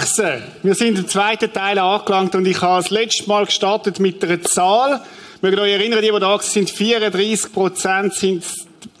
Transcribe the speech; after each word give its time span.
Wachsen. 0.00 0.42
Wir 0.62 0.74
sind 0.74 0.98
im 0.98 1.06
zweiten 1.08 1.52
Teil 1.52 1.78
angelangt 1.78 2.34
und 2.34 2.46
ich 2.46 2.62
habe 2.62 2.82
das 2.82 2.90
letzte 2.90 3.28
Mal 3.28 3.44
gestartet 3.44 4.00
mit 4.00 4.24
einer 4.24 4.40
Zahl. 4.40 5.02
Mögt 5.42 5.58
euch 5.58 5.72
erinnern, 5.72 6.00
die, 6.00 6.10
die 6.10 6.18
da 6.18 6.38
sind, 6.38 6.70
34 6.70 7.52
Prozent 7.52 8.14
sind 8.14 8.42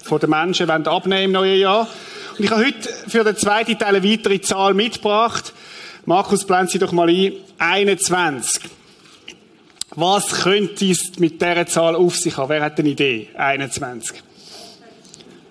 von 0.02 0.20
den 0.20 0.28
Menschen 0.28 0.68
wollen 0.68 0.86
abnehmen 0.86 1.24
im 1.24 1.32
neuen 1.32 1.58
Jahr. 1.58 1.88
Und 2.36 2.44
ich 2.44 2.50
habe 2.50 2.66
heute 2.66 2.86
für 3.08 3.24
den 3.24 3.34
zweiten 3.34 3.78
Teil 3.78 3.96
eine 3.96 4.04
weitere 4.04 4.42
Zahl 4.42 4.74
mitgebracht. 4.74 5.54
Markus, 6.04 6.44
blend 6.44 6.70
sie 6.70 6.78
doch 6.78 6.92
mal 6.92 7.08
ein. 7.08 7.32
21. 7.58 8.62
Was 9.92 10.42
könnte 10.42 10.84
es 10.84 11.18
mit 11.18 11.40
dieser 11.40 11.66
Zahl 11.66 11.96
auf 11.96 12.16
sich 12.16 12.36
haben? 12.36 12.50
Wer 12.50 12.62
hat 12.62 12.78
eine 12.78 12.90
Idee? 12.90 13.30
21. 13.38 14.22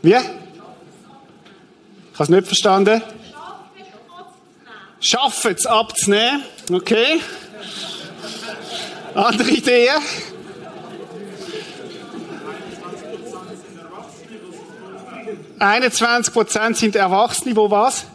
Wie? 0.04 0.10
Ich 0.10 0.16
habe 0.16 0.30
es 2.20 2.30
nicht 2.30 2.46
verstanden. 2.46 3.02
Schaffen 5.00 5.56
es 5.56 5.66
abzunehmen. 5.66 6.44
Okay. 6.72 7.22
Andere 9.16 9.50
Ideen? 9.50 9.96
...21 15.60 16.32
Prozent 16.32 16.78
sind 16.78 16.96
Erwachsene, 16.96 17.54
wo 17.54 17.70
was? 17.70 18.06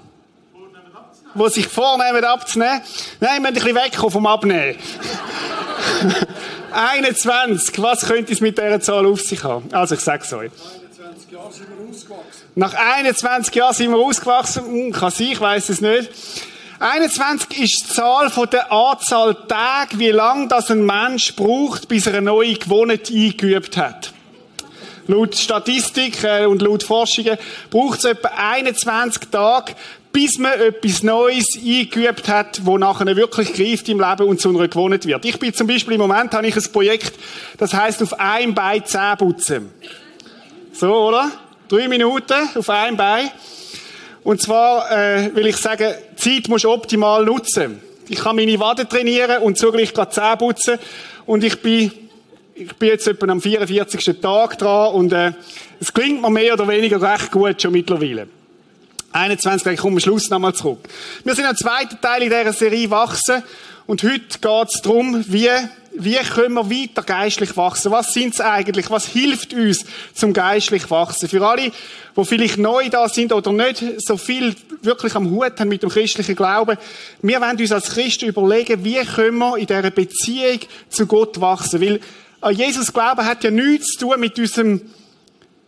Wo 1.34 1.48
sich 1.48 1.68
vornehmen 1.68 2.24
abzunehmen. 2.24 2.80
Nein, 3.20 3.34
wir 3.34 3.40
müssen 3.40 3.46
ein 3.46 3.54
bisschen 3.54 3.74
wegkommen 3.76 4.10
vom 4.10 4.26
Abnehmen. 4.26 4.78
21, 6.72 7.82
was 7.82 8.06
könnte 8.06 8.32
es 8.32 8.40
mit 8.40 8.56
dieser 8.56 8.80
Zahl 8.80 9.04
auf 9.06 9.20
sich 9.20 9.44
haben? 9.44 9.72
Also, 9.72 9.94
ich 9.94 10.00
sage 10.00 10.24
es 10.24 10.32
euch. 10.32 10.50
21 11.14 11.30
Jahre 11.30 11.52
sind 11.52 11.66
wir 11.68 11.88
ausgewachsen. 11.88 12.42
Nach 12.54 12.74
21 12.74 13.54
Jahren 13.54 13.74
sind 13.74 13.90
wir 13.90 13.98
ausgewachsen. 13.98 14.64
Hm, 14.64 14.92
kann 14.92 15.10
sein, 15.10 15.26
ich 15.32 15.40
weiß 15.40 15.68
es 15.68 15.80
nicht. 15.80 16.10
21 16.80 17.60
ist 17.60 17.84
die 17.88 17.94
Zahl 17.94 18.30
von 18.30 18.50
der 18.50 18.72
Anzahl 18.72 19.34
Tage, 19.46 19.98
wie 19.98 20.10
lang 20.10 20.48
das 20.48 20.70
ein 20.70 20.84
Mensch 20.84 21.34
braucht, 21.36 21.88
bis 21.88 22.06
er 22.06 22.14
eine 22.14 22.22
neue 22.22 22.54
Gewohnheit 22.54 23.10
eingeübt 23.10 23.76
hat. 23.76 24.12
Laut 25.06 25.36
Statistik 25.36 26.24
äh, 26.24 26.46
und 26.46 26.62
laut 26.62 26.82
Forschungen 26.82 27.36
braucht 27.70 27.98
es 27.98 28.04
etwa 28.06 28.30
21 28.36 29.28
Tage, 29.30 29.74
bis 30.12 30.38
man 30.38 30.52
etwas 30.52 31.02
Neues 31.02 31.46
eingeübt 31.56 32.28
hat, 32.28 32.64
wo 32.64 32.78
nachher 32.78 33.14
wirklich 33.14 33.52
greift 33.52 33.88
im 33.88 34.00
Leben 34.00 34.28
und 34.28 34.40
zu 34.40 34.48
einer 34.48 34.66
Gewohnheit 34.66 35.06
wird. 35.06 35.24
Ich 35.24 35.38
bin 35.38 35.52
zum 35.52 35.66
Beispiel 35.66 35.94
im 35.94 36.00
Moment 36.00 36.32
habe 36.32 36.46
ich 36.46 36.56
ein 36.56 36.72
Projekt, 36.72 37.12
das 37.58 37.74
heißt 37.74 38.02
auf 38.02 38.18
einem 38.18 38.54
Bein 38.54 38.84
Zähne 38.84 39.16
putzen. 39.16 39.70
So, 40.72 40.92
oder? 40.92 41.30
Drei 41.68 41.86
Minuten 41.88 42.48
auf 42.54 42.68
einem 42.68 42.96
Bein. 42.96 43.30
Und 44.24 44.40
zwar 44.40 44.90
äh, 44.90 45.34
will 45.34 45.46
ich 45.46 45.56
sagen, 45.58 45.94
Zeit 46.16 46.48
musst 46.48 46.64
du 46.64 46.70
optimal 46.70 47.24
nutzen. 47.24 47.80
Ich 48.08 48.18
kann 48.18 48.36
meine 48.36 48.58
Waden 48.58 48.88
trainieren 48.88 49.42
und 49.42 49.58
zugleich 49.58 49.92
gerade 49.92 50.10
Zähne 50.10 50.36
putzen. 50.38 50.78
Und 51.26 51.44
ich 51.44 51.60
bin, 51.60 51.92
ich 52.54 52.74
bin 52.76 52.88
jetzt 52.88 53.06
etwa 53.06 53.26
am 53.28 53.40
44. 53.40 54.20
Tag 54.20 54.58
dran 54.58 54.94
und 54.94 55.12
äh, 55.12 55.32
es 55.78 55.92
klingt 55.92 56.22
mir 56.22 56.30
mehr 56.30 56.54
oder 56.54 56.66
weniger 56.66 57.00
recht 57.00 57.30
gut 57.30 57.60
schon 57.60 57.72
mittlerweile. 57.72 58.26
21, 59.12 59.72
ich 59.72 59.78
komme 59.78 59.96
am 59.96 60.00
Schluss 60.00 60.30
nochmal 60.30 60.54
zurück. 60.54 60.80
Wir 61.22 61.34
sind 61.34 61.44
am 61.44 61.56
zweiten 61.56 62.00
Teil 62.00 62.22
in 62.22 62.30
dieser 62.30 62.52
Serie 62.52 62.90
wachsen 62.90 63.42
und 63.86 64.02
heute 64.02 64.38
geht 64.40 64.68
es 64.74 64.80
darum, 64.82 65.22
wie, 65.28 65.50
wie 65.96 66.16
können 66.16 66.54
wir 66.54 66.70
weiter 66.70 67.02
geistlich 67.02 67.56
wachsen? 67.56 67.92
Was 67.92 68.12
sind 68.12 68.34
es 68.34 68.40
eigentlich? 68.40 68.90
Was 68.90 69.06
hilft 69.06 69.54
uns 69.54 69.84
zum 70.12 70.32
geistlich 70.32 70.90
wachsen? 70.90 71.28
Für 71.28 71.46
alle, 71.46 71.70
die 72.16 72.24
vielleicht 72.24 72.58
neu 72.58 72.88
da 72.88 73.08
sind 73.08 73.32
oder 73.32 73.52
nicht 73.52 73.82
so 73.98 74.16
viel 74.16 74.56
wirklich 74.82 75.14
am 75.14 75.30
Hut 75.30 75.58
haben 75.58 75.68
mit 75.68 75.82
dem 75.82 75.90
christlichen 75.90 76.34
Glauben, 76.34 76.76
wir 77.22 77.40
wollen 77.40 77.58
uns 77.58 77.72
als 77.72 77.90
Christen 77.90 78.26
überlegen, 78.26 78.84
wie 78.84 79.02
können 79.04 79.38
wir 79.38 79.56
in 79.56 79.66
dieser 79.66 79.90
Beziehung 79.90 80.60
zu 80.88 81.06
Gott 81.06 81.40
wachsen? 81.40 81.80
Weil 81.80 82.00
an 82.40 82.54
Jesus 82.54 82.92
Glauben 82.92 83.24
hat 83.24 83.44
ja 83.44 83.50
nichts 83.50 83.92
zu 83.92 84.06
tun 84.06 84.20
mit 84.20 84.38
unserem 84.38 84.80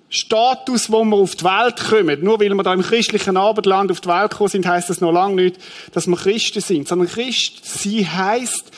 Status, 0.09 0.91
wo 0.91 1.05
wir 1.05 1.17
auf 1.17 1.35
die 1.37 1.45
Welt 1.45 1.85
kommen. 1.89 2.23
Nur 2.23 2.41
weil 2.41 2.55
wir 2.55 2.63
da 2.63 2.75
im 2.75 2.83
christlichen 2.83 3.37
Abendland 3.37 3.91
auf 3.91 4.01
die 4.01 4.09
Welt 4.09 4.31
gekommen 4.31 4.51
sind, 4.51 4.67
heißt 4.67 4.91
das 4.91 5.01
noch 5.01 5.13
lange 5.13 5.37
nicht, 5.37 5.57
dass 5.93 6.07
wir 6.07 6.17
Christen 6.17 6.61
sind. 6.61 6.89
Sondern 6.89 7.09
Christ 7.09 7.65
sie 7.65 8.07
heißt 8.07 8.73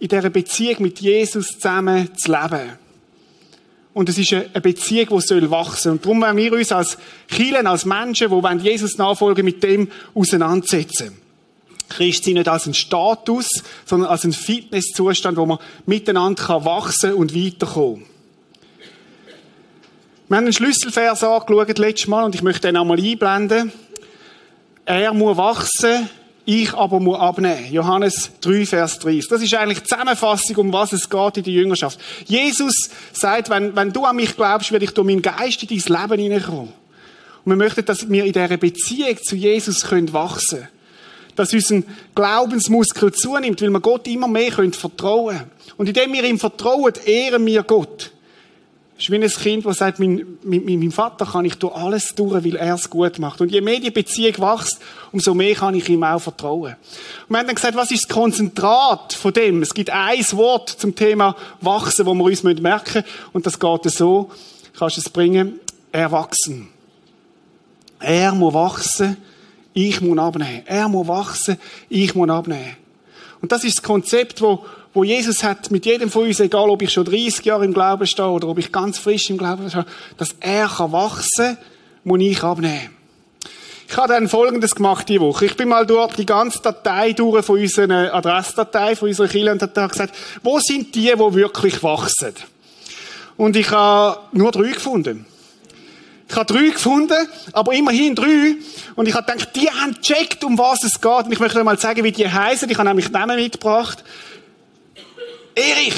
in 0.00 0.08
dieser 0.08 0.30
Beziehung 0.30 0.82
mit 0.82 1.00
Jesus 1.00 1.48
zusammen 1.48 2.16
zu 2.16 2.30
leben. 2.30 2.72
Und 3.94 4.08
es 4.08 4.18
ist 4.18 4.32
eine 4.32 4.60
Beziehung, 4.60 5.18
die 5.18 5.26
soll 5.26 5.50
wachsen. 5.50 5.92
Und 5.92 6.04
darum 6.04 6.20
wollen 6.20 6.36
wir 6.36 6.52
uns 6.52 6.70
als 6.70 6.98
Kirchen, 7.26 7.66
als 7.66 7.84
Menschen, 7.84 8.30
die 8.30 8.68
Jesus 8.68 8.96
nachfolgen, 8.96 9.44
mit 9.44 9.62
dem 9.62 9.90
auseinandersetzen. 10.14 11.16
Christ 11.88 12.24
sind 12.24 12.34
nicht 12.34 12.48
als 12.48 12.66
ein 12.66 12.74
Status, 12.74 13.48
sondern 13.86 14.10
als 14.10 14.24
ein 14.24 14.32
Fitnesszustand, 14.32 15.36
wo 15.36 15.46
man 15.46 15.58
miteinander 15.86 16.64
wachsen 16.64 17.14
und 17.14 17.34
weiterkommen 17.34 18.02
kann. 18.02 18.06
Wir 20.28 20.36
haben 20.36 20.44
einen 20.44 20.52
Schlüsselvers 20.52 21.24
angeschaut 21.24 21.78
letztes 21.78 22.06
Mal 22.06 22.24
und 22.24 22.34
ich 22.34 22.42
möchte 22.42 22.68
den 22.68 22.76
einmal 22.76 23.00
einblenden. 23.00 23.72
Er 24.84 25.14
muss 25.14 25.38
wachsen, 25.38 26.10
ich 26.48 26.72
aber 26.72 26.98
muss 26.98 27.18
abnehmen. 27.18 27.70
Johannes 27.70 28.30
3, 28.40 28.64
Vers 28.64 28.98
30. 29.00 29.28
Das 29.28 29.42
ist 29.42 29.52
eigentlich 29.52 29.80
die 29.80 29.88
Zusammenfassung, 29.88 30.56
um 30.56 30.72
was 30.72 30.94
es 30.94 31.10
geht 31.10 31.36
in 31.36 31.44
der 31.44 31.52
Jüngerschaft. 31.52 32.00
Jesus 32.24 32.88
sagt, 33.12 33.50
wenn, 33.50 33.76
wenn 33.76 33.92
du 33.92 34.06
an 34.06 34.16
mich 34.16 34.34
glaubst, 34.34 34.72
werde 34.72 34.86
ich 34.86 34.92
durch 34.92 35.06
meinen 35.06 35.20
Geist 35.20 35.62
in 35.62 35.68
dein 35.68 36.00
Leben 36.00 36.22
hineinkommen. 36.22 36.72
Und 37.44 37.52
wir 37.52 37.56
möchten, 37.56 37.84
dass 37.84 38.08
wir 38.08 38.24
in 38.24 38.32
dieser 38.32 38.56
Beziehung 38.56 39.18
zu 39.22 39.36
Jesus 39.36 39.84
können 39.84 40.10
wachsen 40.14 40.60
können. 40.60 40.68
Dass 41.36 41.52
unser 41.52 41.82
Glaubensmuskel 42.14 43.12
zunimmt, 43.12 43.60
weil 43.60 43.68
wir 43.68 43.80
Gott 43.80 44.08
immer 44.08 44.26
mehr 44.26 44.50
können 44.50 44.72
vertrauen 44.72 45.36
können. 45.36 45.50
Und 45.76 45.88
indem 45.88 46.14
wir 46.14 46.24
ihm 46.24 46.38
vertrauen, 46.38 46.94
ehren 47.04 47.44
wir 47.44 47.62
Gott. 47.62 48.10
Es 48.98 49.04
ist 49.04 49.10
wie 49.12 49.22
ein 49.22 49.30
Kind, 49.30 49.64
das 49.64 49.78
sagt, 49.78 50.00
mein, 50.00 50.26
mit 50.42 50.66
meinem 50.66 50.90
Vater 50.90 51.24
kann 51.24 51.44
ich 51.44 51.54
durch 51.54 51.72
alles 51.72 52.16
durch, 52.16 52.44
weil 52.44 52.56
er 52.56 52.74
es 52.74 52.90
gut 52.90 53.20
macht. 53.20 53.40
Und 53.40 53.52
je 53.52 53.60
mehr 53.60 53.78
die 53.78 53.92
Beziehung 53.92 54.36
wächst, 54.38 54.80
umso 55.12 55.34
mehr 55.34 55.54
kann 55.54 55.76
ich 55.76 55.88
ihm 55.88 56.02
auch 56.02 56.18
vertrauen. 56.18 56.74
Und 56.74 57.30
wir 57.30 57.38
haben 57.38 57.46
dann 57.46 57.54
gesagt, 57.54 57.76
was 57.76 57.92
ist 57.92 58.08
das 58.08 58.16
Konzentrat 58.16 59.12
von 59.12 59.32
dem? 59.32 59.62
Es 59.62 59.72
gibt 59.72 59.90
ein 59.90 60.24
Wort 60.32 60.70
zum 60.70 60.96
Thema 60.96 61.36
Wachsen, 61.60 62.06
wo 62.06 62.14
wir 62.14 62.24
uns 62.24 62.42
merken 62.42 62.58
müssen. 62.60 63.04
Und 63.32 63.46
das 63.46 63.60
geht 63.60 63.84
so, 63.84 64.32
kannst 64.76 64.96
du 64.96 65.00
es 65.00 65.08
bringen, 65.08 65.60
erwachsen. 65.92 66.68
Er 68.00 68.34
muss 68.34 68.52
wachsen, 68.52 69.16
ich 69.74 70.00
muss 70.00 70.18
abnehmen. 70.18 70.62
Er 70.66 70.88
muss 70.88 71.06
wachsen, 71.06 71.56
ich 71.88 72.16
muss 72.16 72.28
abnehmen. 72.28 72.76
Und 73.40 73.52
das 73.52 73.64
ist 73.64 73.78
das 73.78 73.82
Konzept, 73.82 74.40
wo, 74.40 74.64
wo 74.94 75.04
Jesus 75.04 75.42
hat 75.42 75.70
mit 75.70 75.86
jedem 75.86 76.10
von 76.10 76.24
uns, 76.24 76.40
egal 76.40 76.70
ob 76.70 76.82
ich 76.82 76.90
schon 76.90 77.04
30 77.04 77.44
Jahre 77.44 77.64
im 77.64 77.74
Glauben 77.74 78.06
stehe 78.06 78.28
oder 78.28 78.48
ob 78.48 78.58
ich 78.58 78.72
ganz 78.72 78.98
frisch 78.98 79.30
im 79.30 79.38
Glauben 79.38 79.68
stehe, 79.68 79.86
dass 80.16 80.34
er 80.40 80.68
kann 80.68 80.92
wachsen, 80.92 81.56
muss 82.04 82.20
ich 82.20 82.42
abnehmen. 82.42 82.90
Ich 83.90 83.96
habe 83.96 84.08
dann 84.08 84.28
Folgendes 84.28 84.74
gemacht 84.74 85.08
die 85.08 85.18
Woche. 85.18 85.46
Ich 85.46 85.56
bin 85.56 85.68
mal 85.68 85.86
durch 85.86 86.14
die 86.14 86.26
ganze 86.26 86.60
Datei 86.60 87.12
durch 87.14 87.44
von 87.44 87.58
unserer 87.58 88.12
Adressdatei, 88.14 88.94
von 88.94 89.08
unserer 89.08 89.28
Kirche 89.28 89.50
und 89.50 89.62
habe 89.62 89.88
gesagt, 89.88 90.14
wo 90.42 90.58
sind 90.60 90.94
die, 90.94 91.10
die 91.10 91.34
wirklich 91.34 91.82
wachsen? 91.82 92.34
Und 93.38 93.56
ich 93.56 93.70
habe 93.70 94.20
nur 94.32 94.52
drei 94.52 94.72
gefunden. 94.72 95.24
Ich 96.30 96.36
habe 96.36 96.52
drei 96.52 96.68
gefunden, 96.68 97.26
aber 97.52 97.72
immerhin 97.72 98.14
drei. 98.14 98.56
Und 98.94 99.08
ich 99.08 99.14
habe 99.14 99.32
gedacht, 99.32 99.56
die 99.56 99.70
haben 99.70 99.94
gecheckt, 99.94 100.44
um 100.44 100.58
was 100.58 100.84
es 100.84 101.00
geht. 101.00 101.24
Und 101.24 101.32
ich 101.32 101.40
möchte 101.40 101.64
mal 101.64 101.78
sagen, 101.78 102.04
wie 102.04 102.12
die 102.12 102.30
heißen. 102.30 102.68
Ich 102.68 102.76
habe 102.76 102.88
nämlich 102.88 103.10
Namen 103.10 103.36
mitgebracht. 103.36 104.04
Erich. 105.54 105.94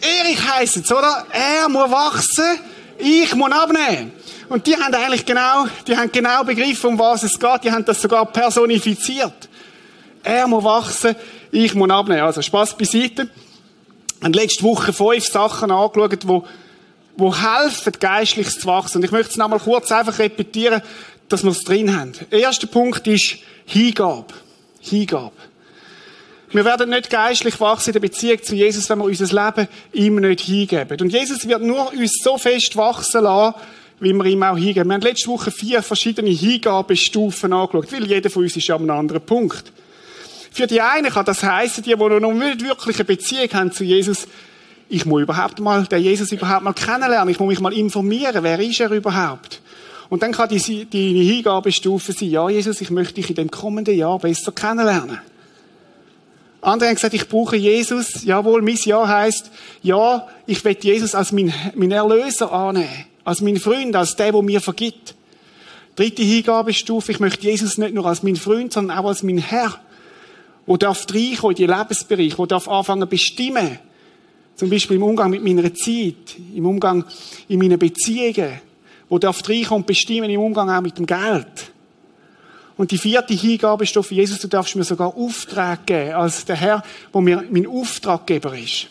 Erich 0.00 0.38
heisst 0.50 0.78
es, 0.78 0.90
oder? 0.90 1.26
Er 1.30 1.68
muss 1.68 1.90
wachsen, 1.90 2.58
ich 2.98 3.34
muss 3.34 3.52
abnehmen. 3.52 4.12
Und 4.48 4.66
die 4.66 4.76
haben 4.76 4.94
eigentlich 4.94 5.26
genau, 5.26 5.66
die 5.86 5.96
haben 5.96 6.10
genau 6.10 6.44
begriffen, 6.44 6.90
um 6.90 6.98
was 6.98 7.22
es 7.22 7.38
geht. 7.38 7.64
Die 7.64 7.72
haben 7.72 7.84
das 7.84 8.00
sogar 8.00 8.26
personifiziert. 8.26 9.48
Er 10.22 10.46
muss 10.46 10.64
wachsen, 10.64 11.16
ich 11.50 11.74
muss 11.74 11.90
abnehmen. 11.90 12.22
Also 12.22 12.40
Spaß 12.42 12.76
beiseite. 12.76 13.28
Haben 14.22 14.32
letzte 14.32 14.62
Woche 14.62 14.92
fünf 14.92 15.26
Sachen 15.26 15.70
angeschaut, 15.70 16.26
wo 16.26 16.46
wo 17.16 17.34
helfen, 17.34 17.92
geistlich 17.98 18.50
zu 18.50 18.66
wachsen. 18.66 18.98
Und 18.98 19.04
ich 19.04 19.10
möchte 19.10 19.30
es 19.30 19.36
nochmal 19.36 19.60
kurz 19.60 19.90
einfach 19.90 20.18
repetieren, 20.18 20.82
dass 21.28 21.42
wir 21.42 21.50
es 21.50 21.64
drin 21.64 21.98
haben. 21.98 22.12
Der 22.30 22.40
erste 22.40 22.66
Punkt 22.66 23.06
ist 23.06 23.36
Hingabe. 23.64 24.32
Hingabe. 24.80 25.32
Wir 26.50 26.64
werden 26.64 26.90
nicht 26.90 27.10
geistlich 27.10 27.58
wachsen 27.60 27.90
in 27.90 27.92
der 27.94 28.00
Beziehung 28.00 28.42
zu 28.42 28.54
Jesus, 28.54 28.88
wenn 28.88 28.98
wir 28.98 29.04
unser 29.04 29.26
Leben 29.26 29.68
ihm 29.92 30.16
nicht 30.16 30.40
hingeben. 30.40 31.00
Und 31.00 31.12
Jesus 31.12 31.46
wird 31.46 31.62
nur 31.62 31.92
uns 31.92 32.20
so 32.22 32.38
fest 32.38 32.76
wachsen 32.76 33.24
lassen, 33.24 33.56
wie 33.98 34.12
wir 34.12 34.24
ihm 34.26 34.42
auch 34.42 34.56
hingeben. 34.56 34.88
Wir 34.88 34.94
haben 34.94 35.02
letzte 35.02 35.28
Woche 35.28 35.50
vier 35.50 35.82
verschiedene 35.82 36.30
Hingabestufen 36.30 37.52
angeschaut, 37.52 37.92
weil 37.92 38.06
jeder 38.06 38.30
von 38.30 38.44
uns 38.44 38.56
ist 38.56 38.68
ja 38.68 38.76
an 38.76 38.82
einem 38.82 38.98
anderen 38.98 39.22
Punkt. 39.22 39.72
Für 40.52 40.66
die 40.66 40.80
einen 40.80 41.10
kann 41.10 41.24
das 41.24 41.42
heißen, 41.42 41.82
die, 41.82 41.94
die 41.94 41.96
noch 41.96 42.32
nicht 42.32 42.62
wirklich 42.62 42.96
eine 42.96 43.04
Beziehung 43.04 43.48
haben 43.52 43.72
zu 43.72 43.84
Jesus, 43.84 44.28
ich 44.88 45.04
muss 45.04 45.22
überhaupt 45.22 45.60
mal, 45.60 45.84
den 45.84 46.02
Jesus 46.02 46.32
überhaupt 46.32 46.62
mal 46.62 46.72
kennenlernen, 46.72 47.28
ich 47.30 47.40
muss 47.40 47.48
mich 47.48 47.60
mal 47.60 47.72
informieren, 47.72 48.42
wer 48.42 48.58
ist 48.60 48.80
er 48.80 48.90
überhaupt? 48.90 49.60
Und 50.08 50.22
dann 50.22 50.32
kann 50.32 50.48
die, 50.48 50.84
die 50.84 51.24
Hingabestufe 51.24 52.12
sein, 52.12 52.30
ja, 52.30 52.48
Jesus, 52.48 52.80
ich 52.80 52.90
möchte 52.90 53.14
dich 53.14 53.30
in 53.30 53.36
dem 53.36 53.50
kommenden 53.50 53.96
Jahr 53.96 54.18
besser 54.18 54.52
kennenlernen. 54.52 55.20
Andere 56.60 56.88
haben 56.88 56.96
gesagt, 56.96 57.14
ich 57.14 57.28
brauche 57.28 57.56
Jesus. 57.56 58.24
Jawohl, 58.24 58.62
mein 58.62 58.76
Ja 58.76 59.06
heißt, 59.06 59.50
ja, 59.82 60.26
ich 60.46 60.64
will 60.64 60.76
Jesus 60.80 61.14
als 61.14 61.30
mein, 61.30 61.52
mein 61.74 61.92
Erlöser 61.92 62.52
annehmen. 62.52 62.88
Als 63.24 63.40
mein 63.40 63.56
Freund, 63.58 63.94
als 63.94 64.16
der, 64.16 64.32
der 64.32 64.42
mir 64.42 64.60
vergibt. 64.60 65.14
Dritte 65.94 66.22
Hingabestufe, 66.22 67.12
ich 67.12 67.20
möchte 67.20 67.46
Jesus 67.46 67.78
nicht 67.78 67.94
nur 67.94 68.06
als 68.06 68.22
mein 68.22 68.36
Freund, 68.36 68.72
sondern 68.72 68.98
auch 68.98 69.06
als 69.06 69.22
mein 69.22 69.38
Herr. 69.38 69.80
Wo 70.66 70.76
darf 70.76 71.06
reinkommen 71.08 71.56
in 71.56 71.66
die 71.66 71.72
Lebensbereich, 71.72 72.36
wo 72.36 72.46
darf 72.46 72.68
anfangen 72.68 73.08
bestimmen. 73.08 73.78
Zum 74.56 74.70
Beispiel 74.70 74.96
im 74.96 75.02
Umgang 75.02 75.30
mit 75.30 75.44
meiner 75.44 75.72
Zeit, 75.74 76.36
im 76.54 76.66
Umgang 76.66 77.04
in 77.48 77.58
meinen 77.58 77.78
Beziehungen. 77.78 78.60
Wo 79.08 79.18
darf 79.18 79.46
reinkommen 79.48 79.82
und 79.82 79.86
bestimmen 79.86 80.30
im 80.30 80.40
Umgang 80.40 80.68
auch 80.68 80.80
mit 80.80 80.98
dem 80.98 81.06
Geld. 81.06 81.72
Und 82.76 82.90
die 82.90 82.98
vierte 82.98 83.34
Hingabe 83.34 83.84
ist 83.84 83.94
für 83.94 84.14
Jesus, 84.14 84.40
du 84.40 84.48
darfst 84.48 84.74
mir 84.74 84.84
sogar 84.84 85.16
Auftrag 85.16 85.86
geben, 85.86 86.14
als 86.14 86.44
der 86.44 86.56
Herr, 86.56 86.82
wo 87.12 87.20
mir 87.20 87.44
mein 87.50 87.66
Auftraggeber 87.66 88.56
ist. 88.58 88.88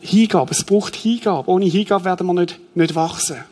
Hingabe, 0.00 0.52
es 0.52 0.64
braucht 0.64 0.96
Hingabe. 0.96 1.50
Ohne 1.50 1.66
Hingabe 1.66 2.04
werden 2.04 2.26
wir 2.26 2.34
nicht, 2.34 2.60
nicht 2.74 2.94
wachsen. 2.94 3.44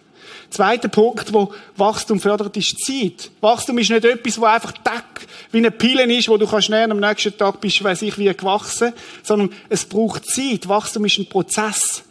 Zweiter 0.52 0.88
Punkt, 0.88 1.32
wo 1.32 1.50
Wachstum 1.78 2.20
fördert, 2.20 2.54
ist 2.58 2.78
Zeit. 2.84 3.30
Wachstum 3.40 3.78
ist 3.78 3.88
nicht 3.88 4.04
etwas, 4.04 4.38
wo 4.38 4.44
einfach 4.44 4.72
tack, 4.84 5.26
wie 5.50 5.58
eine 5.58 5.70
Pille 5.70 6.04
ist, 6.14 6.28
wo 6.28 6.36
du 6.36 6.46
kannst 6.46 6.66
schnell 6.66 6.90
am 6.90 7.00
nächsten 7.00 7.34
Tag 7.38 7.58
bist, 7.58 7.82
weiß 7.82 8.02
ich, 8.02 8.18
wie 8.18 8.26
gewachsen, 8.26 8.92
sondern 9.22 9.50
es 9.70 9.86
braucht 9.86 10.26
Zeit. 10.26 10.68
Wachstum 10.68 11.06
ist 11.06 11.18
ein 11.18 11.26
Prozess. 11.26 12.02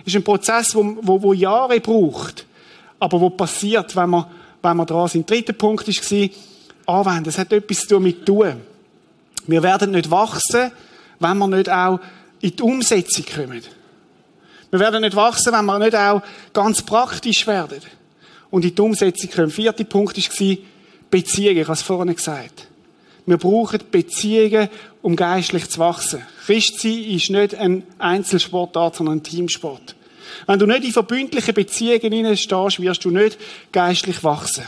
Es 0.00 0.08
ist 0.08 0.16
ein 0.16 0.24
Prozess, 0.24 0.74
wo, 0.74 0.96
wo, 1.00 1.22
wo 1.22 1.32
Jahre 1.32 1.78
braucht, 1.78 2.44
aber 2.98 3.20
wo 3.20 3.30
passiert, 3.30 3.94
wenn 3.94 4.10
man, 4.10 4.26
wenn 4.62 4.76
wir 4.76 4.84
dran 4.84 5.06
sind. 5.06 5.30
Der 5.30 5.36
dritte 5.36 5.52
Punkt 5.52 5.86
war, 5.86 6.28
anwenden. 6.86 7.28
Es 7.28 7.38
hat 7.38 7.52
etwas 7.52 7.82
zu 7.82 7.86
tun 7.86 8.02
mit 8.02 8.26
tun. 8.26 8.54
Wir 9.46 9.62
werden 9.62 9.92
nicht 9.92 10.10
wachsen, 10.10 10.72
wenn 11.20 11.38
wir 11.38 11.46
nicht 11.46 11.70
auch 11.70 12.00
in 12.40 12.56
die 12.56 12.62
Umsetzung 12.62 13.24
kommen. 13.32 13.62
Wir 14.70 14.80
werden 14.80 15.02
nicht 15.02 15.16
wachsen, 15.16 15.52
wenn 15.52 15.64
wir 15.64 15.78
nicht 15.78 15.94
auch 15.94 16.22
ganz 16.52 16.82
praktisch 16.82 17.46
werden 17.46 17.80
und 18.50 18.64
in 18.64 18.74
die 18.74 18.82
Umsetzung 18.82 19.30
kommen. 19.30 19.50
Vierter 19.50 19.84
Punkt 19.84 20.16
war 20.16 20.56
Beziehungen. 21.10 21.58
Ich 21.58 21.64
habe 21.64 21.72
es 21.72 21.82
vorhin 21.82 22.14
gesagt. 22.14 22.68
Wir 23.26 23.38
brauchen 23.38 23.80
Beziehungen, 23.90 24.68
um 25.02 25.16
geistlich 25.16 25.68
zu 25.68 25.80
wachsen. 25.80 26.22
Christsein 26.46 27.04
ist 27.04 27.30
nicht 27.30 27.54
ein 27.56 27.82
Einzelsportart, 27.98 28.96
sondern 28.96 29.18
ein 29.18 29.22
Teamsport. 29.22 29.96
Wenn 30.46 30.58
du 30.58 30.66
nicht 30.66 30.84
in 30.84 30.92
verbündliche 30.92 31.52
Beziehungen 31.52 32.36
stehst, 32.36 32.80
wirst 32.80 33.04
du 33.04 33.10
nicht 33.10 33.38
geistlich 33.72 34.22
wachsen. 34.22 34.64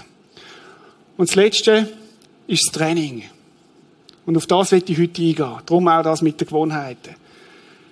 Und 1.16 1.28
das 1.28 1.36
Letzte 1.36 1.88
ist 2.46 2.66
das 2.66 2.72
Training. 2.72 3.24
Und 4.26 4.36
auf 4.36 4.46
das 4.46 4.72
will 4.72 4.82
ich 4.86 4.98
heute 4.98 5.22
eingehen. 5.22 5.62
Darum 5.66 5.88
auch 5.88 6.02
das 6.02 6.22
mit 6.22 6.40
den 6.40 6.46
Gewohnheiten. 6.46 7.14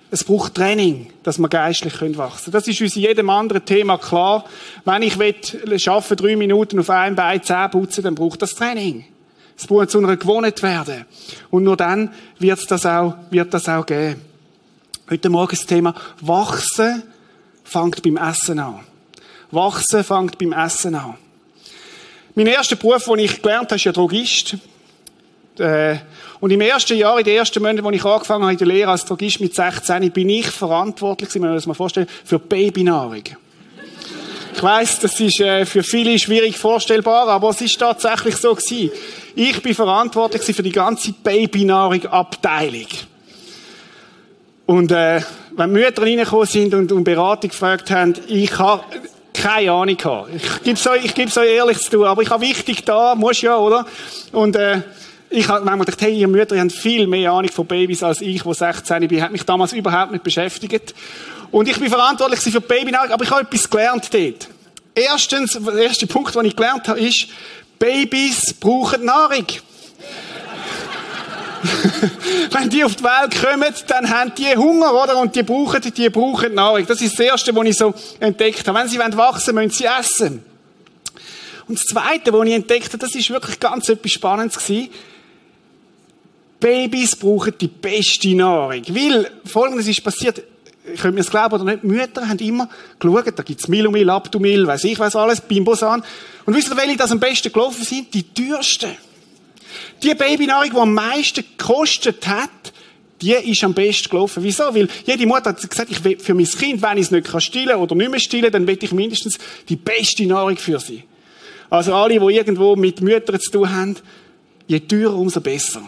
Es 0.09 0.23
braucht 0.23 0.55
Training, 0.55 1.07
dass 1.23 1.37
wir 1.37 1.49
geistlich 1.49 1.93
wachsen 2.01 2.45
können. 2.45 2.51
Das 2.53 2.67
ist 2.67 2.81
uns 2.81 2.95
in 2.95 3.01
jedem 3.01 3.29
anderen 3.29 3.65
Thema 3.65 3.97
klar. 3.97 4.45
Wenn 4.85 5.01
ich 5.01 5.83
schaffe 5.83 6.15
drei 6.15 6.37
Minuten 6.37 6.79
auf 6.79 6.89
einem 6.89 7.15
Bein 7.15 7.43
Zähne 7.43 7.69
putzen, 7.69 8.03
dann 8.03 8.15
braucht 8.15 8.41
das 8.41 8.55
Training. 8.55 9.03
Es 9.57 9.69
muss 9.69 9.89
zu 9.89 9.97
einer 9.97 10.15
Gewohnheit 10.15 10.61
werden. 10.63 11.05
Und 11.49 11.63
nur 11.63 11.75
dann 11.75 12.13
wird 12.39 12.71
das 12.71 12.85
auch, 12.85 13.15
wird 13.31 13.53
das 13.53 13.67
auch 13.67 13.85
geben. 13.85 14.21
Heute 15.09 15.29
Morgen 15.29 15.55
das 15.55 15.65
Thema 15.65 15.93
Wachsen 16.21 17.03
fängt 17.63 18.01
beim 18.03 18.17
Essen 18.17 18.59
an. 18.59 18.79
Wachsen 19.51 20.03
fängt 20.03 20.37
beim 20.37 20.53
Essen 20.53 20.95
an. 20.95 21.15
Mein 22.35 22.47
erster 22.47 22.75
Beruf, 22.75 23.05
den 23.05 23.19
ich 23.19 23.41
gelernt 23.41 23.71
habe, 23.71 23.75
ist 23.75 23.83
ja 23.83 23.91
Drogist. 23.91 24.57
Äh, 25.57 25.97
und 26.39 26.51
im 26.51 26.61
ersten 26.61 26.97
Jahr, 26.97 27.17
in 27.19 27.25
den 27.25 27.37
ersten 27.37 27.61
Monaten, 27.61 27.83
wo 27.83 27.89
ich 27.91 28.05
angefangen 28.05 28.43
habe 28.43 28.53
in 28.53 28.57
der 28.57 28.67
Lehre 28.67 28.91
als 28.91 29.05
Drogist 29.05 29.39
mit 29.39 29.55
16, 29.55 30.11
bin 30.11 30.29
ich 30.29 30.47
verantwortlich, 30.47 31.33
wenn 31.35 31.41
man 31.41 31.55
das 31.55 31.65
mal 31.65 31.73
vorstellen, 31.73 32.07
für 32.23 32.39
Babynahrung. 32.39 33.23
Ich 34.53 34.63
weiss, 34.63 34.99
das 34.99 35.19
ist 35.19 35.39
äh, 35.39 35.65
für 35.65 35.83
viele 35.83 36.17
schwierig 36.17 36.57
vorstellbar, 36.57 37.27
aber 37.27 37.49
es 37.49 37.61
ist 37.61 37.77
tatsächlich 37.77 38.35
so 38.37 38.55
gewesen. 38.55 38.91
Ich 39.35 39.61
bin 39.61 39.75
verantwortlich 39.75 40.41
für 40.55 40.63
die 40.63 40.71
ganze 40.71 41.13
Babynahrung-Abteilung. 41.13 42.87
Und 44.65 44.91
äh, 44.91 45.21
wenn 45.55 45.71
Mütter 45.71 46.01
reingekommen 46.01 46.47
sind 46.47 46.73
und 46.73 46.91
um 46.91 47.03
Beratung 47.03 47.51
gefragt 47.51 47.91
haben, 47.91 48.15
ich 48.27 48.57
habe 48.57 48.83
keine 49.33 49.71
Ahnung 49.71 49.95
gehabt. 49.95 50.29
Ich 50.35 50.63
gebe 50.63 50.77
es 50.77 50.87
euch, 50.87 51.05
ich 51.05 51.13
gebe 51.13 51.29
es 51.29 51.37
euch 51.37 51.49
ehrlich 51.49 51.77
zu 51.77 51.91
tun, 51.91 52.05
aber 52.05 52.21
ich 52.21 52.29
habe 52.29 52.43
wichtig 52.43 52.83
da, 52.83 53.15
muss 53.15 53.41
ja, 53.41 53.57
oder? 53.57 53.85
Und 54.31 54.55
äh, 54.55 54.81
ich 55.29 55.47
habe 55.47 55.65
manchmal 55.65 55.85
gedacht, 55.85 56.01
hey, 56.01 56.13
ihr 56.13 56.27
Mütter 56.27 56.55
ihr 56.55 56.61
habt 56.61 56.71
viel 56.71 57.07
mehr 57.07 57.31
Ahnung 57.31 57.51
von 57.51 57.65
Babys 57.65 58.03
als 58.03 58.21
ich, 58.21 58.45
wo 58.45 58.53
16 58.53 59.07
bin. 59.07 59.21
Hat 59.21 59.31
mich 59.31 59.43
damals 59.43 59.73
überhaupt 59.73 60.11
nicht 60.11 60.23
beschäftigt. 60.23 60.93
Und 61.51 61.67
ich 61.67 61.79
bin 61.79 61.89
verantwortlich 61.89 62.39
für 62.39 62.61
Babynahrung, 62.61 63.11
aber 63.11 63.23
ich 63.23 63.31
habe 63.31 63.41
etwas 63.41 63.69
gelernt 63.69 64.13
dort. 64.13 64.47
Erstens, 64.95 65.53
der 65.53 65.75
erste 65.75 66.07
Punkt, 66.07 66.33
den 66.35 66.45
ich 66.45 66.55
gelernt 66.55 66.87
habe, 66.87 66.99
ist, 66.99 67.27
Babys 67.77 68.53
brauchen 68.53 69.05
Nahrung. 69.05 69.45
Wenn 72.51 72.69
die 72.69 72.83
auf 72.83 72.95
die 72.95 73.03
Welt 73.03 73.41
kommen, 73.41 73.73
dann 73.87 74.09
haben 74.09 74.33
die 74.35 74.55
Hunger, 74.55 74.93
oder? 74.93 75.17
Und 75.17 75.35
die 75.35 75.43
brauchen, 75.43 75.81
die 75.81 76.09
brauchen 76.09 76.53
Nahrung. 76.53 76.85
Das 76.87 77.01
ist 77.01 77.13
das 77.13 77.25
Erste, 77.25 77.55
was 77.55 77.65
ich 77.65 77.77
so 77.77 77.93
entdeckt 78.19 78.67
habe. 78.67 78.79
Wenn 78.79 78.87
sie 78.87 78.99
wachsen 78.99 79.55
wollen, 79.55 79.65
müssen 79.65 79.77
sie 79.77 79.85
essen. 79.85 80.43
Und 81.67 81.77
das 81.79 81.85
Zweite, 81.85 82.31
was 82.31 82.47
ich 82.47 82.53
entdeckt 82.53 82.87
habe, 82.87 82.99
das 82.99 83.13
ist 83.13 83.29
wirklich 83.29 83.59
ganz 83.59 83.89
etwas 83.89 84.11
Spannendes 84.11 84.57
gewesen. 84.57 84.89
Babys 86.59 87.15
brauchen 87.15 87.53
die 87.59 87.67
beste 87.67 88.33
Nahrung. 88.35 88.83
Weil, 88.87 89.29
Folgendes 89.45 89.87
ist 89.87 90.03
passiert, 90.03 90.41
könnt 90.99 91.15
mir 91.15 91.21
es 91.21 91.29
glauben 91.29 91.55
oder 91.55 91.63
nicht, 91.63 91.83
Mütter 91.83 92.27
haben 92.27 92.39
immer 92.39 92.69
geschaut, 92.99 93.33
da 93.35 93.43
gibt's 93.43 93.67
Milumil, 93.67 94.09
Abdumil, 94.09 94.65
weiß 94.65 94.85
ich 94.85 94.99
was 94.99 95.15
alles, 95.15 95.41
Bimbosan. 95.41 96.03
Und 96.45 96.55
wisst 96.55 96.69
ihr, 96.69 96.77
welche 96.77 96.97
das 96.97 97.11
am 97.11 97.19
besten 97.19 97.51
gelaufen 97.51 97.83
sind? 97.83 98.13
Die 98.13 98.23
teuersten. 98.23 98.91
Die 100.01 100.15
Babynahrung, 100.15 100.71
die 100.71 100.77
am 100.77 100.93
meisten 100.93 101.43
gekostet 101.57 102.25
hat, 102.27 102.49
die 103.21 103.33
ist 103.33 103.63
am 103.63 103.73
besten 103.73 104.09
gelaufen. 104.09 104.43
Wieso? 104.43 104.63
Weil 104.73 104.87
jede 105.05 105.25
Mutter 105.25 105.49
hat 105.49 105.69
gesagt, 105.69 105.91
ich 105.91 106.03
will 106.03 106.19
für 106.19 106.33
mein 106.33 106.45
Kind, 106.45 106.81
wenn 106.81 106.97
ich 106.97 107.05
es 107.05 107.11
nicht 107.11 107.27
kann 107.27 107.75
oder 107.75 107.95
nicht 107.95 108.11
mehr 108.11 108.19
stillen, 108.19 108.51
dann 108.51 108.67
will 108.67 108.77
ich 108.79 108.91
mindestens 108.91 109.37
die 109.67 109.75
beste 109.75 110.25
Nahrung 110.25 110.57
für 110.57 110.79
sie. 110.79 111.03
Also 111.69 111.93
alle, 111.93 112.19
die 112.19 112.35
irgendwo 112.35 112.75
mit 112.75 113.01
Müttern 113.01 113.39
zu 113.39 113.51
tun 113.51 113.75
haben, 113.75 113.95
je 114.67 114.79
teurer, 114.79 115.15
umso 115.15 115.41
besser 115.41 115.81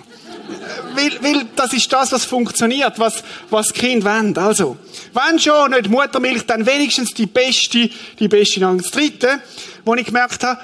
weil, 0.96 1.12
weil 1.22 1.46
das 1.56 1.74
ist 1.74 1.92
das, 1.92 2.12
was 2.12 2.26
funktioniert, 2.26 2.98
was, 3.00 3.24
was 3.50 3.74
Kind 3.74 4.04
wollen. 4.04 4.38
Also, 4.38 4.78
wenn 5.14 5.40
schon 5.40 5.72
nicht 5.72 5.90
Muttermilch, 5.90 6.46
dann 6.46 6.66
wenigstens 6.66 7.14
die 7.14 7.26
beste, 7.26 7.90
die 8.20 8.28
beste 8.28 8.60
Nahrung. 8.60 8.80
Das 8.80 8.92
dritte, 8.92 9.42
wo 9.86 9.96
ich 9.96 10.06
gemerkt 10.06 10.44
habe, 10.44 10.60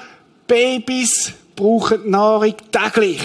Babys 0.46 1.32
brauchen 1.54 2.10
Nahrung 2.10 2.54
täglich. 2.70 3.20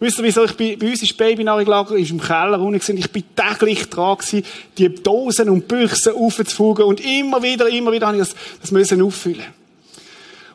Wisst 0.00 0.18
ihr, 0.18 0.24
wieso 0.24 0.44
ich 0.44 0.56
bei, 0.56 0.76
bei 0.78 0.90
uns 0.90 1.02
ist 1.02 1.16
Babynahrunglager, 1.16 1.96
ist 1.96 2.10
im 2.10 2.20
Keller 2.20 2.60
unten 2.60 2.96
Ich 2.96 3.10
bin 3.10 3.24
täglich 3.34 3.88
dran 3.88 4.18
gewesen, 4.18 4.44
die 4.76 4.94
Dosen 4.94 5.48
und 5.48 5.68
Büchsen 5.68 6.14
aufzufugen 6.14 6.84
und 6.84 7.00
immer 7.00 7.42
wieder, 7.42 7.68
immer 7.68 7.92
wieder 7.92 8.08
habe 8.08 8.16
ich 8.18 8.24
das, 8.24 8.34
das 8.60 8.70
müssen 8.70 9.00
auffüllen. 9.02 9.44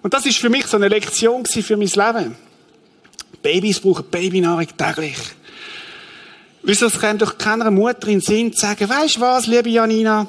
Und 0.02 0.14
das 0.14 0.26
ist 0.26 0.38
für 0.38 0.50
mich 0.50 0.68
so 0.68 0.78
eine 0.78 0.88
Lektion 0.88 1.46
für 1.46 1.78
mein 1.78 1.88
Leben. 1.88 2.36
Babys 3.42 3.80
brauchen 3.80 4.06
Babynahrung 4.10 4.68
täglich. 4.78 5.18
Wisst 6.62 6.82
ihr, 6.82 6.88
es 6.88 7.00
kann 7.00 7.18
doch 7.18 7.38
keiner 7.38 7.72
Mutter 7.72 8.08
in 8.08 8.20
den 8.20 8.22
Sinn 8.22 8.54
sagen, 8.54 8.90
weisst 8.90 9.20
was, 9.20 9.48
liebe 9.48 9.70
Janina? 9.70 10.28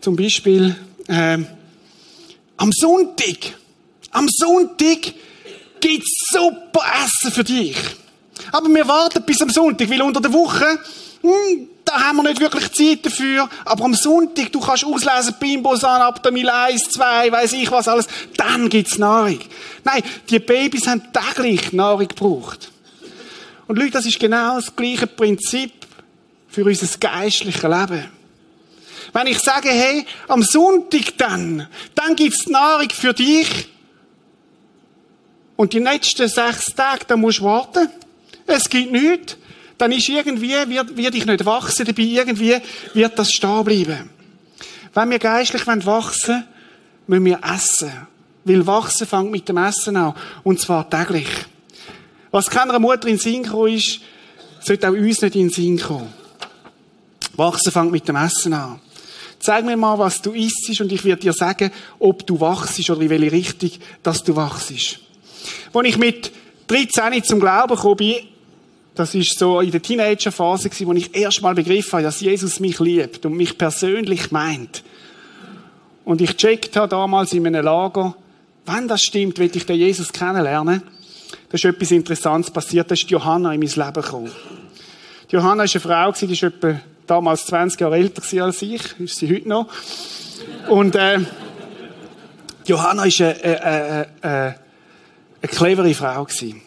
Zum 0.00 0.16
Beispiel, 0.16 0.74
ähm, 1.08 1.46
am 2.56 2.72
Sonntag, 2.72 3.54
am 4.10 4.28
Sonntag 4.28 5.14
gibt's 5.80 6.26
super 6.32 6.82
Essen 7.04 7.32
für 7.32 7.44
dich. 7.44 7.76
Aber 8.52 8.68
wir 8.68 8.86
warten 8.86 9.22
bis 9.24 9.40
am 9.40 9.50
Sonntag, 9.50 9.88
weil 9.88 10.02
unter 10.02 10.20
der 10.20 10.32
Woche, 10.32 10.78
hm, 11.22 11.68
da 11.90 12.00
haben 12.00 12.16
wir 12.18 12.22
nicht 12.22 12.40
wirklich 12.40 12.70
Zeit 12.72 13.04
dafür. 13.04 13.48
Aber 13.64 13.84
am 13.84 13.94
Sonntag, 13.94 14.52
du 14.52 14.60
kannst 14.60 14.84
auslesen, 14.84 15.34
Bimbosan, 15.40 16.00
Abdomil 16.02 16.48
1, 16.48 16.90
2, 16.90 17.32
weiß 17.32 17.52
ich 17.54 17.70
was 17.70 17.88
alles. 17.88 18.06
Dann 18.36 18.68
gibt's 18.68 18.98
Nahrung. 18.98 19.40
Nein, 19.84 20.02
die 20.28 20.38
Babys 20.38 20.86
haben 20.86 21.02
täglich 21.12 21.72
Nahrung 21.72 22.06
gebraucht. 22.06 22.70
Und 23.66 23.76
Leute, 23.76 23.92
das 23.92 24.06
ist 24.06 24.20
genau 24.20 24.56
das 24.56 24.74
gleiche 24.74 25.06
Prinzip 25.06 25.72
für 26.48 26.64
unser 26.64 26.86
geistliches 26.98 27.62
Leben. 27.62 28.08
Wenn 29.12 29.26
ich 29.26 29.40
sage, 29.40 29.70
hey, 29.70 30.06
am 30.28 30.42
Sonntag 30.42 31.16
dann, 31.18 31.66
dann 31.94 32.14
gibt's 32.14 32.46
Nahrung 32.46 32.90
für 32.90 33.12
dich. 33.12 33.68
Und 35.56 35.72
die 35.72 35.80
nächsten 35.80 36.28
sechs 36.28 36.66
Tage, 36.66 37.04
da 37.06 37.16
musst 37.16 37.40
du 37.40 37.44
warten. 37.44 37.88
Es 38.46 38.68
gibt 38.68 38.92
nichts. 38.92 39.36
Dann 39.80 39.92
ist 39.92 40.10
irgendwie, 40.10 40.50
wird, 40.68 40.94
wird 40.94 41.14
ich 41.14 41.24
nicht 41.24 41.46
wachsen 41.46 41.86
dabei, 41.86 42.02
irgendwie 42.02 42.54
wird 42.92 43.18
das 43.18 43.32
stehen 43.32 43.64
bleiben. 43.64 44.10
Wenn 44.92 45.08
wir 45.08 45.18
geistlich 45.18 45.66
wachsen 45.66 45.86
wollen, 45.86 46.44
müssen 47.06 47.24
wir 47.24 47.40
essen. 47.42 47.90
Weil 48.44 48.66
wachsen 48.66 49.06
fängt 49.06 49.30
mit 49.30 49.48
dem 49.48 49.56
Essen 49.56 49.96
an. 49.96 50.12
Und 50.42 50.60
zwar 50.60 50.90
täglich. 50.90 51.28
Was 52.30 52.50
keiner 52.50 52.78
Mutter 52.78 53.08
in 53.08 53.16
gekommen 53.42 53.74
ist, 53.74 54.00
sollte 54.60 54.86
auch 54.86 54.92
uns 54.92 55.22
nicht 55.22 55.36
in 55.36 55.48
Sinn 55.48 55.80
kommen. 55.80 56.12
Wachsen 57.36 57.72
fängt 57.72 57.92
mit 57.92 58.06
dem 58.06 58.16
Essen 58.16 58.52
an. 58.52 58.80
Zeig 59.38 59.64
mir 59.64 59.78
mal, 59.78 59.98
was 59.98 60.20
du 60.20 60.32
isst 60.32 60.78
und 60.78 60.92
ich 60.92 61.06
werde 61.06 61.22
dir 61.22 61.32
sagen, 61.32 61.70
ob 61.98 62.26
du 62.26 62.38
wachst 62.38 62.90
oder 62.90 63.00
in 63.00 63.08
welche 63.08 63.32
Richtung, 63.32 63.70
dass 64.02 64.22
du 64.22 64.36
wachst. 64.36 64.72
Als 65.72 65.86
ich 65.86 65.96
mit 65.96 66.32
13 66.66 67.24
zum 67.24 67.40
Glauben 67.40 67.74
gekommen 67.74 67.96
bin, 67.96 68.16
das 69.00 69.14
ist 69.14 69.38
so 69.38 69.60
in 69.60 69.70
der 69.70 69.80
Teenagerphase, 69.80 70.68
wo 70.80 70.92
ich 70.92 71.16
erst 71.16 71.40
mal 71.40 71.54
begriffen 71.54 71.92
habe, 71.94 72.02
dass 72.02 72.20
Jesus 72.20 72.60
mich 72.60 72.78
liebt 72.80 73.24
und 73.24 73.34
mich 73.34 73.56
persönlich 73.56 74.30
meint. 74.30 74.82
Und 76.04 76.20
ich 76.20 76.36
checkt 76.36 76.76
habe 76.76 76.88
damals 76.88 77.32
in 77.32 77.46
einem 77.46 77.64
Lager, 77.64 78.14
wenn 78.66 78.88
das 78.88 79.00
stimmt, 79.00 79.38
will 79.38 79.50
ich 79.54 79.64
den 79.64 79.78
Jesus 79.78 80.12
kennenlernen. 80.12 80.82
Da 81.48 81.54
ist 81.54 81.64
etwas 81.64 81.90
Interessantes 81.92 82.50
passiert. 82.50 82.90
Da 82.90 82.92
ist 82.92 83.08
Johanna 83.08 83.54
in 83.54 83.60
mein 83.60 83.70
Leben 83.70 84.02
gekommen. 84.02 84.30
Die 85.30 85.36
Johanna 85.36 85.64
ist 85.64 85.76
eine 85.76 85.80
Frau, 85.80 86.12
die 86.12 86.32
ist 86.34 86.42
etwa 86.42 86.78
damals 87.06 87.46
20 87.46 87.80
Jahre 87.80 87.96
älter 87.96 88.44
als 88.44 88.60
ich, 88.60 88.82
ist 88.98 89.16
sie 89.16 89.34
heute 89.34 89.48
noch. 89.48 89.66
Und 90.68 90.94
äh, 90.94 91.20
Johanna 92.66 93.06
ist 93.06 93.18
eine, 93.22 93.42
eine, 93.44 94.06
eine, 94.20 94.54
eine, 95.40 95.50
clevere 95.50 95.94
Frau. 95.94 96.26
Die 96.26 96.60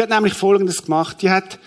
hat 0.00 0.10
nämlich 0.10 0.34
Folgendes 0.34 0.84
gemacht. 0.84 1.22
Die 1.22 1.30
hat 1.30 1.58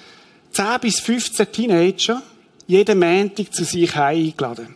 10 0.55 0.79
bis 0.79 1.01
15 1.01 1.51
Teenager 1.51 2.21
jeden 2.65 2.97
Montag 2.97 3.53
zu 3.53 3.65
sich 3.65 3.93
eingeladen. 3.95 4.73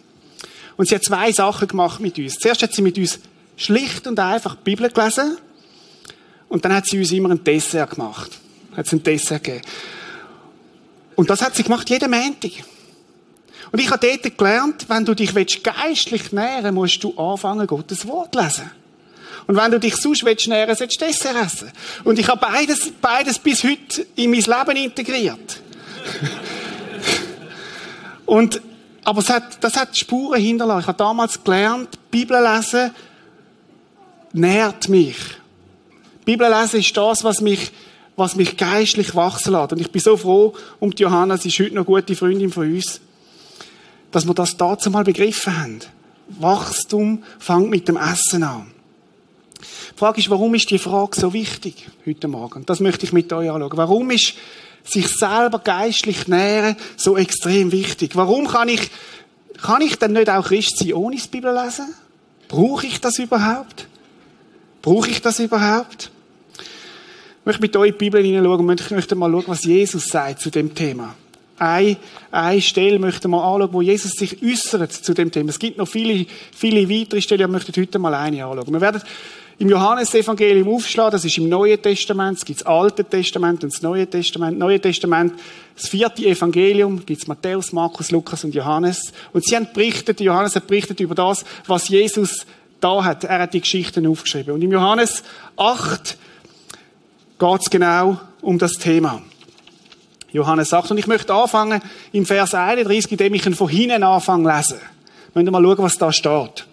Und 0.75 0.89
sie 0.89 0.95
hat 0.95 1.05
zwei 1.05 1.31
Sachen 1.31 1.69
gemacht 1.69 2.01
mit 2.01 2.17
uns. 2.19 2.35
Zuerst 2.35 2.61
hat 2.63 2.73
sie 2.73 2.81
mit 2.81 2.97
uns 2.97 3.19
schlicht 3.55 4.05
und 4.05 4.19
einfach 4.19 4.55
die 4.55 4.63
Bibel 4.63 4.89
gelesen. 4.89 5.37
Und 6.49 6.65
dann 6.65 6.73
hat 6.73 6.85
sie 6.85 6.99
uns 6.99 7.11
immer 7.11 7.29
ein 7.29 7.43
Dessert 7.43 7.91
gemacht. 7.91 8.29
Hat 8.75 8.87
sie 8.87 8.97
ein 8.97 9.03
Dessert 9.03 9.41
gegeben. 9.41 9.65
Und 11.15 11.29
das 11.29 11.41
hat 11.41 11.55
sie 11.55 11.63
gemacht 11.63 11.89
jeden 11.89 12.11
Montag. 12.11 12.51
Und 13.71 13.79
ich 13.79 13.89
habe 13.89 14.05
dort 14.05 14.37
gelernt, 14.37 14.85
wenn 14.89 15.05
du 15.05 15.13
dich 15.13 15.33
geistlich 15.63 16.33
nähren 16.33 16.75
musst 16.75 17.01
du 17.03 17.17
anfangen, 17.17 17.67
Gottes 17.67 18.05
Wort 18.05 18.33
zu 18.35 18.41
lesen. 18.41 18.71
Und 19.47 19.55
wenn 19.55 19.71
du 19.71 19.79
dich 19.79 19.95
sonst 19.95 20.25
willst 20.25 20.47
nähren, 20.49 20.75
sollst 20.75 20.99
du 21.01 21.05
Dessert 21.05 21.35
essen. 21.35 21.71
Und 22.03 22.19
ich 22.19 22.27
habe 22.27 22.41
beides, 22.41 22.91
beides 23.01 23.39
bis 23.39 23.63
heute 23.63 24.05
in 24.15 24.31
mein 24.31 24.41
Leben 24.41 24.75
integriert. 24.75 25.61
Und, 28.25 28.61
aber 29.03 29.19
es 29.19 29.29
hat, 29.29 29.63
das 29.63 29.75
hat 29.75 29.97
Spuren 29.97 30.39
hinterlassen. 30.39 30.81
Ich 30.81 30.87
habe 30.87 30.97
damals 30.97 31.43
gelernt, 31.43 31.89
Bibel 32.11 32.37
lesen 32.41 32.91
nährt 34.33 34.87
mich. 34.87 35.17
Bibel 36.25 36.47
lesen 36.47 36.79
ist 36.79 36.95
das, 36.95 37.23
was 37.23 37.41
mich, 37.41 37.71
was 38.15 38.35
mich 38.35 38.55
geistlich 38.55 39.15
wachsen 39.15 39.53
lässt. 39.53 39.73
Und 39.73 39.81
ich 39.81 39.91
bin 39.91 40.01
so 40.01 40.15
froh 40.15 40.53
um 40.79 40.91
die 40.91 41.01
Johanna, 41.01 41.37
sie 41.37 41.49
ist 41.49 41.59
heute 41.59 41.73
noch 41.73 41.87
eine 41.87 42.01
gute 42.01 42.15
Freundin 42.15 42.51
von 42.51 42.71
uns, 42.71 43.01
dass 44.11 44.27
wir 44.27 44.35
das 44.35 44.57
dazu 44.57 44.91
mal 44.91 45.03
begriffen 45.03 45.59
haben. 45.59 45.79
Wachstum 46.27 47.23
fängt 47.39 47.71
mit 47.71 47.87
dem 47.87 47.97
Essen 47.97 48.43
an. 48.43 48.71
Die 49.59 49.97
Frage 49.97 50.19
ist, 50.19 50.29
warum 50.29 50.53
ist 50.53 50.69
die 50.69 50.77
Frage 50.77 51.19
so 51.19 51.33
wichtig 51.33 51.87
heute 52.05 52.27
Morgen? 52.27 52.65
Das 52.65 52.79
möchte 52.79 53.05
ich 53.05 53.11
mit 53.11 53.33
euch 53.33 53.49
anschauen. 53.49 53.77
Warum 53.77 54.11
ist 54.11 54.35
sich 54.83 55.07
selber 55.07 55.59
geistlich 55.59 56.27
nähren 56.27 56.75
so 56.97 57.17
extrem 57.17 57.71
wichtig? 57.71 58.15
Warum 58.15 58.47
kann 58.47 58.69
ich, 58.69 58.89
kann 59.61 59.81
ich 59.81 59.97
denn 59.97 60.13
nicht 60.13 60.29
auch 60.29 60.45
Christ 60.45 60.77
sein, 60.77 60.93
ohne 60.93 61.15
das 61.15 61.27
Bibel 61.27 61.53
lesen? 61.53 61.93
Brauche 62.47 62.87
ich 62.87 62.99
das 62.99 63.19
überhaupt? 63.19 63.87
Brauche 64.81 65.09
ich 65.09 65.21
das 65.21 65.39
überhaupt? 65.39 66.11
Ich 66.57 67.45
möchte 67.45 67.61
mit 67.61 67.75
euch 67.75 67.89
in 67.89 67.93
die 67.93 67.97
Bibel 67.97 68.23
hineinschauen 68.23 68.69
und 68.69 68.81
ich 68.81 68.91
möchte 68.91 69.15
mal 69.15 69.31
schauen, 69.31 69.43
was 69.47 69.63
Jesus 69.63 70.07
sagt 70.07 70.41
zu 70.41 70.49
dem 70.49 70.73
Thema. 70.73 71.15
Eine, 71.57 71.97
eine 72.31 72.61
Stelle 72.61 72.99
möchten 72.99 73.29
wir 73.31 73.43
anschauen, 73.43 73.73
wo 73.73 73.81
Jesus 73.81 74.13
sich 74.13 74.41
äußert 74.41 74.93
zu 74.93 75.13
dem 75.13 75.31
Thema. 75.31 75.49
Es 75.49 75.59
gibt 75.59 75.77
noch 75.77 75.87
viele, 75.87 76.25
viele 76.55 76.89
weitere 76.89 77.21
Stellen, 77.21 77.41
aber 77.43 77.53
wir 77.53 77.59
möchten 77.59 77.81
heute 77.81 77.99
mal 77.99 78.13
eine 78.13 78.45
anschauen. 78.45 78.73
Wir 78.73 78.81
werden 78.81 79.01
im 79.59 79.67
Johannesevangelium 79.67 80.69
aufschlagen, 80.69 81.11
das 81.11 81.25
ist 81.25 81.37
im 81.37 81.49
Neuen 81.49 81.81
Testament, 81.81 82.37
es 82.37 82.45
gibt 82.45 82.61
das 82.61 82.67
Alte 82.67 83.03
Testament 83.03 83.61
und 83.61 83.73
das 83.73 83.81
Neue 83.81 84.09
Testament. 84.09 84.57
Neue 84.57 84.79
Testament, 84.79 85.33
das 85.75 85.89
vierte 85.89 86.25
Evangelium, 86.25 87.05
gibt 87.05 87.21
es 87.21 87.27
Matthäus, 87.27 87.73
Markus, 87.73 88.09
Lukas 88.09 88.45
und 88.45 88.55
Johannes. 88.55 89.11
Und 89.33 89.45
sie 89.45 89.57
haben 89.57 89.67
berichtet, 89.73 90.21
Johannes 90.21 90.55
hat 90.55 90.65
berichtet 90.65 91.01
über 91.01 91.13
das, 91.13 91.43
was 91.67 91.89
Jesus 91.89 92.45
da 92.79 93.03
hat. 93.03 93.25
Er 93.25 93.39
hat 93.39 93.53
die 93.53 93.59
Geschichten 93.59 94.07
aufgeschrieben. 94.07 94.53
Und 94.53 94.61
im 94.61 94.71
Johannes 94.71 95.23
8 95.57 96.17
geht 97.37 97.61
es 97.61 97.69
genau 97.69 98.17
um 98.41 98.57
das 98.57 98.73
Thema. 98.73 99.21
Johannes 100.31 100.73
8. 100.73 100.91
Und 100.91 100.99
ich 100.99 101.07
möchte 101.07 101.33
anfangen 101.33 101.81
im 102.13 102.25
Vers 102.25 102.53
31, 102.53 103.11
indem 103.11 103.33
ich 103.33 103.45
ihn 103.45 103.55
von 103.55 103.67
hinten 103.67 104.03
anfange 104.03 104.55
lesen. 104.55 104.79
Wir 105.33 105.41
müssen 105.41 105.51
mal 105.51 105.61
schauen, 105.61 105.83
was 105.83 105.97
da 105.97 106.13
steht. 106.13 106.68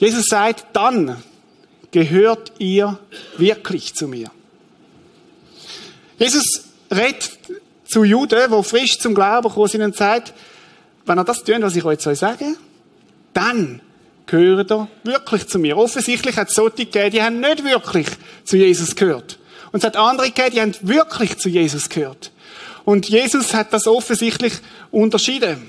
Jesus 0.00 0.24
sagt, 0.28 0.64
dann 0.72 1.22
gehört 1.90 2.52
ihr 2.58 2.98
wirklich 3.36 3.94
zu 3.94 4.08
mir. 4.08 4.30
Jesus 6.18 6.64
redet 6.90 7.38
zu 7.84 8.04
Juden, 8.04 8.50
die 8.50 8.62
frisch 8.62 8.98
zum 8.98 9.14
Glauben 9.14 9.48
gekommen 9.48 9.68
sind 9.68 9.82
und 9.82 9.94
sagt, 9.94 10.32
wenn 11.04 11.18
ihr 11.18 11.24
das 11.24 11.44
tun, 11.44 11.60
was 11.60 11.76
ich 11.76 11.84
euch 11.84 12.00
sage, 12.00 12.56
dann 13.34 13.82
gehört 14.24 14.70
er 14.70 14.88
wirklich 15.04 15.46
zu 15.48 15.58
mir. 15.58 15.76
Offensichtlich 15.76 16.36
hat 16.38 16.48
es 16.48 16.54
solche 16.54 16.86
gegeben, 16.86 17.10
die 17.10 17.22
haben 17.22 17.40
nicht 17.40 17.62
wirklich 17.62 18.06
zu 18.44 18.56
Jesus 18.56 18.96
gehört. 18.96 19.38
Und 19.70 19.80
es 19.80 19.84
hat 19.84 19.96
andere 19.96 20.28
gegeben, 20.30 20.50
die 20.54 20.60
haben 20.62 20.74
wirklich 20.80 21.36
zu 21.36 21.50
Jesus 21.50 21.90
gehört. 21.90 22.32
Und 22.86 23.06
Jesus 23.10 23.52
hat 23.52 23.74
das 23.74 23.86
offensichtlich 23.86 24.54
unterschieden. 24.90 25.68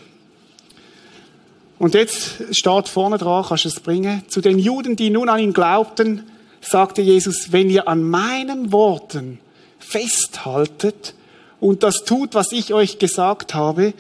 Und 1.82 1.96
jetzt 1.96 2.56
steht 2.56 2.90
vorne 2.90 3.18
dran, 3.18 3.44
kannst 3.44 3.66
du 3.66 3.70
es 3.70 3.80
bringen. 3.80 4.22
Zu 4.28 4.40
den 4.40 4.60
Juden, 4.60 4.96
die 4.96 5.10
nun 5.10 5.30
an 5.30 5.40
ihn 5.40 5.52
glaubten, 5.52 6.30
sagte 6.62 7.02
Jesus, 7.02 7.54
wenn 7.54 7.72
ihr 7.72 7.88
an 7.88 8.04
meinen 8.04 8.72
Worten 8.72 9.40
festhaltet 9.80 11.16
und 11.60 11.82
das 11.82 12.04
tut, 12.06 12.36
was 12.36 12.52
ich 12.52 12.72
euch 12.72 13.00
gesagt 13.00 13.56
habe, 13.56 13.96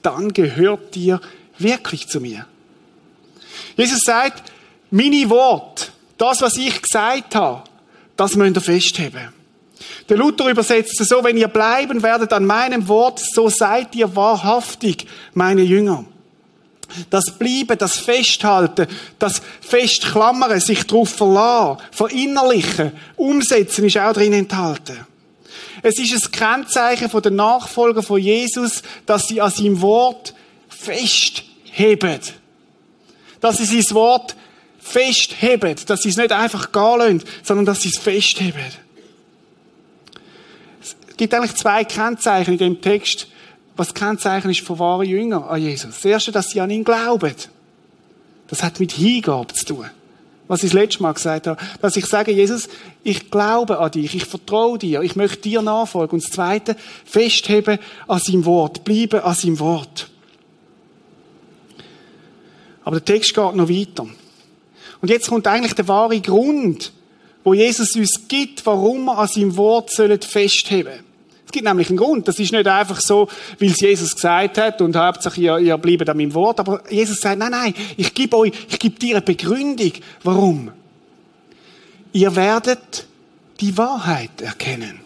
dann 0.00 0.32
gehört 0.32 0.96
ihr 0.96 1.20
wirklich 1.58 2.08
zu 2.08 2.22
mir. 2.22 2.46
Jesus 3.76 4.00
sagt, 4.00 4.50
meine 4.90 5.28
Wort, 5.28 5.92
das, 6.16 6.40
was 6.40 6.56
ich 6.56 6.80
gesagt 6.80 7.34
habe, 7.34 7.64
das 8.16 8.34
müsst 8.34 8.56
ihr 8.56 8.62
festheben. 8.62 9.28
Der 10.08 10.16
Luther 10.16 10.48
übersetzt 10.48 10.98
es 11.02 11.08
so, 11.08 11.22
wenn 11.22 11.36
ihr 11.36 11.48
bleiben 11.48 12.02
werdet 12.02 12.32
an 12.32 12.46
meinem 12.46 12.88
Wort, 12.88 13.20
so 13.20 13.50
seid 13.50 13.94
ihr 13.94 14.16
wahrhaftig 14.16 15.06
meine 15.34 15.60
Jünger. 15.60 16.06
Das 17.10 17.36
Bleiben, 17.38 17.76
das 17.78 17.96
Festhalten, 17.96 18.86
das 19.18 19.42
Festklammern, 19.60 20.60
sich 20.60 20.84
darauf 20.84 21.10
verlassen, 21.10 21.82
verinnerlichen, 21.90 22.92
umsetzen 23.16 23.84
ist 23.86 23.98
auch 23.98 24.12
drin 24.12 24.32
enthalten. 24.32 25.06
Es 25.82 25.98
ist 25.98 26.12
ein 26.12 26.32
Kennzeichen 26.32 27.22
den 27.22 27.36
Nachfolger 27.36 28.02
von 28.02 28.20
Jesus, 28.20 28.82
dass 29.04 29.28
sie 29.28 29.40
an 29.40 29.50
seinem 29.50 29.80
Wort 29.80 30.34
festheben. 30.68 32.20
Dass 33.40 33.58
sie 33.58 33.80
sein 33.80 33.94
Wort 33.94 34.36
festheben. 34.78 35.76
Dass 35.86 36.02
sie 36.02 36.08
es 36.08 36.16
nicht 36.16 36.32
einfach 36.32 36.72
gehen 36.72 36.98
lassen, 36.98 37.24
sondern 37.42 37.66
dass 37.66 37.82
sie 37.82 37.90
es 37.90 37.98
festheben. 37.98 38.64
Es 40.80 41.16
gibt 41.16 41.34
eigentlich 41.34 41.54
zwei 41.54 41.84
Kennzeichen 41.84 42.52
in 42.52 42.58
dem 42.58 42.80
Text, 42.80 43.28
was 43.76 43.94
Kennzeichen 43.94 44.50
ist 44.50 44.60
von 44.60 44.78
wahren 44.78 45.06
Jüngern 45.06 45.44
an 45.44 45.60
Jesus. 45.60 45.94
Das 45.94 46.04
erste, 46.04 46.32
dass 46.32 46.50
sie 46.50 46.60
an 46.60 46.70
ihn 46.70 46.84
glauben. 46.84 47.34
Das 48.48 48.62
hat 48.62 48.80
mit 48.80 48.92
Hingabe 48.92 49.52
zu 49.52 49.66
tun. 49.66 49.90
Was 50.48 50.62
ich 50.62 50.70
das 50.70 50.80
letzte 50.80 51.02
Mal 51.02 51.12
gesagt 51.12 51.48
habe, 51.48 51.60
dass 51.82 51.96
ich 51.96 52.06
sage, 52.06 52.30
Jesus, 52.30 52.68
ich 53.02 53.30
glaube 53.30 53.78
an 53.78 53.90
dich, 53.90 54.14
ich 54.14 54.24
vertraue 54.24 54.78
dir, 54.78 55.02
ich 55.02 55.16
möchte 55.16 55.42
dir 55.42 55.60
nachfolgen. 55.60 56.16
Und 56.16 56.24
das 56.24 56.30
zweite, 56.30 56.76
festheben 57.04 57.78
an 58.06 58.20
seinem 58.20 58.44
Wort, 58.44 58.84
bleiben 58.84 59.20
an 59.20 59.34
seinem 59.34 59.58
Wort. 59.58 60.08
Aber 62.84 63.00
der 63.00 63.04
Text 63.04 63.34
geht 63.34 63.54
noch 63.56 63.68
weiter. 63.68 64.06
Und 65.00 65.10
jetzt 65.10 65.28
kommt 65.28 65.46
eigentlich 65.48 65.74
der 65.74 65.88
wahre 65.88 66.20
Grund, 66.20 66.92
wo 67.42 67.52
Jesus 67.52 67.96
uns 67.96 68.28
gibt, 68.28 68.64
warum 68.64 69.06
wir 69.06 69.18
an 69.18 69.28
seinem 69.28 69.56
Wort 69.56 69.90
festheben 69.92 70.92
sollen. 70.92 71.05
Es 71.46 71.52
gibt 71.52 71.64
nämlich 71.64 71.88
einen 71.88 71.96
Grund. 71.96 72.26
Das 72.26 72.38
ist 72.38 72.52
nicht 72.52 72.66
einfach 72.66 73.00
so, 73.00 73.28
weil 73.60 73.70
es 73.70 73.80
Jesus 73.80 74.14
gesagt 74.14 74.58
hat 74.58 74.82
und 74.82 74.96
hauptsächlich 74.96 75.46
ihr, 75.46 75.58
ihr 75.58 75.78
bleibt 75.78 76.08
an 76.08 76.16
meinem 76.16 76.34
Wort. 76.34 76.58
Aber 76.60 76.82
Jesus 76.90 77.20
sagt, 77.20 77.38
nein, 77.38 77.52
nein, 77.52 77.74
ich 77.96 78.12
gebe 78.12 78.36
euch, 78.36 78.52
ich 78.68 78.78
gebe 78.78 78.98
dir 78.98 79.16
eine 79.16 79.22
Begründung. 79.22 79.92
Warum? 80.24 80.72
Ihr 82.12 82.34
werdet 82.34 83.06
die 83.60 83.78
Wahrheit 83.78 84.42
erkennen. 84.42 85.00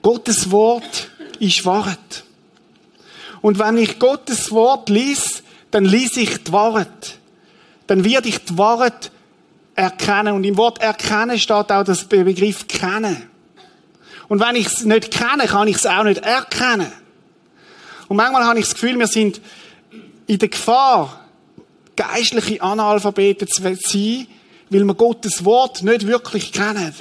Gottes 0.00 0.50
Wort 0.50 1.10
ist 1.38 1.64
Wahrheit. 1.66 2.24
Und 3.42 3.58
wenn 3.58 3.76
ich 3.76 3.98
Gottes 3.98 4.50
Wort 4.50 4.88
lies, 4.88 5.42
dann 5.70 5.84
lies 5.84 6.16
ich 6.16 6.44
die 6.44 6.52
Wahrheit. 6.52 7.18
Dann 7.86 8.04
werde 8.04 8.28
ich 8.28 8.42
die 8.44 8.56
Wahrheit 8.56 9.10
erkennen. 9.74 10.34
Und 10.34 10.44
im 10.44 10.56
Wort 10.56 10.80
erkennen 10.80 11.38
steht 11.38 11.70
auch 11.70 11.84
das 11.84 12.04
Begriff 12.04 12.66
kennen. 12.66 13.28
Und 14.28 14.40
wenn 14.40 14.56
ich 14.56 14.66
es 14.66 14.84
nicht 14.84 15.10
kenne, 15.10 15.46
kann 15.46 15.68
ich 15.68 15.76
es 15.76 15.86
auch 15.86 16.04
nicht 16.04 16.22
erkennen. 16.22 16.92
Und 18.08 18.16
manchmal 18.16 18.44
habe 18.44 18.58
ich 18.58 18.66
das 18.66 18.74
Gefühl, 18.74 18.98
wir 18.98 19.06
sind 19.06 19.40
in 20.26 20.38
der 20.38 20.48
Gefahr, 20.48 21.24
geistliche 21.96 22.62
Analphabeten 22.62 23.48
zu 23.48 23.62
sein, 23.62 24.26
weil 24.70 24.84
wir 24.84 24.94
Gottes 24.94 25.44
Wort 25.44 25.82
nicht 25.82 26.06
wirklich 26.06 26.52
kennen. 26.52 26.94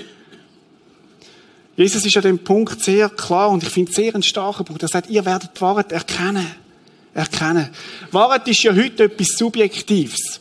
Jesus 1.75 2.05
ist 2.05 2.17
an 2.17 2.24
dem 2.24 2.39
Punkt 2.39 2.84
sehr 2.84 3.10
klar 3.10 3.51
und 3.51 3.62
ich 3.62 3.69
finde 3.69 3.91
sehr 3.91 4.15
ein 4.15 4.24
starker 4.24 4.63
Punkt. 4.63 4.81
Er 4.81 4.89
sagt, 4.89 5.10
ihr 5.10 5.24
werdet 5.25 5.51
die 5.55 5.62
Wahrheit 5.62 5.91
erkennen. 5.91 6.48
Erkennen. 7.13 7.69
Wahrheit 8.12 8.48
ist 8.48 8.63
ja 8.63 8.75
heute 8.75 9.03
etwas 9.03 9.27
Subjektives. 9.38 10.39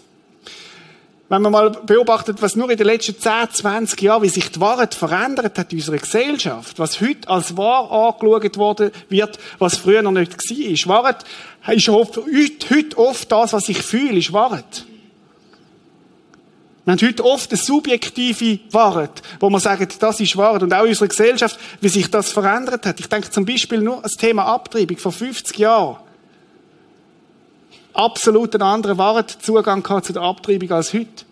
Wenn 1.29 1.43
man 1.43 1.51
mal 1.51 1.71
beobachtet, 1.71 2.41
was 2.41 2.55
nur 2.55 2.71
in 2.71 2.77
den 2.77 2.87
letzten 2.87 3.19
10, 3.19 3.51
20 3.51 4.01
Jahren, 4.01 4.23
wie 4.23 4.29
sich 4.29 4.53
die 4.53 4.61
Wahrheit 4.61 4.95
verändert 4.95 5.59
hat 5.59 5.73
in 5.73 5.79
unserer 5.79 5.99
Gesellschaft, 5.99 6.79
was 6.79 7.01
heute 7.01 7.29
als 7.29 7.57
wahr 7.57 7.91
angeschaut 7.91 8.57
worden 8.57 8.91
wird, 9.09 9.39
was 9.59 9.77
früher 9.77 10.03
noch 10.03 10.13
nicht 10.13 10.33
war. 10.33 11.03
Wahrheit 11.03 11.25
ist 11.67 11.89
heute 11.89 12.99
oft 12.99 13.33
das, 13.33 13.53
was 13.53 13.69
ich 13.69 13.83
fühle, 13.83 14.19
ist 14.19 14.33
Wahrheit. 14.33 14.85
Wir 16.85 16.93
haben 16.93 17.05
heute 17.05 17.25
oft 17.25 17.51
eine 17.51 17.61
subjektive 17.61 18.61
Wahrheit, 18.71 19.21
wo 19.41 19.51
man 19.51 19.61
sagt, 19.61 20.01
das 20.01 20.21
ist 20.21 20.37
Wahrheit. 20.37 20.63
Und 20.63 20.73
auch 20.73 20.85
in 20.85 20.91
unserer 20.91 21.09
Gesellschaft, 21.09 21.59
wie 21.81 21.89
sich 21.89 22.09
das 22.09 22.31
verändert 22.31 22.87
hat. 22.87 23.01
Ich 23.01 23.09
denke 23.09 23.33
zum 23.33 23.45
Beispiel 23.45 23.81
nur 23.81 23.97
an 23.97 24.03
das 24.03 24.13
Thema 24.13 24.45
Abtreibung 24.45 24.97
vor 24.97 25.11
50 25.11 25.59
Jahren 25.59 25.97
absolut 27.97 28.55
einen 28.55 28.63
anderen 28.63 28.99
Wahrheitszugang 28.99 29.85
zu 30.03 30.13
der 30.13 30.23
Abtreibung 30.23 30.71
als 30.73 30.93
heute. 30.93 31.25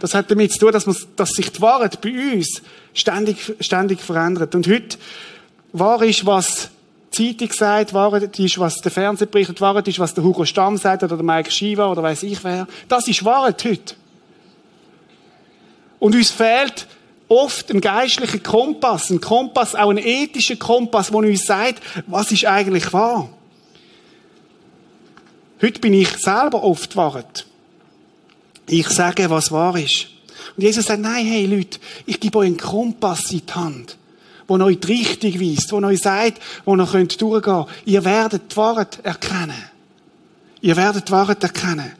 Das 0.00 0.14
hat 0.14 0.30
damit 0.30 0.52
zu 0.52 0.58
tun, 0.58 0.72
dass, 0.72 0.86
man, 0.86 0.96
dass 1.16 1.30
sich 1.30 1.50
die 1.50 1.60
Wahrheit 1.60 2.00
bei 2.00 2.34
uns 2.34 2.62
ständig, 2.92 3.54
ständig 3.60 4.00
verändert. 4.00 4.54
Und 4.54 4.66
heute 4.66 4.98
wahr 5.72 6.02
ist, 6.02 6.26
was 6.26 6.68
die 7.16 7.36
Zeitung 7.36 7.52
sagt, 7.52 7.94
Wahrheit 7.94 8.38
ist, 8.38 8.58
was 8.58 8.80
der 8.82 8.90
Fernseher 8.90 9.28
berichtet, 9.28 9.60
Wahrheit 9.60 9.88
ist, 9.88 9.98
was 9.98 10.14
der 10.14 10.24
Hugo 10.24 10.44
Stamm 10.44 10.76
sagt 10.76 11.02
oder 11.02 11.16
der 11.16 11.24
Mike 11.24 11.50
Shiva 11.50 11.90
oder 11.90 12.02
weiß 12.02 12.22
ich 12.24 12.42
wer. 12.44 12.66
Das 12.88 13.08
ist 13.08 13.24
Wahrheit 13.24 13.64
heute. 13.64 13.94
Und 16.00 16.14
uns 16.14 16.30
fehlt 16.30 16.86
oft 17.28 17.70
ein 17.70 17.80
geistlicher 17.80 18.40
Kompass, 18.40 19.10
ein 19.10 19.20
Kompass, 19.20 19.74
auch 19.74 19.90
ein 19.90 19.98
ethischer 19.98 20.56
Kompass, 20.56 21.08
der 21.08 21.16
uns 21.18 21.46
sagt, 21.46 21.82
was 22.06 22.30
ist 22.30 22.44
eigentlich 22.44 22.92
wahr. 22.92 23.30
Heute 25.64 25.80
bin 25.80 25.94
ich 25.94 26.10
selber 26.18 26.62
oft 26.62 26.94
Wahrheit. 26.94 27.46
Ich 28.68 28.86
sage, 28.90 29.30
was 29.30 29.50
wahr 29.50 29.78
ist. 29.78 30.08
Und 30.54 30.62
Jesus 30.62 30.84
sagt, 30.84 31.00
nein, 31.00 31.24
hey 31.24 31.46
Leute, 31.46 31.78
ich 32.04 32.20
gebe 32.20 32.36
euch 32.36 32.48
einen 32.48 32.58
Kompass 32.58 33.32
in 33.32 33.46
die 33.46 33.52
Hand, 33.54 33.96
wo 34.46 34.58
euch 34.58 34.78
die 34.80 34.92
Richtung 34.92 35.40
weist, 35.40 35.72
wo 35.72 35.78
euch 35.78 36.00
sagt, 36.00 36.42
wo 36.66 36.76
ihr 36.76 36.84
könnt 36.84 37.18
durchgehen. 37.18 37.64
Ihr 37.86 38.04
werdet 38.04 38.52
die 38.52 38.56
Wahrheit 38.58 38.98
erkennen. 39.02 39.64
Ihr 40.60 40.76
werdet 40.76 41.08
die 41.08 41.12
Wahrheit 41.12 41.42
erkennen. 41.42 41.92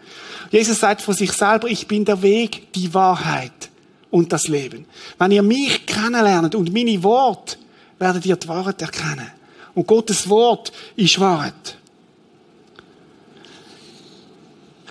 Jesus 0.50 0.80
sagt 0.80 1.00
von 1.00 1.14
sich 1.14 1.32
selber, 1.32 1.66
ich 1.66 1.88
bin 1.88 2.04
der 2.04 2.20
Weg, 2.20 2.70
die 2.74 2.92
Wahrheit 2.92 3.70
und 4.10 4.30
das 4.30 4.46
Leben. 4.46 4.84
Wenn 5.18 5.30
ihr 5.30 5.42
mich 5.42 5.86
kennenlernt 5.86 6.54
und 6.54 6.70
meine 6.70 7.02
Worte, 7.02 7.56
werdet 7.98 8.26
ihr 8.26 8.36
die 8.36 8.46
Wahrheit 8.46 8.82
erkennen. 8.82 9.30
Und 9.74 9.86
Gottes 9.86 10.28
Wort 10.28 10.70
ist 10.96 11.18
Wahrheit. 11.18 11.78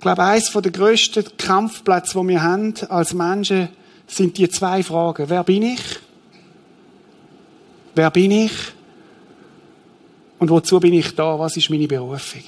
Glaube, 0.03 0.23
eines 0.23 0.51
der 0.51 0.71
grössten 0.71 1.25
Kampfplätze, 1.37 2.19
die 2.19 2.27
wir 2.27 2.43
haben 2.43 2.73
als 2.89 3.13
Menschen, 3.13 3.69
sind 4.05 4.37
die 4.37 4.49
zwei 4.49 4.83
Fragen. 4.83 5.29
Wer 5.29 5.43
bin 5.43 5.63
ich? 5.63 5.81
Wer 7.95 8.11
bin 8.11 8.31
ich? 8.31 8.51
Und 10.39 10.49
wozu 10.49 10.79
bin 10.79 10.93
ich 10.93 11.15
da? 11.15 11.39
Was 11.39 11.57
ist 11.57 11.69
meine 11.69 11.87
Berufung? 11.87 12.43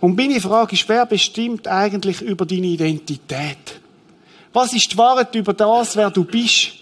Und 0.00 0.16
meine 0.16 0.40
Frage 0.40 0.74
ist, 0.74 0.88
wer 0.88 1.06
bestimmt 1.06 1.66
eigentlich 1.66 2.20
über 2.20 2.44
deine 2.44 2.66
Identität? 2.66 3.80
Was 4.52 4.74
ist 4.74 4.92
die 4.92 4.98
Wahrheit 4.98 5.34
über 5.34 5.54
das, 5.54 5.96
wer 5.96 6.10
du 6.10 6.24
bist? 6.24 6.72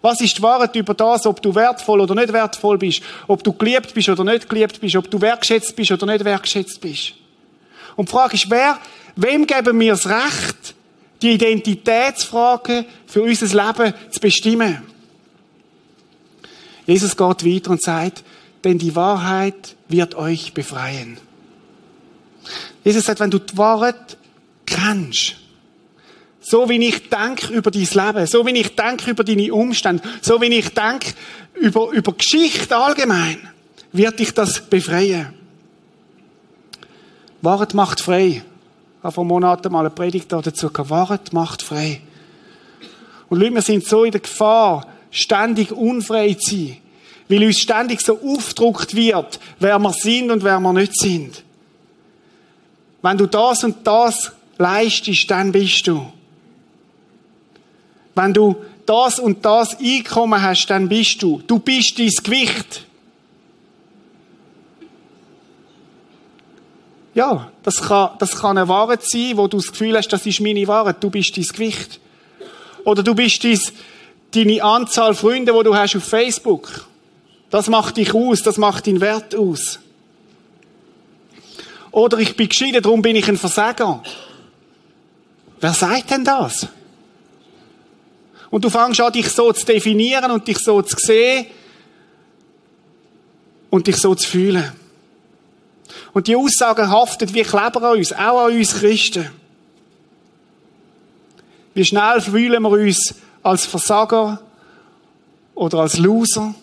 Was 0.00 0.20
ist 0.20 0.38
die 0.38 0.42
Wahrheit 0.42 0.74
über 0.74 0.94
das, 0.94 1.26
ob 1.26 1.40
du 1.42 1.54
wertvoll 1.54 2.00
oder 2.00 2.14
nicht 2.14 2.32
wertvoll 2.32 2.78
bist? 2.78 3.02
Ob 3.28 3.44
du 3.44 3.52
geliebt 3.52 3.92
bist 3.94 4.08
oder 4.08 4.24
nicht 4.24 4.48
geliebt 4.48 4.80
bist? 4.80 4.96
Ob 4.96 5.10
du 5.10 5.20
wertschätzt 5.20 5.76
bist 5.76 5.92
oder 5.92 6.06
nicht 6.06 6.24
wertschätzt 6.24 6.80
bist? 6.80 7.14
Und 7.96 8.08
die 8.08 8.12
Frage 8.12 8.34
ist, 8.34 8.50
wer, 8.50 8.78
wem 9.16 9.46
geben 9.46 9.78
wir 9.78 9.92
das 9.92 10.06
Recht, 10.06 10.74
die 11.20 11.32
Identitätsfrage 11.32 12.84
für 13.06 13.22
unser 13.22 13.46
Leben 13.46 13.94
zu 14.10 14.20
bestimmen? 14.20 14.82
Jesus 16.86 17.16
geht 17.16 17.44
weiter 17.44 17.70
und 17.70 17.82
sagt, 17.82 18.24
denn 18.64 18.78
die 18.78 18.94
Wahrheit 18.94 19.76
wird 19.88 20.14
euch 20.14 20.52
befreien. 20.52 21.16
Jesus 22.84 23.04
sagt, 23.04 23.20
wenn 23.20 23.30
du 23.30 23.38
die 23.38 23.56
Wahrheit 23.56 24.16
kennst, 24.66 25.36
so 26.40 26.68
wie 26.68 26.84
ich 26.84 27.08
denke 27.08 27.52
über 27.52 27.70
dein 27.70 27.82
Leben, 27.82 28.26
so 28.26 28.44
wie 28.44 28.58
ich 28.58 28.74
denke 28.74 29.10
über 29.10 29.22
deine 29.22 29.54
Umstände, 29.54 30.02
so 30.20 30.40
wie 30.40 30.46
ich 30.46 30.68
denke 30.70 31.12
über, 31.54 31.90
über 31.90 32.12
Geschichte 32.12 32.76
allgemein, 32.76 33.48
wird 33.92 34.18
dich 34.18 34.34
das 34.34 34.60
befreien. 34.60 35.41
Wahrheit 37.42 37.74
macht 37.74 38.00
frei. 38.00 38.26
Ich 38.28 39.04
habe 39.04 39.12
vor 39.12 39.24
Monaten 39.24 39.70
mal 39.72 39.80
eine 39.80 39.90
Predigt 39.90 40.32
dazu 40.32 40.70
gehabt. 40.70 40.90
Wahrheit 40.90 41.32
macht 41.32 41.62
frei. 41.62 42.00
Und 43.28 43.40
Leute, 43.40 43.54
wir 43.54 43.62
sind 43.62 43.84
so 43.84 44.04
in 44.04 44.12
der 44.12 44.20
Gefahr, 44.20 44.86
ständig 45.10 45.72
unfrei 45.72 46.34
zu 46.34 46.56
sein. 46.56 46.76
Weil 47.28 47.44
uns 47.44 47.58
ständig 47.58 48.00
so 48.00 48.18
aufgedruckt 48.20 48.94
wird, 48.94 49.40
wer 49.58 49.78
wir 49.78 49.92
sind 49.92 50.30
und 50.30 50.44
wer 50.44 50.60
wir 50.60 50.72
nicht 50.72 50.98
sind. 50.98 51.42
Wenn 53.02 53.18
du 53.18 53.26
das 53.26 53.64
und 53.64 53.84
das 53.86 54.32
leistest, 54.58 55.30
dann 55.30 55.50
bist 55.50 55.86
du. 55.86 56.12
Wenn 58.14 58.32
du 58.32 58.56
das 58.86 59.18
und 59.18 59.44
das 59.44 59.78
Einkommen 59.80 60.40
hast, 60.40 60.66
dann 60.66 60.88
bist 60.88 61.22
du. 61.22 61.42
Du 61.46 61.58
bist 61.58 61.98
dein 61.98 62.08
Gewicht. 62.08 62.86
Ja, 67.14 67.50
das 67.62 67.82
kann, 67.82 68.10
das 68.18 68.36
kann 68.36 68.56
eine 68.56 68.68
Wahrheit 68.68 69.02
sein, 69.02 69.36
wo 69.36 69.46
du 69.46 69.58
das 69.58 69.70
Gefühl 69.70 69.96
hast, 69.96 70.08
das 70.08 70.24
ist 70.24 70.40
meine 70.40 70.66
Wahrheit. 70.66 71.02
Du 71.02 71.10
bist 71.10 71.36
dein 71.36 71.44
Gewicht. 71.44 72.00
Oder 72.84 73.02
du 73.02 73.14
bist 73.14 73.44
dein, 73.44 73.60
deine 74.34 74.62
Anzahl 74.62 75.14
Freunde, 75.14 75.52
wo 75.52 75.62
du 75.62 75.74
hast 75.74 75.94
auf 75.96 76.04
Facebook. 76.04 76.86
Das 77.50 77.68
macht 77.68 77.98
dich 77.98 78.14
aus, 78.14 78.42
das 78.42 78.56
macht 78.56 78.86
deinen 78.86 79.00
Wert 79.00 79.34
aus. 79.34 79.78
Oder 81.90 82.18
ich 82.18 82.34
bin 82.34 82.48
geschieden, 82.48 82.82
darum 82.82 83.02
bin 83.02 83.14
ich 83.14 83.28
ein 83.28 83.36
Versager. 83.36 84.02
Wer 85.60 85.74
sagt 85.74 86.10
denn 86.10 86.24
das? 86.24 86.66
Und 88.50 88.64
du 88.64 88.70
fängst 88.70 89.00
an, 89.00 89.12
dich 89.12 89.28
so 89.28 89.52
zu 89.52 89.66
definieren 89.66 90.30
und 90.30 90.48
dich 90.48 90.58
so 90.58 90.80
zu 90.80 90.96
sehen 90.98 91.46
und 93.70 93.86
dich 93.86 93.96
so 93.96 94.14
zu 94.14 94.28
fühlen. 94.28 94.72
Und 96.12 96.26
die 96.26 96.36
Aussagen 96.36 96.90
haftet 96.90 97.32
wie 97.34 97.42
Kleber 97.42 97.82
an 97.82 97.98
uns, 97.98 98.12
auch 98.12 98.46
an 98.46 98.56
uns 98.56 98.74
Christen. 98.74 99.30
Wie 101.74 101.84
schnell 101.84 102.20
fühlen 102.20 102.62
wir 102.62 102.70
uns 102.70 103.14
als 103.42 103.64
Versager 103.64 104.40
oder 105.54 105.78
als 105.78 105.98
Loser 105.98 106.54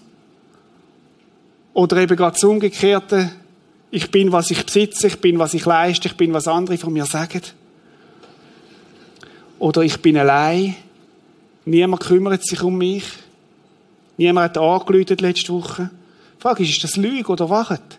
oder 1.73 1.97
eben 1.97 2.15
gerade 2.15 2.33
das 2.33 2.43
Umgekehrte. 2.43 3.31
Ich 3.91 4.11
bin, 4.11 4.31
was 4.31 4.51
ich 4.51 4.63
besitze, 4.63 5.07
ich 5.07 5.19
bin, 5.19 5.39
was 5.39 5.55
ich 5.55 5.65
leiste, 5.65 6.07
ich 6.07 6.15
bin, 6.15 6.31
was 6.33 6.47
andere 6.47 6.77
von 6.77 6.93
mir 6.93 7.05
sagen. 7.05 7.41
Oder 9.57 9.81
ich 9.81 9.99
bin 9.99 10.17
allein. 10.17 10.75
Niemand 11.65 12.03
kümmert 12.03 12.45
sich 12.45 12.61
um 12.61 12.77
mich. 12.77 13.05
Niemand 14.17 14.55
hat 14.55 14.57
angelötet 14.57 15.21
letzte 15.21 15.53
Woche. 15.53 15.89
Die 16.37 16.41
Frage 16.41 16.63
ist, 16.63 16.69
ist 16.69 16.83
das 16.83 16.97
Lüge 16.97 17.31
oder 17.31 17.49
Wahrheit? 17.49 17.98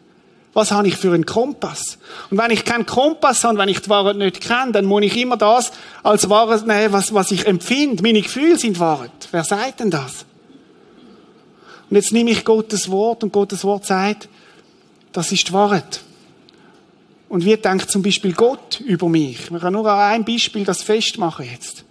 Was 0.53 0.73
habe 0.73 0.89
ich 0.89 0.97
für 0.97 1.13
einen 1.13 1.27
Kompass? 1.27 1.99
Und 2.31 2.39
wenn 2.39 2.51
ich 2.51 2.65
keinen 2.65 2.85
Kompass 2.85 3.45
habe, 3.45 3.59
wenn 3.59 3.69
ich 3.69 3.83
die 3.83 3.89
Wahrheit 3.89 4.17
nicht 4.17 4.41
kenne, 4.41 4.73
dann 4.73 4.85
muss 4.85 5.03
ich 5.03 5.17
immer 5.17 5.37
das 5.37 5.71
als 6.03 6.29
Wahrheit 6.29 6.67
nehmen, 6.67 6.93
was, 6.93 7.15
was 7.15 7.31
ich 7.31 7.47
empfinde. 7.47 8.03
Meine 8.03 8.21
Gefühle 8.21 8.59
sind 8.59 8.81
Wahrheit. 8.81 9.13
Wer 9.31 9.45
sagt 9.45 9.81
denn 9.81 9.91
das? 9.91 10.25
Und 11.89 11.97
jetzt 11.97 12.13
nehme 12.13 12.31
ich 12.31 12.45
Gottes 12.45 12.91
Wort 12.91 13.23
und 13.23 13.33
Gottes 13.33 13.63
Wort 13.65 13.87
sagt, 13.87 14.29
das 15.13 15.31
ist 15.31 15.49
die 15.49 15.53
Wahrheit. 15.53 16.01
Und 17.29 17.45
wie 17.45 17.57
denkt 17.57 17.91
zum 17.91 18.03
Beispiel 18.03 18.33
Gott 18.33 18.81
über 18.81 19.09
mich? 19.09 19.53
Man 19.53 19.61
kann 19.61 19.73
nur 19.73 19.87
an 19.87 19.99
einem 19.99 20.25
Beispiel 20.25 20.65
das 20.65 20.83
festmachen 20.83 21.47
jetzt. 21.51 21.85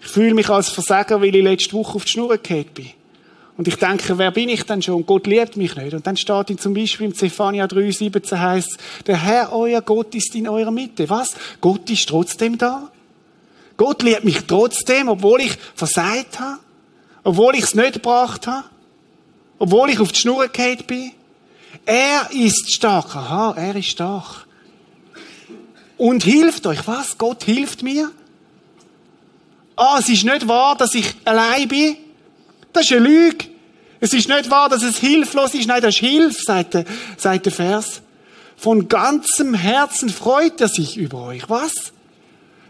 Ich 0.00 0.08
fühle 0.08 0.34
mich 0.34 0.48
als 0.48 0.70
Versager, 0.70 1.20
weil 1.20 1.34
ich 1.34 1.42
letzte 1.42 1.74
Woche 1.74 1.96
auf 1.96 2.04
die 2.04 2.10
Schnur 2.10 2.36
gefallen 2.36 2.66
bin. 2.74 2.90
Und 3.56 3.68
ich 3.68 3.76
denke, 3.76 4.16
wer 4.16 4.30
bin 4.30 4.48
ich 4.48 4.64
denn 4.64 4.80
schon? 4.80 5.04
Gott 5.04 5.26
liebt 5.26 5.56
mich 5.56 5.76
nicht. 5.76 5.92
Und 5.92 6.06
dann 6.06 6.16
steht 6.16 6.50
in 6.50 6.58
zum 6.58 6.72
Beispiel 6.72 7.06
im 7.06 7.14
Zephania 7.14 7.66
3,17 7.66 8.38
heißt, 8.38 8.78
der 9.06 9.22
Herr, 9.22 9.52
euer 9.52 9.82
Gott 9.82 10.14
ist 10.14 10.34
in 10.34 10.48
eurer 10.48 10.70
Mitte. 10.70 11.08
Was? 11.10 11.34
Gott 11.60 11.88
ist 11.90 12.08
trotzdem 12.08 12.56
da? 12.56 12.90
Gott 13.76 14.02
liebt 14.02 14.24
mich 14.24 14.40
trotzdem, 14.46 15.08
obwohl 15.08 15.42
ich 15.42 15.56
versagt 15.74 16.40
habe? 16.40 16.58
Obwohl 17.24 17.54
ich 17.54 17.64
es 17.64 17.74
nicht 17.74 17.94
gebracht 17.94 18.46
habe? 18.46 18.64
Obwohl 19.58 19.90
ich 19.90 20.00
auf 20.00 20.12
die 20.12 20.18
Schnur 20.18 20.48
gefallen 20.48 20.84
bin? 20.86 21.12
Er 21.84 22.30
ist 22.32 22.72
stark. 22.72 23.14
Aha, 23.14 23.54
er 23.56 23.76
ist 23.76 23.86
stark. 23.86 24.46
Und 25.98 26.24
hilft 26.24 26.66
euch. 26.66 26.86
Was? 26.86 27.18
Gott 27.18 27.44
hilft 27.44 27.82
mir? 27.82 28.10
Ah, 29.76 29.98
es 29.98 30.08
ist 30.08 30.24
nicht 30.24 30.48
wahr, 30.48 30.76
dass 30.76 30.94
ich 30.94 31.14
allein 31.24 31.68
bin. 31.68 31.96
Das 32.72 32.84
ist 32.84 32.92
eine 32.92 33.06
Lüge. 33.06 33.46
Es 34.00 34.12
ist 34.12 34.28
nicht 34.28 34.50
wahr, 34.50 34.68
dass 34.68 34.82
es 34.82 34.98
hilflos 34.98 35.54
ist. 35.54 35.68
Nein, 35.68 35.82
das 35.82 35.94
ist 35.94 36.00
Hilfe, 36.00 36.42
sagt 36.42 36.74
der, 36.74 36.84
sagt 37.16 37.46
der 37.46 37.52
Vers. 37.52 38.02
Von 38.56 38.88
ganzem 38.88 39.54
Herzen 39.54 40.08
freut 40.08 40.60
er 40.60 40.68
sich 40.68 40.96
über 40.96 41.26
euch. 41.26 41.48
Was? 41.48 41.72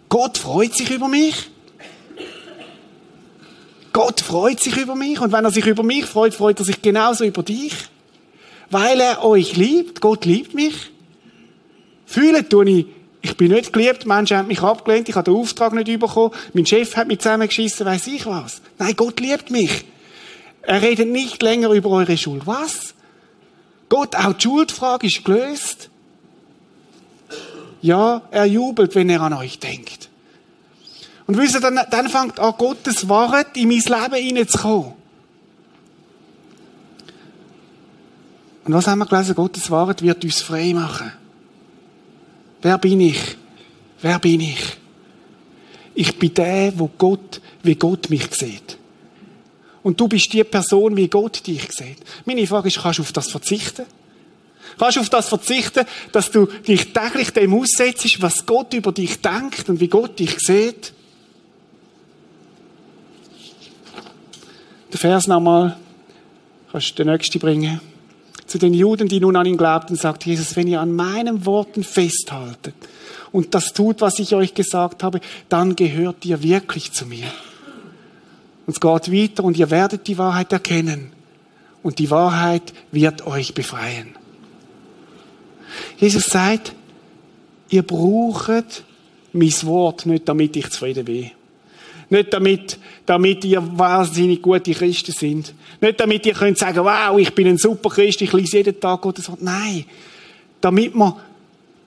Gott 0.08 0.38
freut 0.38 0.74
sich 0.74 0.90
über 0.90 1.08
mich? 1.08 1.50
Gott 3.92 4.20
freut 4.20 4.60
sich 4.60 4.76
über 4.76 4.94
mich. 4.94 5.20
Und 5.20 5.32
wenn 5.32 5.44
er 5.44 5.50
sich 5.50 5.66
über 5.66 5.82
mich 5.82 6.06
freut, 6.06 6.34
freut 6.34 6.58
er 6.58 6.64
sich 6.64 6.82
genauso 6.82 7.24
über 7.24 7.42
dich 7.42 7.72
weil 8.72 9.00
er 9.00 9.24
euch 9.24 9.56
liebt. 9.56 10.00
Gott 10.00 10.24
liebt 10.24 10.54
mich. 10.54 10.90
Fühlen 12.06 12.48
tue 12.48 12.68
ich, 12.68 12.86
ich 13.20 13.36
bin 13.36 13.52
nicht 13.52 13.72
geliebt, 13.72 14.06
Menschen 14.06 14.36
haben 14.36 14.48
mich 14.48 14.60
abgelehnt, 14.60 15.08
ich 15.08 15.14
habe 15.14 15.30
den 15.30 15.38
Auftrag 15.38 15.72
nicht 15.72 16.00
bekommen, 16.00 16.34
mein 16.52 16.66
Chef 16.66 16.96
hat 16.96 17.06
mich 17.06 17.20
zusammengeschissen, 17.20 17.86
weiß 17.86 18.08
ich 18.08 18.26
was. 18.26 18.60
Nein, 18.78 18.94
Gott 18.96 19.20
liebt 19.20 19.50
mich. 19.50 19.84
Er 20.62 20.80
redet 20.80 21.08
nicht 21.08 21.42
länger 21.42 21.70
über 21.70 21.90
eure 21.90 22.16
Schuld. 22.16 22.46
Was? 22.46 22.94
Gott, 23.88 24.16
auch 24.16 24.32
die 24.32 24.42
Schuldfrage 24.42 25.06
ist 25.06 25.24
gelöst. 25.24 25.90
Ja, 27.82 28.22
er 28.30 28.46
jubelt, 28.46 28.94
wenn 28.94 29.10
er 29.10 29.20
an 29.20 29.32
euch 29.34 29.58
denkt. 29.58 30.08
Und 31.26 31.36
wisst 31.36 31.54
ihr, 31.54 31.60
dann, 31.60 31.80
dann 31.90 32.08
fängt 32.08 32.38
an, 32.38 32.54
Gottes 32.56 33.08
Wahrheit 33.08 33.56
in 33.56 33.68
mein 33.68 33.78
Leben 33.80 34.14
hineinzukommen. 34.14 34.92
Und 38.64 38.72
was 38.72 38.86
haben 38.86 39.00
wir 39.00 39.06
gelesen? 39.06 39.34
Gottes 39.34 39.70
Wahrheit 39.70 40.02
wird 40.02 40.24
uns 40.24 40.40
frei 40.40 40.72
machen. 40.72 41.12
Wer 42.62 42.78
bin 42.78 43.00
ich? 43.00 43.36
Wer 44.00 44.20
bin 44.20 44.40
ich? 44.40 44.78
Ich 45.94 46.18
bin 46.18 46.32
der, 46.32 46.72
wo 46.78 46.88
Gott, 46.96 47.40
wie 47.62 47.74
Gott 47.74 48.08
mich 48.08 48.32
sieht. 48.32 48.78
Und 49.82 50.00
du 50.00 50.08
bist 50.08 50.32
die 50.32 50.44
Person, 50.44 50.96
wie 50.96 51.08
Gott 51.08 51.46
dich 51.46 51.72
sieht. 51.72 51.98
Meine 52.24 52.46
Frage 52.46 52.68
ist, 52.68 52.80
kannst 52.80 52.98
du 52.98 53.02
auf 53.02 53.12
das 53.12 53.30
verzichten? 53.30 53.84
Kannst 54.78 54.96
du 54.96 55.00
auf 55.00 55.10
das 55.10 55.28
verzichten, 55.28 55.84
dass 56.12 56.30
du 56.30 56.46
dich 56.46 56.92
täglich 56.92 57.30
dem 57.30 57.54
aussetzt, 57.54 58.22
was 58.22 58.46
Gott 58.46 58.72
über 58.74 58.92
dich 58.92 59.20
denkt 59.20 59.68
und 59.68 59.80
wie 59.80 59.88
Gott 59.88 60.18
dich 60.18 60.38
sieht? 60.38 60.92
Der 64.92 64.98
Vers 64.98 65.26
nochmal. 65.26 65.76
Kannst 66.70 66.90
du 66.90 67.04
den 67.04 67.12
nächsten 67.12 67.38
bringen? 67.38 67.80
zu 68.52 68.58
den 68.58 68.74
Juden, 68.74 69.08
die 69.08 69.18
nun 69.18 69.34
an 69.36 69.46
ihn 69.46 69.56
glaubten, 69.56 69.96
sagt 69.96 70.26
Jesus, 70.26 70.56
wenn 70.56 70.68
ihr 70.68 70.78
an 70.78 70.94
meinen 70.94 71.46
Worten 71.46 71.82
festhaltet 71.82 72.74
und 73.32 73.54
das 73.54 73.72
tut, 73.72 74.02
was 74.02 74.18
ich 74.18 74.34
euch 74.34 74.52
gesagt 74.52 75.02
habe, 75.02 75.20
dann 75.48 75.74
gehört 75.74 76.26
ihr 76.26 76.42
wirklich 76.42 76.92
zu 76.92 77.06
mir. 77.06 77.24
Und 78.66 78.74
es 78.74 78.80
geht 78.80 79.12
weiter 79.12 79.44
und 79.44 79.56
ihr 79.56 79.70
werdet 79.70 80.06
die 80.06 80.18
Wahrheit 80.18 80.52
erkennen 80.52 81.12
und 81.82 81.98
die 81.98 82.10
Wahrheit 82.10 82.72
wird 82.92 83.26
euch 83.26 83.54
befreien. 83.54 84.14
Jesus 85.98 86.24
sagt, 86.24 86.74
ihr 87.70 87.82
braucht 87.82 88.84
mein 89.32 89.52
Wort 89.62 90.06
nicht, 90.06 90.28
damit 90.28 90.56
ich 90.56 90.70
zufrieden 90.70 91.04
bin. 91.04 91.30
Nicht 92.10 92.32
damit, 92.32 92.78
damit 93.06 93.44
ihr 93.44 93.62
wahnsinnig 93.78 94.42
gute 94.42 94.72
Christen 94.72 95.12
sind. 95.12 95.54
Nicht 95.80 95.98
damit 95.98 96.26
ihr 96.26 96.34
könnt 96.34 96.58
sagen, 96.58 96.84
wow, 96.84 97.18
ich 97.18 97.34
bin 97.34 97.48
ein 97.48 97.56
super 97.56 97.88
Christ, 97.88 98.20
ich 98.20 98.32
lese 98.32 98.58
jeden 98.58 98.78
Tag 98.78 99.00
Gottes 99.00 99.30
Wort. 99.30 99.40
Nein. 99.40 99.86
Damit 100.60 100.94
man 100.94 101.14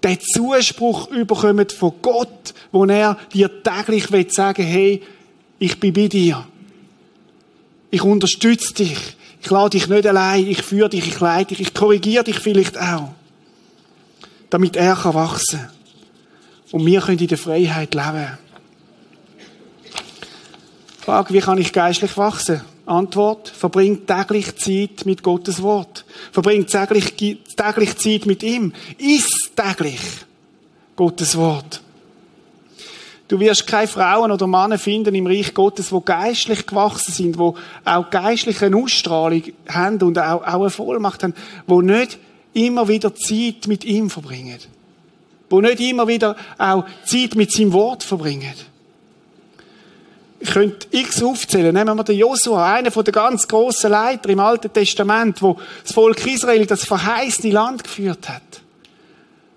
den 0.03 0.19
Zuspruch 0.19 1.11
überkommt 1.11 1.71
von 1.71 1.93
Gott, 2.01 2.53
wo 2.71 2.85
er 2.85 3.17
dir 3.31 3.63
täglich 3.63 4.11
will 4.11 4.29
sagen, 4.31 4.63
hey, 4.63 5.01
ich 5.59 5.79
bin 5.79 5.93
bei 5.93 6.07
dir. 6.07 6.45
Ich 7.91 8.01
unterstütze 8.01 8.73
dich. 8.73 9.17
Ich 9.41 9.49
lade 9.49 9.71
dich 9.71 9.87
nicht 9.87 10.07
allein. 10.07 10.47
Ich 10.47 10.61
führe 10.61 10.89
dich, 10.89 11.07
ich 11.07 11.19
leite 11.19 11.55
dich, 11.55 11.67
ich 11.67 11.73
korrigiere 11.73 12.23
dich 12.23 12.39
vielleicht 12.39 12.77
auch. 12.77 13.11
Damit 14.49 14.75
er 14.75 14.95
kann 14.95 15.13
wachsen. 15.13 15.67
Und 16.71 16.85
wir 16.85 17.01
können 17.01 17.19
in 17.19 17.27
der 17.27 17.37
Freiheit 17.37 17.93
leben. 17.93 18.37
Frage, 20.99 21.33
wie 21.33 21.39
kann 21.39 21.59
ich 21.59 21.71
geistlich 21.71 22.17
wachsen? 22.17 22.61
Antwort, 22.87 23.49
verbringt 23.49 24.07
täglich 24.07 24.55
Zeit 24.57 25.05
mit 25.05 25.23
Gottes 25.23 25.61
Wort. 25.61 26.05
Verbringt 26.31 26.69
täglich, 26.69 27.15
täglich 27.15 27.97
Zeit 27.97 28.25
mit 28.25 28.43
ihm. 28.43 28.73
Iss 28.97 29.51
täglich 29.55 30.01
Gottes 30.95 31.37
Wort. 31.37 31.81
Du 33.27 33.39
wirst 33.39 33.65
keine 33.65 33.87
Frauen 33.87 34.31
oder 34.31 34.45
Männer 34.45 34.77
finden 34.77 35.15
im 35.15 35.25
Reich 35.25 35.53
Gottes, 35.53 35.91
wo 35.91 35.99
geistlich 35.99 36.67
gewachsen 36.67 37.11
sind, 37.11 37.37
wo 37.39 37.55
auch 37.83 38.09
geistliche 38.11 38.71
Ausstrahlung 38.75 39.43
haben 39.67 40.01
und 40.03 40.19
auch, 40.19 40.43
auch 40.43 40.61
eine 40.61 40.69
Vollmacht 40.69 41.23
haben, 41.23 41.33
wo 41.65 41.81
nicht 41.81 42.19
immer 42.53 42.87
wieder 42.87 43.15
Zeit 43.15 43.67
mit 43.67 43.83
ihm 43.83 44.11
verbringen. 44.11 44.59
Wo 45.49 45.59
nicht 45.59 45.79
immer 45.79 46.07
wieder 46.07 46.35
auch 46.57 46.85
Zeit 47.05 47.35
mit 47.35 47.51
seinem 47.51 47.73
Wort 47.73 48.03
verbringen. 48.03 48.53
Ich 50.39 50.51
könnte 50.51 50.87
x 50.91 51.23
aufzählen. 51.23 51.73
Nehmen 51.73 51.95
wir 51.97 52.03
den 52.03 52.17
Josua, 52.17 52.73
einer 52.75 52.91
der 52.91 53.13
ganz 53.13 53.47
grossen 53.47 53.89
Leiter 53.89 54.29
im 54.29 54.39
Alten 54.39 54.71
Testament, 54.71 55.41
wo 55.41 55.57
das 55.83 55.93
Volk 55.93 56.25
Israel 56.27 56.67
das 56.67 56.85
verheißene 56.85 57.51
Land 57.51 57.83
geführt 57.83 58.29
hat. 58.29 58.43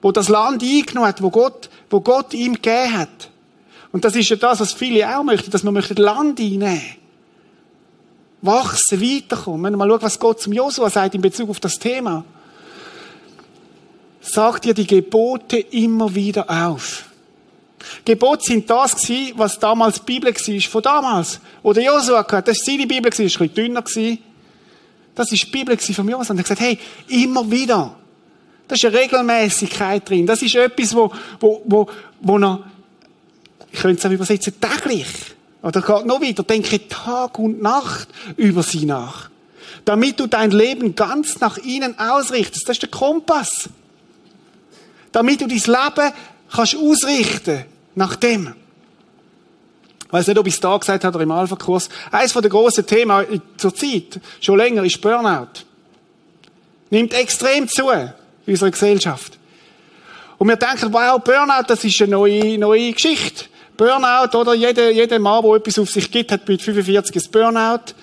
Wo 0.01 0.13
das 0.13 0.29
Land 0.29 0.63
eingenommen 0.63 1.09
hat, 1.09 1.23
wo 1.23 1.29
Gott, 1.29 1.69
wo 1.91 2.01
Gott 2.01 2.33
ihm 2.33 2.55
gegeben 2.55 2.97
hat. 2.97 3.28
Und 3.93 4.05
das 4.05 4.15
ist 4.15 4.29
ja 4.29 4.37
das, 4.37 4.61
was 4.61 4.73
viele 4.73 5.17
auch 5.17 5.23
möchten, 5.23 5.51
dass 5.51 5.63
man 5.63 5.75
möchte 5.75 5.95
Land 5.95 6.41
einnehmen. 6.41 6.83
Wachsen, 8.43 9.01
weiterkommen. 9.01 9.65
Wenn 9.65 9.73
wir 9.73 9.79
mal 9.79 9.89
schauen, 9.89 10.03
was 10.03 10.19
Gott 10.19 10.41
zum 10.41 10.53
Josua 10.53 10.91
sagt 10.91 11.15
in 11.15 11.21
Bezug 11.21 11.51
auf 11.51 11.61
das 11.61 11.79
Thema. 11.79 12.25
Sagt 14.21 14.67
ihr 14.67 14.75
die 14.75 14.87
Gebote 14.87 15.59
immer 15.59 16.15
wieder 16.15 16.49
auf. 16.49 17.05
Gebote 18.05 18.43
sind 18.45 18.69
das 18.69 18.97
gewesen, 18.97 19.33
was 19.37 19.59
damals 19.59 19.97
die 19.97 20.05
Bibel 20.05 20.35
war, 20.35 20.61
von 20.71 20.83
damals. 20.83 21.41
Oder 21.63 21.83
Josua 21.83 22.23
gehört, 22.23 22.49
das 22.49 22.59
war 22.59 22.65
seine 22.67 22.87
Bibel, 22.87 23.11
das 23.11 23.19
war 23.19 23.25
ein 23.25 23.29
bisschen 23.29 23.55
dünner. 23.55 23.83
Das 23.83 25.31
war 25.31 25.39
die 25.39 25.51
Bibel 25.51 25.79
von 25.79 26.09
Josua. 26.09 26.31
Und 26.31 26.39
er 26.39 26.39
hat 26.39 26.45
gesagt, 26.45 26.61
hey, 26.61 26.79
immer 27.09 27.51
wieder. 27.51 27.95
Da 28.67 28.75
ist 28.75 28.85
eine 28.85 28.99
Regelmäßigkeit 28.99 30.09
drin. 30.09 30.27
Das 30.27 30.43
ist 30.43 30.55
etwas, 30.55 30.95
wo, 30.95 31.11
wo, 31.41 31.63
wo, 31.65 31.87
wo 32.21 32.39
noch, 32.39 32.65
ich 33.79 33.83
könnte 33.83 34.01
es 34.01 34.07
auch 34.07 34.11
übersetzen, 34.11 34.55
täglich. 34.61 35.07
Oder 35.63 35.81
geht 35.81 36.07
noch 36.07 36.21
wieder, 36.21 36.43
denke 36.43 36.89
Tag 36.89 37.39
und 37.39 37.63
Nacht 37.63 38.09
über 38.37 38.65
sie 38.65 38.85
nach. 38.85 39.31
Damit 39.85 40.19
du 40.19 40.27
dein 40.27 40.51
Leben 40.51 40.97
ganz 40.97 41.39
nach 41.39 41.59
ihnen 41.59 41.97
ausrichtest. 41.97 42.69
Das 42.69 42.75
ist 42.75 42.83
der 42.83 42.89
Kompass. 42.89 43.69
Damit 45.13 45.41
du 45.41 45.47
dein 45.47 45.59
Leben 45.59 46.13
kannst 46.51 46.77
ausrichten 46.77 47.67
nach 47.95 48.17
dem. 48.17 48.53
Ich 50.07 50.13
weiß 50.13 50.27
nicht, 50.27 50.39
ob 50.39 50.47
ich 50.49 50.55
es 50.55 50.61
da 50.61 50.77
gesagt 50.77 51.05
habe 51.05 51.15
oder 51.15 51.23
im 51.23 51.31
Alpha-Kurs. 51.31 51.89
Eines 52.11 52.33
der 52.33 52.51
grossen 52.51 52.85
Themen 52.85 53.41
zur 53.59 53.75
Zeit, 53.75 54.21
schon 54.41 54.59
länger, 54.59 54.83
ist 54.83 55.01
Burnout. 55.01 55.63
Nimmt 56.91 57.15
extrem 57.15 57.69
zu 57.69 57.91
in 57.91 58.11
unserer 58.45 58.73
Gesellschaft. 58.73 59.39
Und 60.37 60.49
wir 60.49 60.57
denken, 60.57 60.93
wow, 60.93 61.23
Burnout, 61.23 61.65
das 61.69 61.85
ist 61.85 62.01
eine 62.03 62.11
neue, 62.11 62.59
neue 62.59 62.93
Geschichte. 62.93 63.45
Burnout, 63.79 64.37
oder? 64.37 64.55
Jeder, 64.55 64.91
jeder 64.91 65.19
Mann, 65.21 65.43
der 65.43 65.55
etwas 65.55 65.79
auf 65.79 65.89
sich 65.89 66.11
gibt, 66.11 66.33
hat 66.33 66.47
mit 66.47 66.61
45 66.61 67.17
ein 67.17 67.31
Burnout. 67.31 67.95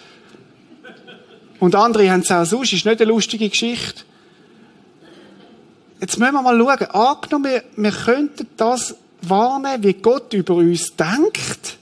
Und 1.60 1.76
andere 1.76 2.10
haben 2.10 2.22
es 2.22 2.32
auch 2.32 2.46
sonst. 2.46 2.74
Ist 2.74 2.86
nicht 2.86 3.02
eine 3.02 3.12
lustige 3.12 3.50
Geschichte. 3.50 4.04
Jetzt 6.00 6.18
müssen 6.18 6.34
wir 6.34 6.42
mal 6.42 6.58
schauen. 6.58 6.90
Angenommen, 6.92 7.46
wir, 7.46 7.64
wir 7.76 7.92
könnten 7.92 8.48
das 8.58 8.96
wahrnehmen, 9.22 9.84
wie 9.84 9.94
Gott 9.94 10.34
über 10.34 10.56
uns 10.56 10.96
denkt. 10.96 11.78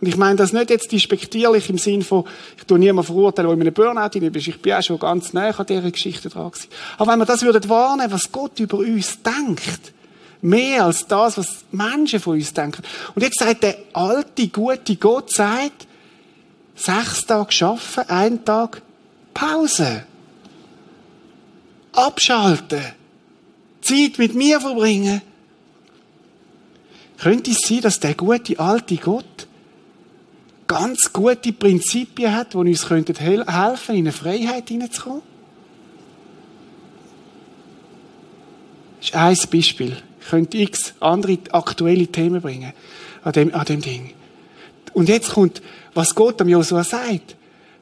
Und 0.00 0.06
ich 0.06 0.16
meine 0.16 0.36
das 0.36 0.52
nicht 0.52 0.70
jetzt 0.70 0.92
despektierlich 0.92 1.68
im 1.70 1.78
Sinn 1.78 2.02
von, 2.02 2.24
ich 2.58 2.64
tue 2.64 2.78
niemanden 2.78 3.06
verurteilen, 3.06 3.48
der 3.48 3.54
in 3.54 3.60
einem 3.62 3.74
Burnout 3.74 4.08
drin 4.08 4.34
ist. 4.34 4.48
Ich 4.48 4.60
bin 4.60 4.74
auch 4.74 4.82
schon 4.82 4.98
ganz 4.98 5.32
nah 5.32 5.48
an 5.48 5.66
dieser 5.66 5.90
Geschichte 5.90 6.28
dran 6.28 6.50
gewesen. 6.50 6.68
Aber 6.98 7.12
wenn 7.12 7.18
wir 7.18 7.26
das 7.26 7.42
würden 7.42 7.68
wahrnehmen, 7.68 8.12
was 8.12 8.30
Gott 8.30 8.58
über 8.60 8.78
uns 8.78 9.18
denkt, 9.22 9.92
mehr 10.42 10.84
als 10.84 11.06
das, 11.06 11.38
was 11.38 11.64
Menschen 11.70 12.20
von 12.20 12.34
uns 12.34 12.52
denken. 12.52 12.82
Und 13.14 13.22
jetzt 13.22 13.38
sagt 13.38 13.62
der 13.62 13.76
alte, 13.92 14.48
gute 14.48 14.96
Gott, 14.96 15.32
sagt, 15.32 15.86
sechs 16.74 17.26
Tage 17.26 17.52
schaffen, 17.52 18.08
ein 18.08 18.44
Tag 18.44 18.82
Pause. 19.34 20.04
Abschalten. 21.92 22.84
Zeit 23.80 24.18
mit 24.18 24.34
mir 24.34 24.60
verbringen. 24.60 25.22
Könnte 27.18 27.50
es 27.50 27.60
sein, 27.60 27.80
dass 27.80 28.00
der 28.00 28.14
gute 28.14 28.58
alte 28.58 28.96
Gott 28.96 29.46
ganz 30.66 31.12
gute 31.12 31.52
Prinzipien 31.52 32.34
hat, 32.34 32.54
die 32.54 32.58
uns 32.58 32.88
helfen 32.88 33.04
könnten, 33.04 33.92
in 33.92 33.98
eine 33.98 34.12
Freiheit 34.12 34.68
hineinzukommen? 34.68 35.22
Das 39.00 39.08
ist 39.08 39.14
ein 39.14 39.50
Beispiel. 39.50 39.96
Könnte 40.30 40.58
x 40.58 40.94
andere 41.00 41.38
aktuelle 41.50 42.06
Themen 42.06 42.40
bringen 42.40 42.72
an 43.24 43.32
dem, 43.32 43.52
an 43.52 43.64
dem 43.64 43.80
Ding. 43.80 44.14
Und 44.94 45.08
jetzt 45.08 45.30
kommt, 45.30 45.60
was 45.92 46.14
Gott 46.14 46.40
am 46.40 46.48
Josua 46.48 46.84
sagt. 46.84 47.34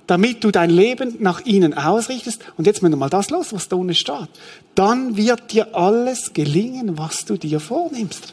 Damit 0.06 0.42
du 0.42 0.50
dein 0.50 0.70
Leben 0.70 1.16
nach 1.18 1.44
ihnen 1.44 1.74
ausrichtest, 1.74 2.42
und 2.56 2.66
jetzt 2.66 2.80
müssen 2.80 2.94
wir 2.94 2.96
mal 2.96 3.10
das 3.10 3.28
los, 3.28 3.52
was 3.52 3.68
da 3.68 3.76
unten 3.76 3.94
steht. 3.94 4.30
Dann 4.74 5.18
wird 5.18 5.52
dir 5.52 5.74
alles 5.76 6.32
gelingen, 6.32 6.96
was 6.96 7.26
du 7.26 7.36
dir 7.36 7.60
vornimmst. 7.60 8.32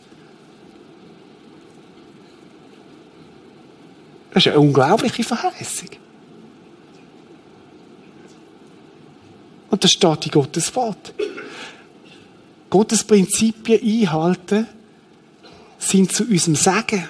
Das 4.34 4.46
ist 4.46 4.48
eine 4.48 4.62
unglaubliche 4.62 5.24
Verheißung. 5.24 5.90
Und 9.70 9.84
da 9.84 9.90
steht 9.90 10.28
in 10.28 10.32
Gottes 10.32 10.74
Wort. 10.74 11.14
Gottes 12.76 13.06
Prinzipien 13.06 13.80
einhalten 13.82 14.68
sind 15.80 16.12
zu 16.12 16.26
unserem 16.26 16.56
Sagen. 16.56 17.08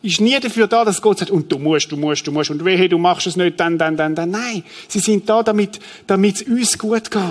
Ist 0.00 0.20
nie 0.20 0.38
dafür 0.38 0.68
da, 0.68 0.84
dass 0.84 1.02
Gott 1.02 1.18
sagt, 1.18 1.32
und 1.32 1.50
du 1.50 1.58
musst, 1.58 1.90
du 1.90 1.96
musst, 1.96 2.24
du 2.24 2.30
musst, 2.30 2.50
und 2.50 2.64
wehe, 2.64 2.88
du 2.88 2.96
machst 2.96 3.26
es 3.26 3.34
nicht, 3.34 3.58
dann, 3.58 3.78
dann, 3.78 3.96
dann, 3.96 4.14
dann. 4.14 4.30
Nein. 4.30 4.62
Sie 4.86 5.00
sind 5.00 5.28
da, 5.28 5.42
damit, 5.42 5.80
damit 6.06 6.36
es 6.36 6.42
uns 6.42 6.78
gut 6.78 7.10
geht. 7.10 7.22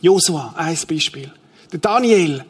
Josua, 0.00 0.54
ein 0.56 0.76
Beispiel. 0.88 1.30
Der 1.70 1.78
Daniel, 1.78 2.44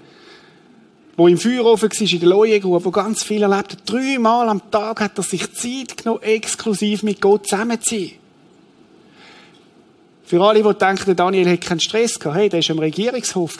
wo 1.15 1.29
im 1.29 1.37
Feuerofen 1.37 1.91
war, 1.91 2.01
in 2.01 2.21
der 2.21 2.29
Leuengrube, 2.31 2.87
wo 2.87 2.91
ganz 2.91 3.23
viel 3.23 3.43
erlebt 3.43 3.73
hat. 3.73 3.81
Dreimal 3.85 4.49
am 4.49 4.71
Tag 4.71 4.99
hat 5.03 5.19
er 5.19 5.25
sich 5.25 5.53
Zeit 5.53 5.99
genommen, 5.99 6.23
exklusiv 6.23 7.03
mit 7.03 7.21
Gott 7.21 7.47
zusammen 7.47 7.83
zu 7.83 7.99
sein. 7.99 8.13
Für 10.27 10.43
alle, 10.43 10.63
die 10.63 10.79
denken, 10.79 11.17
Daniel 11.17 11.47
hätte 11.47 11.69
keinen 11.69 11.81
Stress 11.81 12.19
gehabt, 12.19 12.37
hey, 12.37 12.49
der 12.49 12.61
war 12.61 12.71
im 12.71 12.79
Regierungshof. 12.81 13.57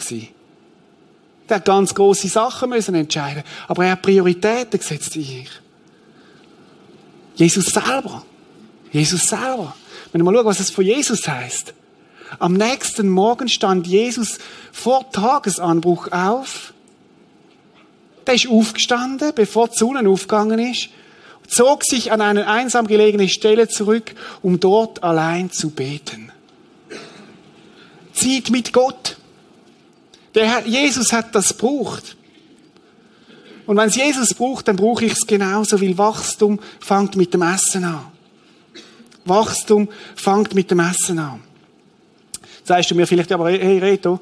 Der 1.49 1.55
hat 1.55 1.65
ganz 1.65 1.95
grosse 1.95 2.27
Sachen 2.27 2.69
müssen 2.69 2.93
entscheiden. 2.93 3.43
Aber 3.67 3.85
er 3.85 3.93
hat 3.93 4.01
Prioritäten 4.01 4.79
gesetzt 4.79 5.15
in 5.15 5.23
sich. 5.23 5.49
Jesus 7.35 7.67
selber. 7.67 8.23
Jesus 8.91 9.27
selber. 9.27 9.75
Wenn 10.11 10.21
wir 10.21 10.25
mal 10.25 10.35
schauen, 10.35 10.45
was 10.45 10.59
es 10.59 10.69
von 10.69 10.83
Jesus 10.83 11.27
heißt. 11.27 11.73
Am 12.39 12.53
nächsten 12.53 13.07
Morgen 13.07 13.47
stand 13.47 13.87
Jesus 13.87 14.37
vor 14.73 15.09
Tagesanbruch 15.11 16.11
auf 16.11 16.73
der 18.27 18.35
ist 18.35 18.49
aufgestanden, 18.49 19.31
bevor 19.33 19.69
die 19.69 19.77
Sonne 19.77 20.07
aufgegangen 20.07 20.59
ist, 20.59 20.89
zog 21.47 21.83
sich 21.85 22.11
an 22.11 22.19
eine 22.21 22.47
einsam 22.47 22.85
gelegene 22.85 23.29
Stelle 23.29 23.69
zurück, 23.69 24.13
um 24.41 24.59
dort 24.59 25.01
allein 25.01 25.49
zu 25.49 25.69
beten. 25.69 26.31
Zieht 28.17 28.49
mit 28.49 28.73
Gott. 28.73 29.15
Der 30.33 30.49
Herr, 30.49 30.65
Jesus 30.65 31.13
hat 31.13 31.35
das 31.35 31.49
gebraucht. 31.49 32.17
Und 33.67 33.77
wenn 33.77 33.89
es 33.89 33.95
Jesus 33.95 34.33
braucht, 34.33 34.67
dann 34.67 34.75
brauche 34.75 35.05
ich 35.05 35.11
es 35.11 35.27
genauso, 35.27 35.79
weil 35.79 35.97
Wachstum 35.97 36.59
fängt 36.79 37.15
mit 37.15 37.33
dem 37.33 37.43
Essen 37.43 37.83
an. 37.83 38.07
Wachstum 39.25 39.87
fängt 40.15 40.55
mit 40.55 40.71
dem 40.71 40.79
Essen 40.79 41.19
an. 41.19 41.41
Sagst 42.63 42.89
du 42.89 42.95
mir 42.95 43.05
vielleicht, 43.05 43.31
aber 43.31 43.51
hey 43.51 43.77
Reto, 43.77 44.19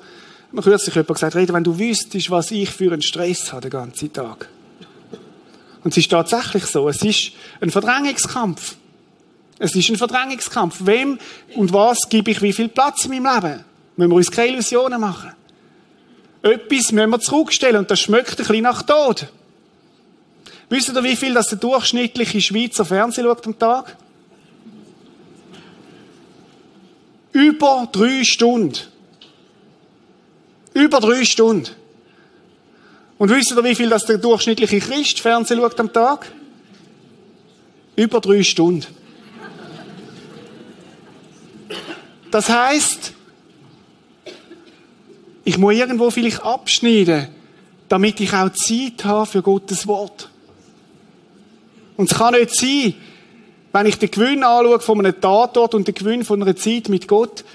mir 0.51 0.61
kürzlich 0.61 0.93
jemand 0.93 1.13
gesagt, 1.13 1.35
Reda, 1.35 1.53
wenn 1.53 1.63
du 1.63 1.77
wüsstest, 1.79 2.29
was 2.29 2.51
ich 2.51 2.69
für 2.69 2.91
einen 2.91 3.01
Stress 3.01 3.53
habe 3.53 3.61
den 3.61 3.71
ganzen 3.71 4.11
Tag. 4.11 4.49
Und 5.85 5.91
es 5.91 5.97
ist 5.97 6.11
tatsächlich 6.11 6.65
so. 6.65 6.89
Es 6.89 7.01
ist 7.01 7.31
ein 7.61 7.71
Verdrängungskampf. 7.71 8.75
Es 9.57 9.73
ist 9.73 9.89
ein 9.89 9.95
Verdrängungskampf. 9.95 10.79
Wem 10.81 11.17
und 11.55 11.71
was 11.71 12.09
gebe 12.09 12.31
ich 12.31 12.41
wie 12.41 12.51
viel 12.51 12.67
Platz 12.67 13.05
in 13.05 13.23
meinem 13.23 13.43
Leben? 13.43 13.65
Müssen 13.95 14.11
wir 14.11 14.15
uns 14.15 14.31
keine 14.31 14.53
Illusionen 14.53 14.99
machen. 14.99 15.31
Etwas 16.41 16.91
müssen 16.91 17.09
wir 17.09 17.19
zurückstellen 17.19 17.77
und 17.77 17.89
das 17.89 17.99
schmeckt 17.99 18.31
ein 18.31 18.37
bisschen 18.37 18.63
nach 18.63 18.81
Tod. 18.83 19.27
Wisst 20.69 20.89
ihr, 20.89 21.03
wie 21.03 21.15
viel 21.15 21.33
das 21.33 21.47
der 21.47 21.57
durchschnittliche 21.57 22.41
Schweizer 22.41 22.85
Fernsehen 22.85 23.25
schaut 23.25 23.45
am 23.45 23.57
Tag? 23.57 23.95
Über 27.31 27.87
drei 27.91 28.23
Stunden. 28.23 28.79
Über 30.73 30.99
drei 30.99 31.23
Stunden. 31.23 31.69
Und 33.17 33.29
wisst 33.29 33.51
ihr, 33.51 33.63
wie 33.63 33.75
viel 33.75 33.89
das 33.89 34.05
der 34.05 34.17
durchschnittliche 34.17 34.79
Christ 34.79 35.19
Fernsehen 35.19 35.59
schaut 35.59 35.79
am 35.79 35.91
Tag? 35.91 36.31
Über 37.95 38.19
drei 38.19 38.43
Stunden. 38.43 38.85
Das 42.31 42.49
heißt, 42.49 43.13
ich 45.45 45.57
muss 45.57 45.75
irgendwo 45.75 46.09
vielleicht 46.09 46.43
abschneiden, 46.43 47.29
damit 47.87 48.19
ich 48.19 48.33
auch 48.33 48.49
Zeit 48.49 49.05
habe 49.05 49.27
für 49.27 49.41
Gottes 49.41 49.87
Wort. 49.87 50.29
Und 51.95 52.11
es 52.11 52.17
kann 52.17 52.33
nicht 52.33 52.53
sein, 52.53 52.95
wenn 53.71 53.85
ich 53.85 53.99
den 53.99 54.09
Gewinn 54.11 54.43
anschaue 54.43 54.79
von 54.79 54.99
einem 54.99 55.21
Tatort 55.21 55.75
und 55.75 55.87
den 55.87 55.93
Gewinn 55.93 56.25
von 56.25 56.41
einer 56.41 56.55
Zeit 56.55 56.89
mit 56.89 57.07
Gott, 57.07 57.45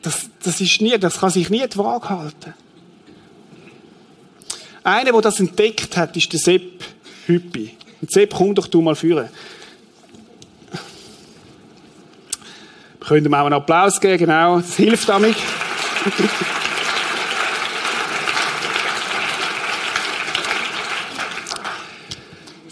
das, 0.00 0.30
das, 0.42 0.60
ist 0.60 0.80
nie, 0.80 0.96
das 0.96 1.18
kann 1.18 1.30
sich 1.30 1.50
nie 1.50 1.66
die 1.66 1.76
Waage 1.76 2.08
halten. 2.08 2.54
Einer, 4.84 5.12
der 5.12 5.20
das 5.20 5.40
entdeckt 5.40 5.96
hat, 5.96 6.16
ist 6.16 6.32
der 6.32 6.38
Sepp 6.38 6.84
Hüppi. 7.26 7.76
Und 8.00 8.12
Sepp, 8.12 8.32
komm 8.32 8.54
doch 8.54 8.68
du 8.68 8.80
mal 8.80 8.94
führen. 8.94 9.28
Wir 13.00 13.06
können 13.06 13.26
ihm 13.26 13.34
auch 13.34 13.46
einen 13.46 13.54
Applaus 13.54 14.00
geben, 14.00 14.18
genau. 14.18 14.58
Das 14.58 14.76
hilft 14.76 15.08
damit. 15.08 15.36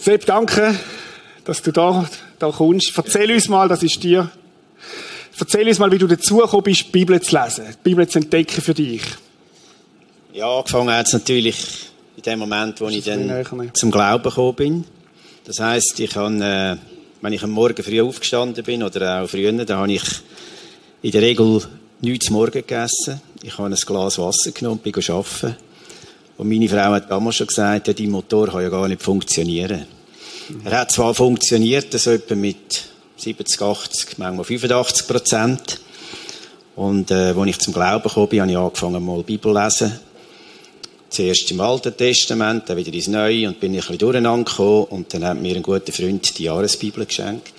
Sepp, 0.07 0.25
danke, 0.25 0.73
dass 1.43 1.61
du 1.61 1.73
da, 1.73 2.09
da 2.39 2.49
kommst. 2.49 2.93
Erzähl 2.95 3.29
uns 3.29 3.49
mal, 3.49 3.67
das 3.67 3.83
ist 3.83 4.01
dir 4.01 4.31
Erzähl 5.37 5.67
uns 5.67 5.79
mal, 5.79 5.91
wie 5.91 5.97
du 5.97 6.07
dazugekommen 6.07 6.63
bist, 6.63 6.85
die 6.85 6.91
Bibel 6.91 7.19
zu 7.19 7.37
lesen, 7.37 7.65
die 7.67 7.89
Bibel 7.89 8.07
zu 8.07 8.19
entdecken 8.19 8.61
für 8.61 8.73
dich. 8.73 9.01
Ja, 10.31 10.59
angefangen 10.59 10.95
hat 10.95 11.07
es 11.07 11.11
natürlich 11.11 11.89
in 12.15 12.23
dem 12.23 12.39
Moment, 12.39 12.79
wo 12.79 12.87
ich 12.87 13.03
dann 13.03 13.73
zum 13.73 13.91
Glauben 13.91 14.23
gekommen 14.23 14.55
bin. 14.55 14.85
Das 15.43 15.59
heisst, 15.59 15.99
ich 15.99 16.15
habe, 16.15 16.35
äh, 16.35 16.77
wenn 17.21 17.33
ich 17.33 17.43
am 17.43 17.51
Morgen 17.51 17.83
früh 17.83 18.01
aufgestanden 18.01 18.63
bin 18.63 18.83
oder 18.83 19.23
auch 19.23 19.27
früher, 19.27 19.51
dann 19.51 19.77
habe 19.77 19.91
ich 19.91 20.05
in 21.01 21.11
der 21.11 21.21
Regel 21.21 21.63
nichts 21.99 22.29
Morgen 22.29 22.51
gegessen. 22.53 23.19
Ich 23.43 23.57
habe 23.57 23.67
ein 23.67 23.75
Glas 23.75 24.17
Wasser 24.17 24.51
genommen 24.53 24.79
und 24.81 24.83
bin 24.83 24.93
arbeiten. 25.13 25.57
Und 26.37 26.47
meine 26.47 26.69
Frau 26.69 26.93
hat 26.93 27.11
damals 27.11 27.35
schon 27.35 27.47
gesagt, 27.47 27.89
ja, 27.89 27.93
dein 27.93 28.09
Motor 28.09 28.47
kann 28.47 28.61
ja 28.61 28.69
gar 28.69 28.87
nicht 28.87 29.01
funktionieren. 29.01 29.96
Er 30.63 30.79
hat 30.79 30.91
zwar 30.91 31.13
funktioniert, 31.13 31.91
so 31.93 32.11
etwa 32.11 32.35
mit 32.35 32.83
70, 33.17 33.61
80, 33.61 34.17
manchmal 34.17 34.45
85 34.45 35.07
Prozent. 35.07 35.79
Und 36.75 37.11
äh, 37.11 37.33
als 37.35 37.47
ich 37.47 37.59
zum 37.59 37.73
Glauben 37.73 38.03
gekommen 38.03 38.27
bin, 38.27 38.41
habe 38.41 38.51
ich 38.51 38.57
angefangen, 38.57 39.03
mal 39.03 39.23
Bibel 39.23 39.53
zu 39.53 39.59
lesen. 39.59 39.99
Zuerst 41.09 41.49
im 41.51 41.61
Alten 41.61 41.95
Testament, 41.95 42.69
dann 42.69 42.77
wieder 42.77 42.93
ins 42.93 43.07
Neue 43.07 43.47
und 43.47 43.59
bin 43.59 43.73
ich 43.73 43.79
ein 43.79 43.87
bisschen 43.87 43.97
durcheinander 43.99 44.49
gekommen. 44.49 44.83
Und 44.89 45.13
dann 45.13 45.25
hat 45.25 45.41
mir 45.41 45.55
ein 45.55 45.63
guter 45.63 45.91
Freund 45.91 46.37
die 46.37 46.43
Jahresbibel 46.43 47.05
geschenkt. 47.05 47.53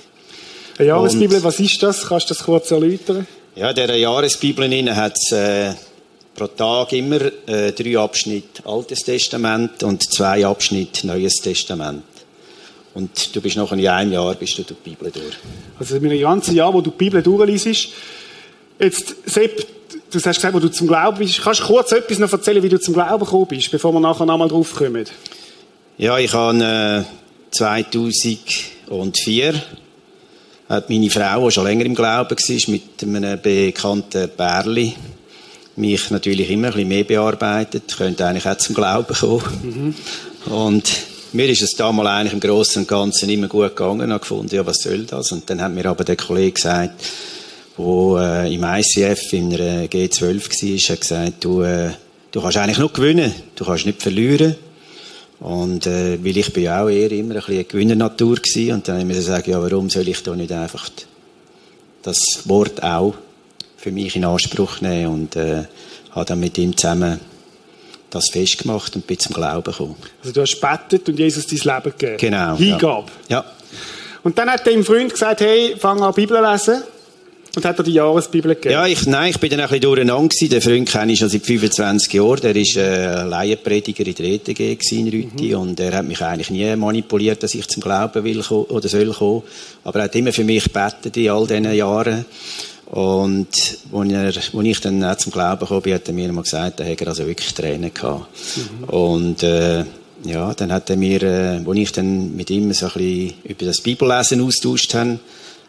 Eine 0.78 0.88
Jahresbibel, 0.88 1.38
und, 1.38 1.44
was 1.44 1.58
ist 1.58 1.82
das? 1.82 2.06
Kannst 2.06 2.30
du 2.30 2.34
das 2.34 2.44
kurz 2.44 2.70
erläutern? 2.70 3.26
Ja, 3.56 3.70
in 3.70 3.74
dieser 3.74 3.96
Jahresbibel 3.96 4.94
hat 4.94 5.16
es 5.16 5.32
äh, 5.32 5.72
pro 6.36 6.46
Tag 6.46 6.92
immer 6.92 7.20
äh, 7.48 7.72
drei 7.72 7.98
Abschnitte 7.98 8.64
Altes 8.64 9.00
Testament 9.00 9.82
und 9.82 10.04
zwei 10.12 10.46
Abschnitte 10.46 11.08
Neues 11.08 11.34
Testament. 11.42 12.04
Und 12.98 13.34
du 13.36 13.40
bist 13.40 13.56
noch 13.56 13.70
in 13.70 13.86
einem 13.86 14.12
Jahr 14.12 14.34
bist 14.34 14.58
du 14.58 14.64
durch 14.64 14.80
die 14.84 14.90
Bibel 14.90 15.12
durch. 15.12 15.36
Also 15.78 15.94
in 15.94 16.06
einem 16.06 16.20
ganzen 16.20 16.56
Jahr, 16.56 16.74
wo 16.74 16.80
du 16.80 16.90
die 16.90 16.96
Bibel 16.96 17.22
durchliest. 17.22 17.90
Jetzt, 18.80 19.14
Sepp, 19.24 19.64
du 20.10 20.18
hast 20.18 20.24
gesagt, 20.24 20.52
wo 20.52 20.58
du 20.58 20.68
zum 20.68 20.88
Glauben 20.88 21.16
bist. 21.16 21.40
Kannst 21.40 21.60
du 21.60 21.66
kurz 21.66 21.92
etwas 21.92 22.18
noch 22.18 22.32
erzählen, 22.32 22.60
wie 22.60 22.68
du 22.68 22.80
zum 22.80 22.94
Glauben 22.94 23.24
gekommen 23.24 23.46
bist, 23.46 23.70
bevor 23.70 23.92
wir 23.92 24.00
nachher 24.00 24.26
nochmal 24.26 24.48
drauf 24.48 24.74
kommen? 24.74 25.04
Ja, 25.96 26.18
ich 26.18 26.34
habe 26.34 26.58
äh, 26.58 27.04
2004 27.52 29.62
hat 30.68 30.90
meine 30.90 31.08
Frau, 31.08 31.46
die 31.46 31.52
schon 31.52 31.66
länger 31.66 31.84
im 31.84 31.94
Glauben 31.94 32.36
war, 32.36 32.56
mit 32.66 32.82
einem 33.00 33.40
bekannten 33.40 34.28
Bärli 34.36 34.96
mich 35.76 36.10
natürlich 36.10 36.50
immer 36.50 36.66
ein 36.66 36.72
bisschen 36.72 36.88
mehr 36.88 37.04
bearbeitet, 37.04 37.94
könnte 37.96 38.26
eigentlich 38.26 38.48
auch 38.48 38.58
zum 38.58 38.74
Glauben 38.74 39.14
kommen. 39.14 39.44
Mhm. 39.62 39.94
Und 40.52 40.90
mir 41.32 41.48
ist 41.48 41.62
es 41.62 41.76
damals 41.76 42.08
eigentlich 42.08 42.32
im 42.32 42.40
Großen 42.40 42.82
und 42.82 42.88
Ganzen 42.88 43.28
immer 43.28 43.48
gut 43.48 43.76
gegangen. 43.76 44.10
Ich 44.10 44.20
gefunden, 44.20 44.54
ja, 44.54 44.64
was 44.64 44.78
soll 44.78 45.04
das? 45.04 45.32
Und 45.32 45.48
dann 45.50 45.60
hat 45.60 45.72
mir 45.72 45.86
aber 45.86 46.04
der 46.04 46.16
Kollege 46.16 46.52
gesagt, 46.52 47.02
der 47.76 48.44
äh, 48.44 48.54
im 48.54 48.64
ICF 48.64 49.32
in 49.32 49.54
einer 49.54 49.84
G12 49.86 50.22
war, 50.22 50.94
hat 50.94 51.00
gesagt, 51.00 51.44
du, 51.44 51.62
äh, 51.62 51.90
du 52.30 52.40
kannst 52.40 52.56
eigentlich 52.56 52.78
nur 52.78 52.92
gewinnen, 52.92 53.32
du 53.54 53.64
kannst 53.64 53.86
nicht 53.86 54.02
verlieren. 54.02 54.56
Und 55.40 55.86
äh, 55.86 56.22
weil 56.22 56.36
ich 56.36 56.52
bin 56.52 56.64
ja 56.64 56.82
auch 56.82 56.88
eher 56.88 57.12
immer 57.12 57.34
ein 57.34 57.40
bisschen 57.40 57.54
eine 57.54 57.64
Gewinnernatur 57.64 58.36
gewesen, 58.36 58.72
und 58.72 58.88
dann 58.88 58.96
habe 58.96 59.02
ich 59.02 59.08
mir 59.08 59.14
gesagt, 59.14 59.46
ja, 59.46 59.62
warum 59.62 59.88
soll 59.88 60.08
ich 60.08 60.22
da 60.22 60.34
nicht 60.34 60.50
einfach 60.50 60.90
das 62.02 62.18
Wort 62.44 62.82
auch 62.82 63.14
für 63.76 63.92
mich 63.92 64.16
in 64.16 64.24
Anspruch 64.24 64.80
nehmen 64.80 65.12
und 65.12 65.36
äh, 65.36 65.64
habe 66.10 66.24
dann 66.24 66.40
mit 66.40 66.58
ihm 66.58 66.76
zusammen 66.76 67.20
das 68.10 68.30
festgemacht 68.30 68.96
und 68.96 69.06
bin 69.06 69.18
zum 69.18 69.34
Glauben 69.34 69.64
gekommen. 69.64 69.96
Also 70.20 70.32
du 70.32 70.40
hast 70.40 70.60
gebetet 70.60 71.08
und 71.08 71.18
Jesus 71.18 71.46
dein 71.46 71.58
Leben 71.58 71.94
gegeben? 71.96 72.16
Genau. 72.18 72.56
Hingabe? 72.56 73.06
Ja. 73.28 73.38
ja. 73.38 73.44
Und 74.22 74.38
dann 74.38 74.50
hat 74.50 74.66
dein 74.66 74.84
Freund 74.84 75.12
gesagt, 75.12 75.40
hey, 75.40 75.76
fang 75.78 76.02
an 76.02 76.14
Bibel 76.14 76.40
lesen. 76.40 76.82
Und 77.56 77.64
hat 77.64 77.78
er 77.78 77.82
die 77.82 77.92
Jahresbibel 77.92 78.54
gegeben? 78.54 78.72
Ja, 78.72 78.86
ich, 78.86 79.06
nein, 79.06 79.30
ich 79.30 79.40
bin 79.40 79.50
dann 79.50 79.60
ein 79.60 79.66
bisschen 79.66 79.82
durcheinander 79.82 80.28
gewesen. 80.28 80.50
Den 80.50 80.60
Freund 80.60 80.88
kenne 80.88 81.12
ich 81.12 81.18
schon 81.18 81.28
seit 81.28 81.44
25 81.44 82.12
Jahren. 82.12 82.40
Der 82.40 82.54
war 82.54 82.76
äh, 82.76 83.28
Laienprediger 83.28 84.06
in 84.06 84.14
der 84.14 84.26
ETG 84.26 84.78
in 84.92 85.08
Rüti. 85.08 85.48
Mhm. 85.48 85.60
Und 85.60 85.80
er 85.80 85.96
hat 85.96 86.04
mich 86.04 86.20
eigentlich 86.20 86.50
nie 86.50 86.76
manipuliert, 86.76 87.42
dass 87.42 87.54
ich 87.54 87.66
zum 87.66 87.82
Glauben 87.82 88.22
will 88.22 88.40
oder 88.40 88.88
soll 88.88 89.12
kommen. 89.12 89.42
Aber 89.84 89.98
er 89.98 90.04
hat 90.04 90.14
immer 90.14 90.32
für 90.32 90.44
mich 90.44 90.64
gebetet 90.64 91.16
in 91.16 91.30
all 91.30 91.46
diesen 91.46 91.72
Jahren. 91.72 92.26
Und 92.90 93.48
als, 93.92 94.10
er, 94.10 94.24
als 94.24 94.52
ich 94.64 94.80
dann 94.80 95.04
auch 95.04 95.16
zum 95.16 95.30
Glauben 95.32 95.66
kam, 95.66 95.92
hat 95.92 96.08
er 96.08 96.14
mir 96.14 96.32
mal 96.32 96.42
gesagt, 96.42 96.80
da 96.80 96.84
hat 96.84 97.00
er 97.00 97.08
also 97.08 97.26
wirklich 97.26 97.52
Tränen 97.52 97.92
gehabt. 97.92 98.26
Mhm. 98.56 98.84
Und, 98.84 99.42
äh, 99.42 99.84
ja, 100.24 100.54
dann 100.54 100.72
hat 100.72 100.88
er 100.90 100.96
mir, 100.96 101.22
äh, 101.22 101.60
als 101.66 101.76
ich 101.76 101.92
dann 101.92 102.34
mit 102.34 102.50
ihm 102.50 102.72
so 102.72 102.86
ein 102.86 102.92
bisschen 102.92 103.34
über 103.44 103.64
das 103.66 103.80
Bibellesen 103.82 104.40
austauscht 104.40 104.94
habe, 104.94 105.18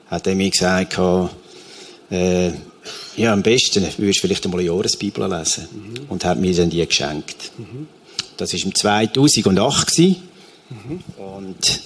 hat 0.07 0.27
er 0.27 0.35
mir 0.35 0.49
gesagt, 0.49 0.97
äh, 2.09 2.51
ja, 3.17 3.33
am 3.33 3.43
besten 3.43 3.83
würdest 3.97 4.19
du 4.19 4.21
vielleicht 4.21 4.45
einmal 4.45 4.61
eine 4.61 4.69
Jahresbibel 4.69 5.29
lesen. 5.29 5.67
Mhm. 5.71 5.93
Und 6.07 6.25
hat 6.25 6.39
mir 6.39 6.55
dann 6.55 6.69
die 6.69 6.85
geschenkt. 6.85 7.51
Mhm. 7.57 7.87
Das 8.37 8.53
war 8.53 8.59
im 8.63 8.73
2008. 8.73 9.99
Mhm. 9.99 11.03
Und 11.17 11.81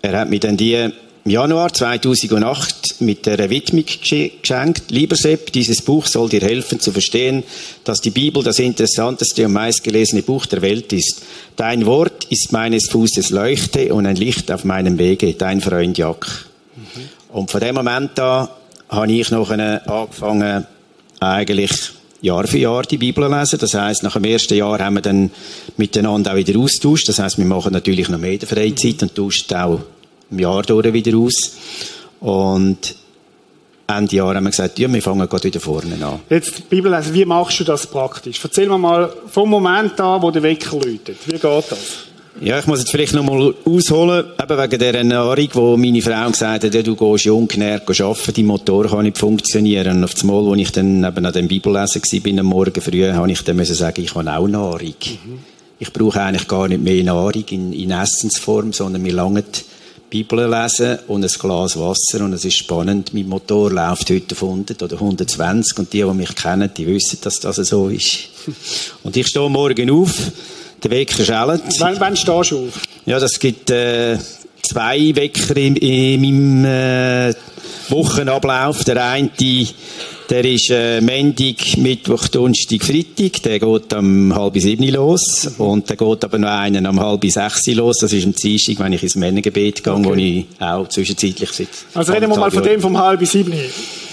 er 0.00 0.20
hat 0.20 0.30
mir 0.30 0.38
dann 0.38 0.56
die 0.56 0.90
im 1.24 1.30
Januar 1.30 1.72
2008 1.72 3.00
mit 3.00 3.24
der 3.24 3.48
Widmung 3.48 3.84
geschenkt. 3.86 4.90
Lieber 4.90 5.16
Sepp, 5.16 5.52
dieses 5.52 5.80
Buch 5.80 6.06
soll 6.06 6.28
dir 6.28 6.42
helfen 6.42 6.80
zu 6.80 6.92
verstehen, 6.92 7.44
dass 7.84 8.02
die 8.02 8.10
Bibel 8.10 8.42
das 8.42 8.58
interessanteste 8.58 9.46
und 9.46 9.54
meistgelesene 9.54 10.22
Buch 10.22 10.44
der 10.44 10.60
Welt 10.60 10.92
ist. 10.92 11.22
Dein 11.56 11.86
Wort 11.86 12.24
ist 12.24 12.52
meines 12.52 12.90
Fußes 12.90 13.30
Leuchte 13.30 13.94
und 13.94 14.06
ein 14.06 14.16
Licht 14.16 14.52
auf 14.52 14.64
meinem 14.64 14.98
Wege. 14.98 15.32
Dein 15.32 15.62
Freund 15.62 15.96
Jack. 15.96 16.46
Mhm. 16.76 17.08
Und 17.32 17.50
von 17.50 17.60
dem 17.60 17.74
Moment 17.74 18.18
an 18.20 18.48
habe 18.90 19.12
ich 19.12 19.30
noch 19.30 19.50
angefangen, 19.50 20.66
eigentlich 21.20 21.72
Jahr 22.20 22.46
für 22.46 22.58
Jahr 22.58 22.82
die 22.82 22.98
Bibel 22.98 23.30
lesen. 23.30 23.58
Das 23.58 23.72
heißt, 23.72 24.02
nach 24.02 24.14
dem 24.14 24.24
ersten 24.24 24.54
Jahr 24.54 24.78
haben 24.78 24.94
wir 24.94 25.02
dann 25.02 25.30
miteinander 25.78 26.32
auch 26.32 26.36
wieder 26.36 26.58
austauscht. 26.58 27.08
Das 27.08 27.18
heißt, 27.18 27.38
wir 27.38 27.46
machen 27.46 27.72
natürlich 27.72 28.10
noch 28.10 28.18
mehr 28.18 28.32
in 28.32 28.38
der 28.40 28.48
Freizeit 28.48 29.02
und 29.02 29.14
tauschen 29.14 29.54
auch 29.56 29.80
im 30.34 30.40
Jahr 30.40 30.62
durch 30.62 30.92
wieder 30.92 31.16
aus. 31.16 31.56
Und 32.20 32.96
Ende 33.86 34.16
Jahr 34.16 34.34
haben 34.34 34.44
wir 34.44 34.50
gesagt, 34.50 34.78
ja, 34.78 34.92
wir 34.92 35.02
fangen 35.02 35.28
gerade 35.28 35.44
wieder 35.44 35.60
vorne 35.60 35.94
an. 36.04 36.20
Jetzt, 36.30 36.68
Bibel 36.70 36.90
lesen, 36.90 37.14
wie 37.14 37.24
machst 37.24 37.60
du 37.60 37.64
das 37.64 37.86
praktisch? 37.86 38.40
Erzähl 38.42 38.68
mir 38.68 38.78
mal 38.78 39.12
vom 39.30 39.50
Moment 39.50 40.00
an, 40.00 40.22
wo 40.22 40.30
der 40.30 40.42
Wecker 40.42 40.76
läutet. 40.76 41.18
Wie 41.26 41.32
geht 41.32 41.42
das? 41.42 42.04
Ja, 42.40 42.58
ich 42.58 42.66
muss 42.66 42.80
jetzt 42.80 42.90
vielleicht 42.90 43.14
noch 43.14 43.22
mal 43.22 43.54
ausholen, 43.64 44.24
eben 44.42 44.58
wegen 44.58 44.78
der 44.80 44.94
Ernährung, 44.94 45.48
wo 45.52 45.76
meine 45.76 46.02
Frau 46.02 46.28
gesagt 46.30 46.64
hat, 46.64 46.74
ja, 46.74 46.82
du 46.82 46.96
gehst 46.96 47.26
jung 47.26 47.46
genährt 47.46 47.88
arbeiten, 47.88 48.32
dein 48.34 48.46
Motor 48.46 48.88
kann 48.88 49.04
nicht 49.04 49.18
funktionieren. 49.18 49.98
Und 49.98 50.04
auf 50.04 50.14
das 50.14 50.24
Mal, 50.24 50.44
wo 50.44 50.54
ich 50.54 50.72
dann 50.72 51.04
eben 51.04 51.26
an 51.26 51.32
dem 51.32 51.46
Bibellesen 51.46 52.02
war, 52.02 52.40
am 52.40 52.46
Morgen 52.46 52.80
früh, 52.80 53.06
habe 53.12 53.30
ich 53.30 53.42
dann 53.42 53.56
müssen 53.56 53.74
sagen, 53.74 54.02
ich 54.02 54.14
habe 54.14 54.32
auch 54.32 54.48
Nahrung. 54.48 54.94
Mhm. 55.24 55.38
Ich 55.78 55.92
brauche 55.92 56.22
eigentlich 56.22 56.48
gar 56.48 56.66
nicht 56.66 56.82
mehr 56.82 57.04
Nahrung 57.04 57.44
in, 57.50 57.72
in 57.72 57.90
Essensform, 57.90 58.72
sondern 58.72 59.02
mir 59.02 59.12
langt 59.12 59.64
Bibel 60.14 60.48
lesen 60.48 61.00
und 61.08 61.24
ein 61.24 61.28
Glas 61.28 61.76
Wasser 61.76 62.24
und 62.24 62.34
es 62.34 62.44
ist 62.44 62.58
spannend. 62.58 63.12
Mein 63.12 63.28
Motor 63.28 63.72
läuft 63.72 64.10
heute 64.10 64.36
auf 64.36 64.44
100 64.44 64.80
oder 64.80 64.94
120 64.94 65.76
und 65.76 65.92
die, 65.92 66.02
die 66.02 66.04
mich 66.04 66.32
kennen, 66.36 66.70
die 66.72 66.86
wissen, 66.86 67.18
dass 67.20 67.40
das 67.40 67.56
so 67.56 67.88
ist. 67.88 68.28
Und 69.02 69.16
ich 69.16 69.26
stehe 69.26 69.50
morgen 69.50 69.90
auf, 69.90 70.14
der 70.84 70.90
Wecker 70.92 71.24
schellt. 71.24 71.62
Wann, 71.80 71.98
wann 71.98 72.16
stehst 72.16 72.52
du 72.52 72.58
auf? 72.58 72.80
Ja, 73.06 73.18
das 73.18 73.40
gibt 73.40 73.70
äh, 73.70 74.16
zwei 74.64 75.14
Wecker 75.14 75.56
in, 75.56 75.76
in 75.76 76.20
meinem 76.20 76.64
äh, 76.64 77.34
Wochenablauf. 77.88 78.84
Der 78.84 79.04
eine 79.04 79.30
der 80.30 80.44
ist 80.46 80.70
äh, 80.70 81.02
Montag, 81.02 81.76
Mittwoch, 81.76 82.28
Donnerstag, 82.28 82.82
Freitag. 82.82 83.42
Der 83.42 83.58
geht 83.58 83.92
um 83.92 84.34
halb 84.34 84.58
sieben 84.58 84.88
los. 84.88 85.50
Und 85.58 85.88
der 85.90 85.96
geht 85.96 86.24
aber 86.24 86.38
noch 86.38 86.48
einen 86.48 86.86
um 86.86 86.98
halb 86.98 87.30
sechs 87.30 87.66
los. 87.66 87.98
Das 87.98 88.12
ist 88.12 88.24
am 88.24 88.32
Dienstag, 88.32 88.78
wenn 88.78 88.94
ich 88.94 89.02
ins 89.02 89.16
Männergebet 89.16 89.84
gehe, 89.84 89.92
okay. 89.92 90.04
wo 90.04 90.14
ich 90.14 90.46
auch 90.60 90.88
zwischenzeitlich 90.88 91.50
sitze. 91.50 91.84
Also 91.92 92.12
reden 92.12 92.30
wir 92.30 92.38
mal 92.38 92.50
von 92.50 92.62
dem 92.62 92.80
vom 92.80 92.96
halb 92.96 93.24
sieben. 93.26 93.52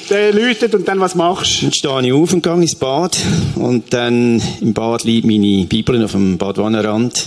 Der 0.10 0.34
läutet 0.34 0.76
und 0.76 0.86
dann 0.86 1.00
was 1.00 1.16
machst 1.16 1.62
du? 1.62 1.66
Dann 1.68 1.74
stehe 1.74 2.02
ich 2.02 2.12
auf 2.14 2.34
und 2.34 2.44
gehe 2.44 2.54
ins 2.56 2.76
Bad. 2.76 3.18
Und 3.56 3.94
dann 3.94 4.42
im 4.60 4.74
Bad 4.74 5.06
liegt 5.06 5.26
meine 5.26 5.66
Bibel 5.66 6.04
auf 6.04 6.12
dem 6.12 6.38
Badwannenrand. 6.38 7.26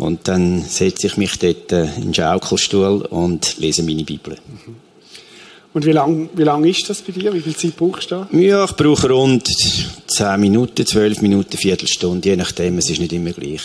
Und 0.00 0.28
dann 0.28 0.62
setze 0.62 1.08
ich 1.08 1.18
mich 1.18 1.38
dort 1.38 1.72
äh, 1.72 1.84
in 1.96 2.04
den 2.04 2.14
Schaukelstuhl 2.14 3.02
und 3.02 3.58
lese 3.58 3.82
meine 3.82 4.02
Bibel. 4.02 4.34
Mhm. 4.34 4.76
Und 5.74 5.84
wie 5.84 5.92
lange 5.92 6.30
wie 6.34 6.42
lang 6.42 6.64
ist 6.64 6.88
das 6.88 7.02
bei 7.02 7.12
dir? 7.12 7.34
Wie 7.34 7.42
viel 7.42 7.54
Zeit 7.54 7.76
brauchst 7.76 8.10
du 8.10 8.14
da? 8.14 8.28
Ja, 8.32 8.64
ich 8.64 8.72
brauche 8.72 9.10
rund 9.10 9.46
10 9.46 10.40
Minuten, 10.40 10.86
12 10.86 11.20
Minuten, 11.20 11.54
Viertelstunde, 11.54 12.30
je 12.30 12.36
nachdem. 12.36 12.78
Es 12.78 12.88
ist 12.88 12.98
nicht 12.98 13.12
immer 13.12 13.32
gleich. 13.32 13.60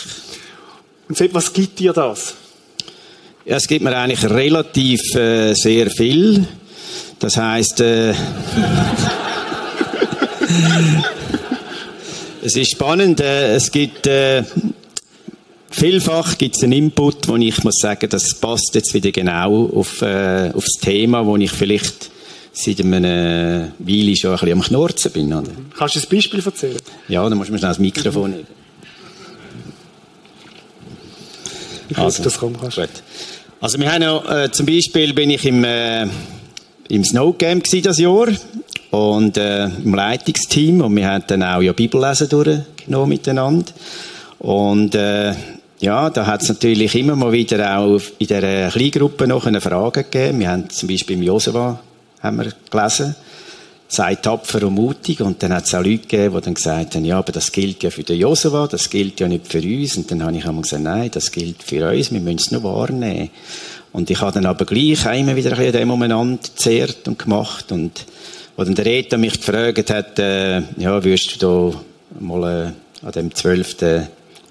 Und 1.08 1.34
was 1.34 1.50
gibt 1.54 1.78
dir 1.78 1.94
das? 1.94 2.34
Ja, 3.46 3.56
es 3.56 3.66
gibt 3.66 3.82
mir 3.82 3.96
eigentlich 3.96 4.28
relativ 4.28 5.00
äh, 5.14 5.54
sehr 5.54 5.88
viel. 5.90 6.46
Das 7.18 7.38
heißt, 7.38 7.80
äh, 7.80 8.10
es 12.42 12.56
ist 12.56 12.72
spannend. 12.72 13.20
Äh, 13.20 13.54
es 13.54 13.70
gibt 13.70 14.06
äh, 14.06 14.42
Vielfach 15.78 16.38
gibt 16.38 16.56
es 16.56 16.62
einen 16.62 16.72
Input, 16.72 17.28
wo 17.28 17.36
ich 17.36 17.62
muss 17.62 17.74
sagen, 17.82 18.08
das 18.08 18.34
passt 18.36 18.74
jetzt 18.74 18.94
wieder 18.94 19.12
genau 19.12 19.66
auf, 19.66 20.00
äh, 20.00 20.50
auf 20.54 20.64
das 20.64 20.80
Thema, 20.80 21.26
wo 21.26 21.36
ich 21.36 21.50
vielleicht 21.50 22.08
seit 22.50 22.80
einer 22.80 23.72
Weile 23.78 24.16
schon 24.16 24.30
ein 24.30 24.38
bisschen 24.38 24.52
am 24.52 24.62
Knurzen 24.62 25.12
bin. 25.12 25.34
Oder? 25.34 25.50
Kannst 25.76 25.96
du 25.96 26.00
ein 26.00 26.06
Beispiel 26.10 26.42
erzählen? 26.42 26.78
Ja, 27.08 27.28
dann 27.28 27.36
musst 27.36 27.50
du 27.50 27.52
mir 27.52 27.58
schnell 27.58 27.72
das 27.72 27.78
Mikrofon 27.78 28.30
nehmen. 28.30 28.46
Ich 31.90 31.98
also, 31.98 32.22
das 32.22 32.38
kommt, 32.38 32.58
kannst. 32.58 32.78
Gut. 32.78 32.88
Also 33.60 33.78
wir 33.78 33.92
haben 33.92 34.00
ja, 34.00 34.44
äh, 34.44 34.50
zum 34.50 34.64
Beispiel 34.64 35.12
bin 35.12 35.28
ich 35.28 35.44
im, 35.44 35.62
äh, 35.62 36.06
im 36.88 37.04
Snowcamp 37.04 37.64
das 37.82 37.98
Jahr 37.98 38.28
und 38.92 39.36
äh, 39.36 39.66
im 39.66 39.94
Leitungsteam 39.94 40.80
und 40.80 40.96
wir 40.96 41.06
haben 41.06 41.24
dann 41.26 41.42
auch 41.42 41.60
ja 41.60 41.74
Bibellesen 41.74 42.30
durchgenommen 42.30 43.10
miteinander 43.10 43.72
und 44.38 44.94
äh, 44.94 45.34
ja, 45.80 46.08
da 46.10 46.26
hat 46.26 46.42
es 46.42 46.48
natürlich 46.48 46.94
immer 46.94 47.16
mal 47.16 47.32
wieder 47.32 47.78
auch 47.78 48.00
in 48.18 48.26
der 48.28 48.70
Kleingruppe 48.70 49.26
noch 49.26 49.46
eine 49.46 49.60
Frage 49.60 50.04
gegeben. 50.04 50.40
Wir 50.40 50.50
haben 50.50 50.70
zum 50.70 50.88
Beispiel 50.88 51.16
im 51.16 51.22
Josua 51.22 51.80
gelesen, 52.70 53.14
sei 53.88 54.14
tapfer 54.14 54.66
und 54.66 54.74
mutig. 54.74 55.20
Und 55.20 55.42
dann 55.42 55.52
hat 55.52 55.66
es 55.66 55.74
auch 55.74 55.84
Leute 55.84 55.98
gegeben, 55.98 56.34
die 56.34 56.40
dann 56.40 56.54
gesagt 56.54 56.94
haben, 56.94 57.04
ja, 57.04 57.18
aber 57.18 57.32
das 57.32 57.52
gilt 57.52 57.82
ja 57.82 57.90
für 57.90 58.04
den 58.04 58.18
Josua, 58.18 58.66
das 58.66 58.88
gilt 58.88 59.20
ja 59.20 59.28
nicht 59.28 59.46
für 59.46 59.60
uns. 59.60 59.96
Und 59.98 60.10
dann 60.10 60.22
habe 60.22 60.36
ich 60.36 60.46
einmal 60.46 60.62
gesagt, 60.62 60.82
nein, 60.82 61.10
das 61.12 61.30
gilt 61.30 61.62
für 61.62 61.90
uns, 61.90 62.10
wir 62.10 62.20
müssen 62.20 62.38
es 62.38 62.50
nur 62.50 62.62
wahrnehmen. 62.64 63.30
Und 63.92 64.10
ich 64.10 64.20
habe 64.20 64.32
dann 64.32 64.46
aber 64.46 64.64
gleich 64.64 65.04
immer 65.04 65.36
wieder 65.36 65.50
ein 65.50 65.56
bisschen 65.58 65.72
dem 65.72 65.90
umeinander 65.90 66.38
gezehrt 66.42 67.06
und 67.06 67.18
gemacht. 67.18 67.70
Und 67.70 68.06
wo 68.56 68.64
dann 68.64 68.74
der 68.74 68.86
Reta 68.86 69.18
mich 69.18 69.40
gefragt 69.40 69.90
hat, 69.90 70.18
äh, 70.18 70.62
ja, 70.78 71.04
wirst 71.04 71.42
du 71.42 71.72
da 71.72 71.80
mal 72.18 72.72
äh, 73.02 73.06
an 73.06 73.12
dem 73.12 73.34
12 73.34 73.76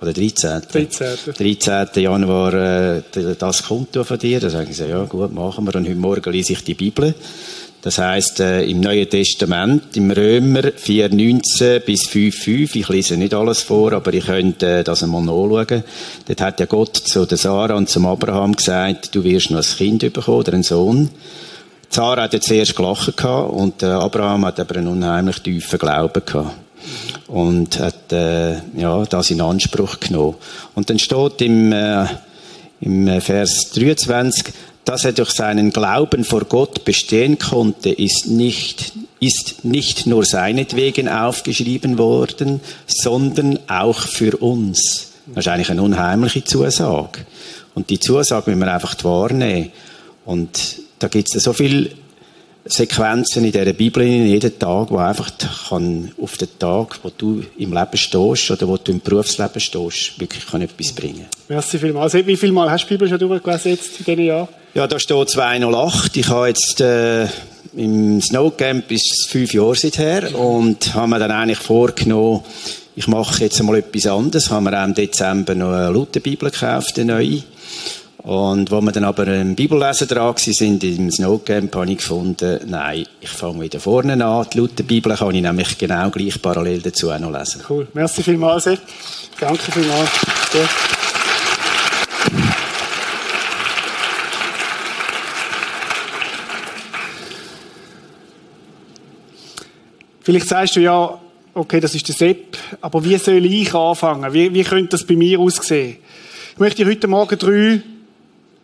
oder 0.02 0.14
13. 0.14 0.62
13. 0.72 1.34
13. 1.38 2.04
Januar 2.04 2.54
äh, 2.54 3.02
das 3.38 3.64
Konto 3.64 4.04
von 4.04 4.20
dir. 4.20 4.40
Da 4.40 4.50
sagen 4.50 4.72
sie, 4.72 4.88
ja 4.88 5.04
gut, 5.06 5.34
machen 5.34 5.66
wir. 5.66 5.76
Und 5.76 5.88
heute 5.88 5.96
Morgen 5.96 6.34
lese 6.34 6.54
ich 6.54 6.64
die 6.64 6.74
Bibel. 6.74 7.16
Das 7.82 8.00
heißt 8.00 8.40
äh, 8.40 8.64
im 8.64 8.80
Neuen 8.80 9.08
Testament, 9.08 9.96
im 9.96 10.10
Römer 10.10 10.62
4,19 10.62 11.82
bis 11.82 12.10
5,5. 12.10 12.76
Ich 12.78 12.90
lese 12.90 13.16
nicht 13.16 13.36
alles 13.36 13.62
vor, 13.62 13.94
aber 13.94 14.12
ich 14.12 14.26
könnte 14.26 14.80
äh, 14.80 14.84
das 14.84 15.04
einmal 15.04 15.22
nachschauen. 15.22 15.84
Dort 16.28 16.42
hat 16.42 16.60
ja 16.60 16.66
Gott 16.66 16.98
zu 16.98 17.28
der 17.28 17.38
Sarah 17.38 17.76
und 17.76 17.88
zum 17.88 18.08
Abraham 18.08 18.56
gesagt, 18.56 19.14
du 19.14 19.24
wirst 19.24 19.52
noch 19.52 19.60
ein 19.60 19.78
Kind 19.78 20.00
bekommen 20.12 20.38
oder 20.40 20.54
einen 20.54 20.64
Sohn. 20.64 21.10
Sarah 21.90 22.24
hat 22.24 22.34
jetzt 22.34 22.48
zuerst 22.48 22.76
gelacht 22.76 23.16
gehabt 23.16 23.54
und 23.54 23.84
äh, 23.84 23.86
Abraham 23.86 24.48
hat 24.48 24.60
aber 24.60 24.78
einen 24.78 24.88
unheimlich 24.88 25.40
tiefen 25.42 25.78
Glauben 25.78 26.26
gehabt 26.26 26.65
und 27.28 27.80
hat 27.80 28.12
äh, 28.12 28.58
ja 28.78 29.06
das 29.06 29.32
in 29.32 29.42
Anspruch 29.42 30.00
genommen. 30.00 30.36
Und 30.76 30.90
dann 30.90 31.00
steht 31.00 31.42
im 31.42 31.72
äh, 31.72 32.06
im 32.82 33.22
Vers 33.22 33.72
23 33.74 34.54
dass 34.86 35.04
er 35.04 35.14
durch 35.14 35.32
seinen 35.32 35.72
Glauben 35.72 36.24
vor 36.24 36.46
Gott 36.46 36.86
bestehen 36.86 37.40
konnte, 37.40 37.90
ist 37.90 38.28
nicht, 38.28 38.94
ist 39.20 39.66
nicht 39.66 40.06
nur 40.06 40.24
seinetwegen 40.24 41.10
aufgeschrieben 41.10 41.98
worden, 41.98 42.62
sondern 42.86 43.60
auch 43.68 44.00
für 44.00 44.38
uns. 44.38 45.12
Das 45.34 45.46
ist 45.46 45.52
eigentlich 45.52 45.72
eine 45.72 45.82
unheimliche 45.82 46.44
Zusage. 46.44 47.26
Und 47.74 47.90
die 47.90 48.00
Zusage 48.00 48.52
müssen 48.52 48.60
wir 48.60 48.74
einfach 48.74 48.96
wahrnehmen. 49.04 49.72
Und 50.24 50.80
da 51.00 51.08
gibt 51.08 51.36
es 51.36 51.44
so 51.44 51.52
viele 51.52 51.90
Sequenzen 52.66 53.46
in 53.46 53.52
dieser 53.52 53.74
Bibel, 53.74 54.02
in 54.02 54.26
jeden 54.26 54.58
Tag, 54.58 54.90
wo 54.90 54.98
einfach 54.98 55.32
kann 55.70 56.12
auf 56.20 56.36
den 56.38 56.50
Tag, 56.58 57.00
wo 57.04 57.12
du 57.16 57.44
im 57.58 57.74
Leben 57.74 57.98
stehst 57.98 58.50
oder 58.50 58.68
wo 58.68 58.78
du 58.78 58.92
im 58.92 59.02
Berufsleben 59.02 59.60
stehst, 59.60 60.20
wirklich 60.20 60.48
kann 60.48 60.62
etwas 60.62 60.92
bringen. 60.92 61.26
Merci 61.48 61.78
vielmals. 61.78 62.16
Also, 62.16 62.26
wie 62.26 62.36
viel 62.36 62.52
Mal 62.52 62.72
hast 62.72 62.86
du 62.86 62.88
die 62.88 62.94
Bibel 62.96 63.08
schon 63.08 63.20
durchgelesen 63.20 63.72
jetzt 63.72 64.00
in 64.00 64.06
diesen 64.06 64.26
Jahren? 64.26 64.48
Ja, 64.74 64.88
da 64.88 64.98
steht 64.98 65.30
208. 65.30 66.18
Ich 66.18 66.28
habe 66.28 66.48
jetzt 66.48 66.82
äh, 66.82 67.28
im 67.76 68.20
Snowcamp 68.22 68.90
ist 68.92 69.28
fünf 69.30 69.54
Jahre 69.54 69.76
seither 69.76 70.38
und 70.38 70.96
habe 70.96 71.08
mir 71.08 71.20
dann 71.20 71.32
eigentlich 71.32 71.60
vorgenommen, 71.60 72.42
ich 72.96 73.08
mache 73.08 73.44
jetzt 73.44 73.62
mal 73.62 73.78
etwas 73.78 74.08
anderes. 74.08 74.50
Haben 74.50 74.64
wir 74.64 74.80
auch 74.80 74.86
im 74.86 74.94
Dezember 74.94 75.54
noch 75.54 75.72
eine 75.72 75.92
Lutherbibel 75.92 76.50
gekauft, 76.50 76.98
eine 76.98 77.14
neue. 77.14 77.44
Und 78.26 78.72
wo 78.72 78.82
wir 78.82 78.92
dann 78.92 79.04
aber 79.04 79.28
im 79.28 79.54
Bibellesen 79.54 80.08
dran 80.08 80.34
sind, 80.36 80.84
im 80.84 81.12
Snowcamp, 81.12 81.76
habe 81.76 81.92
ich 81.92 82.00
gefunden, 82.00 82.60
nein, 82.66 83.06
ich 83.22 83.30
fange 83.30 83.62
wieder 83.62 83.80
vorne 83.80 84.14
an. 84.26 84.48
Die 84.52 84.58
Lutherbibel 84.58 85.16
kann 85.16 85.36
ich 85.36 85.44
nämlich 85.44 85.78
genau 85.78 86.10
gleich 86.10 86.42
parallel 86.42 86.82
dazu 86.82 87.12
auch 87.12 87.20
noch 87.20 87.32
lesen. 87.32 87.62
Cool. 87.70 87.88
Merci 87.94 88.24
vielmals. 88.24 88.64
Danke 88.64 89.72
vielmals. 89.72 90.10
Ja. 90.56 90.68
Vielleicht 100.22 100.48
sagst 100.48 100.76
du 100.78 100.80
ja, 100.80 101.20
okay, 101.54 101.80
das 101.80 101.94
ist 101.94 102.08
der 102.08 102.16
Sepp, 102.16 102.58
aber 102.82 103.06
wie 103.06 103.20
soll 103.20 103.46
ich 103.46 103.72
anfangen? 103.76 104.34
Wie, 104.34 104.52
wie 104.52 104.64
könnte 104.64 104.98
das 104.98 105.06
bei 105.06 105.16
mir 105.16 105.40
aussehen? 105.40 105.98
Ich 106.54 106.60
möchte 106.60 106.88
heute 106.88 107.08
Morgen 107.08 107.38
drei 107.38 107.84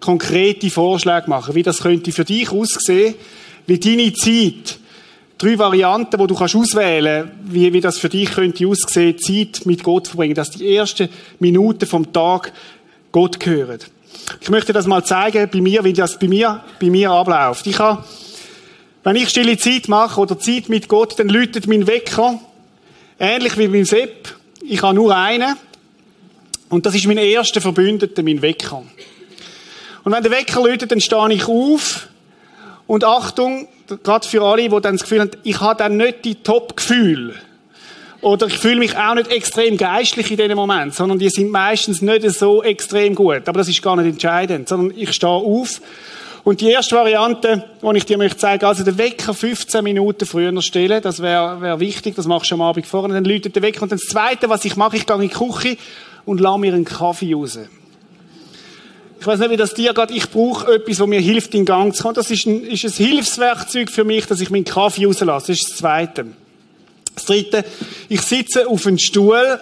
konkrete 0.01 0.69
Vorschläge 0.69 1.29
machen, 1.29 1.55
wie 1.55 1.63
das 1.63 1.81
könnte 1.81 2.11
für 2.11 2.25
dich 2.25 2.51
aussehen, 2.51 3.15
wie 3.67 3.79
deine 3.79 4.11
Zeit, 4.11 4.79
drei 5.37 5.57
Varianten, 5.57 6.19
wo 6.19 6.27
du 6.27 6.35
kannst 6.35 6.55
auswählen, 6.55 7.31
wie, 7.45 7.71
wie 7.71 7.79
das 7.79 7.97
für 7.97 8.09
dich 8.09 8.31
könnte 8.31 8.67
aussehen, 8.67 9.17
Zeit 9.17 9.65
mit 9.65 9.83
Gott 9.83 10.09
verbringen, 10.09 10.35
dass 10.35 10.49
die 10.49 10.75
ersten 10.75 11.07
Minuten 11.39 11.85
vom 11.85 12.11
Tag 12.11 12.51
Gott 13.13 13.39
gehören. 13.39 13.79
Ich 14.41 14.49
möchte 14.49 14.73
das 14.73 14.87
mal 14.87 15.05
zeigen 15.05 15.49
bei 15.49 15.61
mir, 15.61 15.83
wie 15.85 15.93
das 15.93 16.19
bei 16.19 16.27
mir, 16.27 16.63
bei 16.79 16.89
mir 16.89 17.11
abläuft. 17.11 17.65
Ich 17.67 17.79
habe 17.79 18.03
wenn 19.03 19.15
ich 19.15 19.29
stille 19.29 19.57
Zeit 19.57 19.87
mache 19.87 20.19
oder 20.19 20.37
Zeit 20.37 20.69
mit 20.69 20.87
Gott, 20.87 21.17
dann 21.17 21.29
läutet 21.29 21.67
mein 21.67 21.87
Wecker. 21.87 22.39
Ähnlich 23.19 23.57
wie 23.57 23.67
beim 23.67 23.85
Sepp. 23.85 24.35
Ich 24.61 24.81
habe 24.83 24.93
nur 24.93 25.15
einen. 25.15 25.55
Und 26.69 26.85
das 26.85 26.93
ist 26.93 27.07
mein 27.07 27.17
erster 27.17 27.61
Verbündeter, 27.61 28.21
mein 28.21 28.41
Wecker. 28.41 28.83
Und 30.03 30.11
wenn 30.11 30.23
der 30.23 30.31
Wecker 30.31 30.61
läutet, 30.61 30.91
dann 30.91 31.01
stehe 31.01 31.33
ich 31.33 31.47
auf. 31.47 32.07
Und 32.87 33.03
Achtung, 33.03 33.67
gerade 34.03 34.27
für 34.27 34.41
alle, 34.43 34.63
die 34.63 34.69
dann 34.69 34.95
das 34.95 35.01
Gefühl 35.01 35.21
haben, 35.21 35.31
ich 35.43 35.59
habe 35.61 35.77
dann 35.77 35.97
nicht 35.97 36.25
die 36.25 36.35
Top-Gefühle. 36.35 37.35
Oder 38.21 38.47
ich 38.47 38.57
fühle 38.57 38.77
mich 38.77 38.95
auch 38.97 39.15
nicht 39.15 39.31
extrem 39.31 39.77
geistlich 39.77 40.29
in 40.29 40.37
diesem 40.37 40.55
Moment, 40.55 40.93
sondern 40.93 41.17
die 41.17 41.29
sind 41.29 41.49
meistens 41.49 42.01
nicht 42.01 42.29
so 42.31 42.61
extrem 42.61 43.15
gut. 43.15 43.47
Aber 43.47 43.59
das 43.59 43.67
ist 43.67 43.81
gar 43.81 43.95
nicht 43.95 44.07
entscheidend, 44.07 44.67
sondern 44.67 44.95
ich 44.95 45.11
stehe 45.13 45.31
auf 45.31 45.81
und 46.43 46.61
die 46.61 46.69
erste 46.69 46.95
Variante, 46.95 47.63
die 47.81 47.97
ich 47.97 48.05
dir 48.05 48.17
möchte 48.17 48.37
zeigen, 48.37 48.65
also 48.65 48.83
den 48.83 48.97
Wecker 48.97 49.33
15 49.33 49.83
Minuten 49.83 50.25
früher 50.25 50.59
stellen, 50.61 51.01
das 51.01 51.21
wäre 51.21 51.61
wär 51.61 51.79
wichtig, 51.79 52.15
das 52.15 52.25
machst 52.25 52.49
du 52.49 52.55
am 52.55 52.61
Abend 52.61 52.87
vorne, 52.87 53.13
dann 53.13 53.25
läutet 53.25 53.55
der 53.55 53.61
Wecker. 53.61 53.83
Und 53.83 53.91
das 53.91 54.01
Zweite, 54.01 54.49
was 54.49 54.65
ich 54.65 54.75
mache, 54.75 54.97
ich 54.97 55.05
gehe 55.05 55.15
in 55.15 55.21
die 55.21 55.29
Küche 55.29 55.77
und 56.25 56.39
lasse 56.39 56.59
mir 56.59 56.73
einen 56.73 56.85
Kaffee 56.85 57.33
raus. 57.33 57.59
Ich 59.21 59.27
weiß 59.27 59.37
nicht, 59.37 59.51
wie 59.51 59.57
das 59.57 59.75
dir 59.75 59.93
geht. 59.93 60.09
Ich 60.09 60.31
brauche 60.31 60.73
etwas, 60.73 60.97
das 60.97 61.05
mir 61.05 61.19
hilft, 61.21 61.53
in 61.53 61.63
Gang 61.63 61.95
zu 61.95 62.01
kommen. 62.01 62.15
Das 62.15 62.31
ist 62.31 62.47
ein, 62.47 62.63
ist 62.63 62.83
ein 62.83 62.91
Hilfswerkzeug 62.91 63.91
für 63.91 64.03
mich, 64.03 64.25
dass 64.25 64.41
ich 64.41 64.49
meinen 64.49 64.65
Kaffee 64.65 65.05
rauslasse. 65.05 65.51
Das 65.51 65.59
ist 65.59 65.69
das 65.69 65.77
Zweite. 65.77 66.25
Das 67.13 67.25
Dritte, 67.25 67.63
ich 68.09 68.21
sitze 68.21 68.67
auf 68.67 68.87
einem 68.87 68.97
Stuhl 68.97 69.61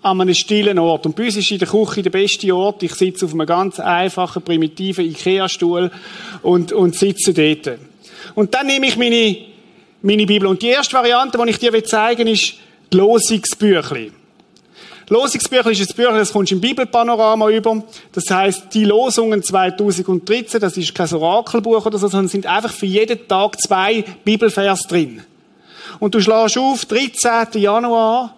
an 0.00 0.20
einem 0.22 0.32
stillen 0.32 0.78
Ort. 0.78 1.04
Und 1.04 1.16
bei 1.16 1.26
uns 1.26 1.36
ist 1.36 1.50
in 1.50 1.58
der 1.58 1.68
Küche 1.68 2.00
der 2.00 2.08
beste 2.08 2.56
Ort. 2.56 2.82
Ich 2.82 2.94
sitze 2.94 3.26
auf 3.26 3.32
einem 3.34 3.46
ganz 3.46 3.78
einfachen, 3.78 4.40
primitiven 4.40 5.04
Ikea-Stuhl 5.04 5.90
und, 6.40 6.72
und 6.72 6.96
sitze 6.96 7.34
dort. 7.34 7.78
Und 8.34 8.54
dann 8.54 8.66
nehme 8.66 8.86
ich 8.86 8.96
meine, 8.96 9.36
meine 10.00 10.24
Bibel. 10.24 10.48
Und 10.48 10.62
die 10.62 10.68
erste 10.68 10.94
Variante, 10.94 11.36
die 11.36 11.50
ich 11.50 11.58
dir 11.58 11.84
zeigen 11.84 12.24
will, 12.24 12.32
ist 12.32 12.54
die 12.90 12.96
Losungsbüchli. 12.96 14.12
Losungsbüchli 15.08 15.72
ist 15.72 15.90
ein 15.90 15.96
Büchlein, 15.96 16.16
das 16.16 16.32
kommst 16.32 16.50
du 16.50 16.56
im 16.56 16.60
Bibelpanorama 16.60 17.50
über. 17.50 17.82
Das 18.12 18.24
heißt, 18.30 18.72
die 18.72 18.84
Losungen 18.84 19.42
2013, 19.42 20.60
das 20.60 20.76
ist 20.76 20.94
kein 20.94 21.12
Orakelbuch 21.12 21.84
oder 21.84 21.98
so, 21.98 22.08
sondern 22.08 22.28
sind 22.28 22.46
einfach 22.46 22.72
für 22.72 22.86
jeden 22.86 23.28
Tag 23.28 23.60
zwei 23.60 24.04
Bibelvers 24.24 24.86
drin. 24.86 25.22
Und 26.00 26.14
du 26.14 26.20
schlägst 26.20 26.58
auf, 26.58 26.84
13. 26.86 27.60
Januar, 27.60 28.34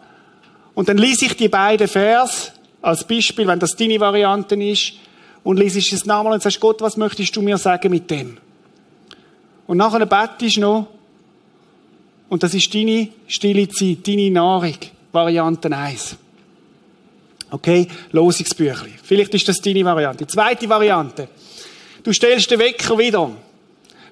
und 0.74 0.88
dann 0.88 0.98
lese 0.98 1.26
ich 1.26 1.36
die 1.36 1.48
beiden 1.48 1.88
Vers 1.88 2.52
als 2.82 3.04
Beispiel, 3.04 3.46
wenn 3.46 3.58
das 3.58 3.76
deine 3.76 3.98
Variante 4.00 4.54
ist, 4.56 4.94
und 5.42 5.58
lese 5.58 5.78
ich 5.78 5.92
es 5.92 6.04
nochmal 6.04 6.34
und 6.34 6.42
sagst, 6.42 6.58
Gott, 6.58 6.80
was 6.80 6.96
möchtest 6.96 7.34
du 7.36 7.40
mir 7.40 7.56
sagen 7.56 7.90
mit 7.90 8.10
dem? 8.10 8.36
Und 9.66 9.76
nachher 9.76 10.04
betest 10.04 10.56
du 10.56 10.60
noch, 10.60 10.86
und 12.28 12.42
das 12.42 12.54
ist 12.54 12.74
deine 12.74 13.08
stille 13.28 13.68
Zeit, 13.68 14.06
deine 14.06 14.30
Nahrung, 14.30 14.74
Variante 15.12 15.70
1. 15.74 16.16
Okay, 17.51 17.88
Losungsbüchli. 18.12 18.94
Vielleicht 19.03 19.34
ist 19.34 19.49
das 19.49 19.61
deine 19.61 19.84
Variante. 19.84 20.24
Die 20.24 20.32
zweite 20.32 20.68
Variante. 20.68 21.28
Du 22.03 22.12
stellst 22.12 22.51
den 22.51 22.59
Wecker 22.59 22.99
wieder. 22.99 23.30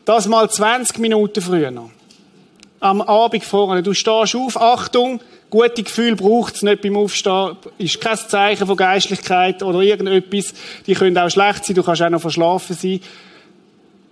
Das 0.05 0.27
mal 0.29 0.49
20 0.49 0.99
Minuten 0.99 1.41
früher. 1.41 1.73
Am 2.81 3.01
Abend 3.01 3.45
vorne. 3.45 3.83
Du 3.83 3.95
stehst 3.95 4.37
auf, 4.37 4.61
Achtung, 4.61 5.21
Gute 5.55 5.85
Gefühl 5.85 6.17
braucht 6.17 6.57
es 6.57 6.63
nicht 6.63 6.83
beim 6.83 6.97
Aufstehen. 6.97 7.57
Ist 7.79 8.01
kein 8.01 8.17
Zeichen 8.17 8.67
von 8.67 8.77
Geistlichkeit 8.77 9.63
oder 9.63 9.79
irgendetwas. 9.83 10.53
Die 10.85 10.95
können 10.95 11.17
auch 11.17 11.31
schlecht 11.31 11.65
sein. 11.65 11.77
Du 11.77 11.85
kannst 11.85 12.03
auch 12.03 12.11
noch 12.11 12.21
verschlafen 12.21 12.75
sein. 12.75 12.99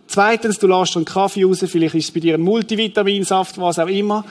Zweitens, 0.07 0.61
du 0.61 0.69
lässt 0.69 0.95
einen 0.95 1.05
Kaffee 1.05 1.43
raus. 1.43 1.65
Vielleicht 1.67 1.97
ist 1.97 2.05
es 2.05 2.11
bei 2.13 2.21
dir 2.21 2.35
ein 2.35 2.43
Multivitaminsaft, 2.43 3.61
was 3.61 3.81
auch 3.81 3.89
immer. 3.89 4.25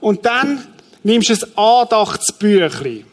Und 0.00 0.26
dann 0.26 0.66
nimmst 1.04 1.30
du 1.30 1.34
ein 1.34 1.56
Andachtsbüchlein. 1.56 3.04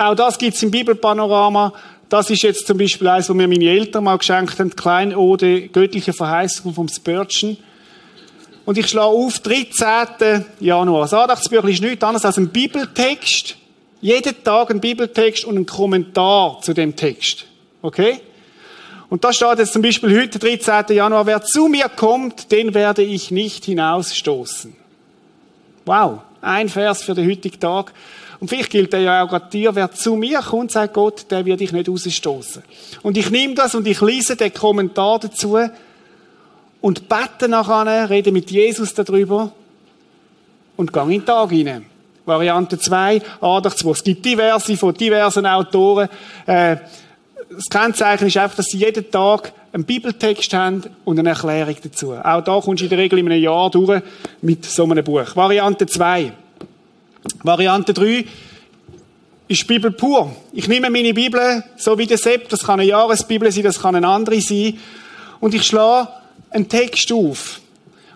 Auch 0.00 0.14
das 0.14 0.38
gibt 0.38 0.56
es 0.56 0.62
im 0.62 0.70
Bibelpanorama. 0.70 1.74
Das 2.08 2.30
ist 2.30 2.40
jetzt 2.40 2.66
zum 2.66 2.78
Beispiel 2.78 3.06
eins, 3.06 3.28
was 3.28 3.36
mir 3.36 3.46
meine 3.46 3.68
Eltern 3.68 4.04
mal 4.04 4.16
geschenkt 4.16 4.58
haben. 4.58 4.74
Kleinode, 4.74 5.68
göttliche 5.68 6.14
Verheißung 6.14 6.72
vom 6.72 6.88
Spurgeon. 6.88 7.58
Und 8.64 8.78
ich 8.78 8.88
schlage 8.88 9.08
auf 9.08 9.40
13. 9.40 10.46
Januar. 10.58 11.02
Das 11.02 11.12
Andachtsbüchlein 11.12 11.74
ist 11.74 11.82
nichts 11.82 12.02
anderes 12.02 12.24
als 12.24 12.38
ein 12.38 12.48
Bibeltext. 12.48 13.56
Jeden 14.00 14.42
Tag 14.42 14.70
ein 14.70 14.80
Bibeltext 14.80 15.44
und 15.44 15.58
ein 15.58 15.66
Kommentar 15.66 16.62
zu 16.62 16.72
dem 16.72 16.96
Text. 16.96 17.44
Okay? 17.82 18.22
Und 19.10 19.22
da 19.22 19.34
steht 19.34 19.58
jetzt 19.58 19.74
zum 19.74 19.82
Beispiel 19.82 20.18
heute, 20.18 20.38
13. 20.38 20.96
Januar, 20.96 21.26
wer 21.26 21.42
zu 21.42 21.68
mir 21.68 21.90
kommt, 21.90 22.50
den 22.52 22.72
werde 22.72 23.02
ich 23.02 23.30
nicht 23.30 23.66
hinausstoßen. 23.66 24.74
Wow. 25.84 26.20
Ein 26.40 26.70
Vers 26.70 27.02
für 27.02 27.12
den 27.12 27.28
heutigen 27.28 27.60
Tag. 27.60 27.92
Und 28.40 28.48
vielleicht 28.48 28.70
gilt 28.70 28.92
der 28.92 29.00
ja 29.00 29.22
auch 29.22 29.28
gerade 29.28 29.50
dir, 29.50 29.74
wer 29.74 29.92
zu 29.92 30.16
mir 30.16 30.40
kommt, 30.40 30.72
sagt 30.72 30.94
Gott, 30.94 31.30
der 31.30 31.44
wird 31.44 31.60
dich 31.60 31.72
nicht 31.72 31.88
rausstoßen. 31.88 32.62
Und 33.02 33.18
ich 33.18 33.30
nehme 33.30 33.54
das 33.54 33.74
und 33.74 33.86
ich 33.86 34.00
lese 34.00 34.34
den 34.34 34.52
Kommentar 34.52 35.18
dazu 35.20 35.58
und 36.80 37.08
bete 37.08 37.48
nachher, 37.48 38.08
rede 38.08 38.32
mit 38.32 38.50
Jesus 38.50 38.94
darüber 38.94 39.52
und 40.76 40.92
gehe 40.92 41.02
in 41.02 41.10
den 41.10 41.26
Tag 41.26 41.50
hinein. 41.50 41.84
Variante 42.24 42.78
2, 42.78 43.20
Andachtsbuch. 43.40 43.96
Es 43.96 44.04
gibt 44.04 44.24
diverse 44.24 44.76
von 44.76 44.94
diversen 44.94 45.44
Autoren. 45.44 46.08
Äh, 46.46 46.76
das 47.50 47.68
Kennzeichen 47.68 48.28
ist 48.28 48.36
einfach, 48.36 48.56
dass 48.56 48.66
sie 48.66 48.78
jeden 48.78 49.10
Tag 49.10 49.52
einen 49.72 49.84
Bibeltext 49.84 50.52
haben 50.54 50.82
und 51.04 51.18
eine 51.18 51.30
Erklärung 51.30 51.76
dazu. 51.82 52.14
Auch 52.14 52.42
da 52.42 52.60
kommst 52.60 52.80
du 52.80 52.84
in 52.84 52.90
der 52.90 52.98
Regel 52.98 53.18
in 53.18 53.30
einem 53.30 53.42
Jahr 53.42 53.70
durch 53.70 54.02
mit 54.40 54.64
so 54.64 54.84
einem 54.84 55.04
Buch. 55.04 55.24
Variante 55.34 55.86
2. 55.86 56.32
Variante 57.42 57.92
3 57.92 58.24
ist 59.48 59.66
Bibel 59.66 59.90
pur. 59.90 60.34
Ich 60.52 60.68
nehme 60.68 60.90
meine 60.90 61.12
Bibel, 61.12 61.64
so 61.76 61.98
wie 61.98 62.06
der 62.06 62.18
Sepp, 62.18 62.48
das 62.48 62.64
kann 62.64 62.80
eine 62.80 62.88
Jahresbibel 62.88 63.50
sein, 63.50 63.64
das 63.64 63.80
kann 63.80 63.96
eine 63.96 64.06
andere 64.06 64.40
sein, 64.40 64.78
und 65.40 65.54
ich 65.54 65.64
schlage 65.64 66.08
einen 66.50 66.68
Text 66.68 67.12
auf. 67.12 67.60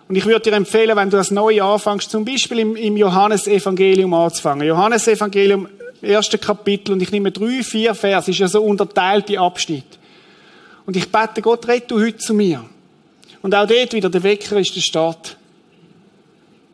Und 0.09 0.17
ich 0.17 0.27
würde 0.27 0.41
dir 0.41 0.53
empfehlen, 0.53 0.97
wenn 0.97 1.11
du 1.11 1.17
das 1.17 1.31
Neue 1.31 1.65
anfängst, 1.65 2.11
zum 2.11 2.25
Beispiel 2.25 2.61
im, 2.61 2.77
im 2.77 2.97
Johannesevangelium 2.97 4.13
anzufangen. 4.13 4.67
Johannesevangelium, 4.67 5.69
erste 6.03 6.39
Kapitel, 6.39 6.93
und 6.93 7.03
ich 7.03 7.11
nehme 7.11 7.33
drei, 7.33 7.63
vier 7.63 7.95
Vers, 7.95 8.29
ist 8.29 8.39
ja 8.39 8.49
so 8.49 8.63
unterteilte 8.63 9.39
Abschnitt. 9.41 9.99
Und 10.87 10.97
ich 10.97 11.11
bete 11.11 11.41
Gott, 11.41 11.67
red 11.67 11.91
du 11.91 11.99
heute 11.99 12.19
zu 12.19 12.35
mir. 12.35 12.65
Und 13.43 13.55
auch 13.55 13.67
dort 13.67 13.93
wieder, 13.93 14.11
der 14.11 14.23
Wecker 14.23 14.59
ist 14.59 14.77
der 14.77 14.83
Start. 14.83 15.37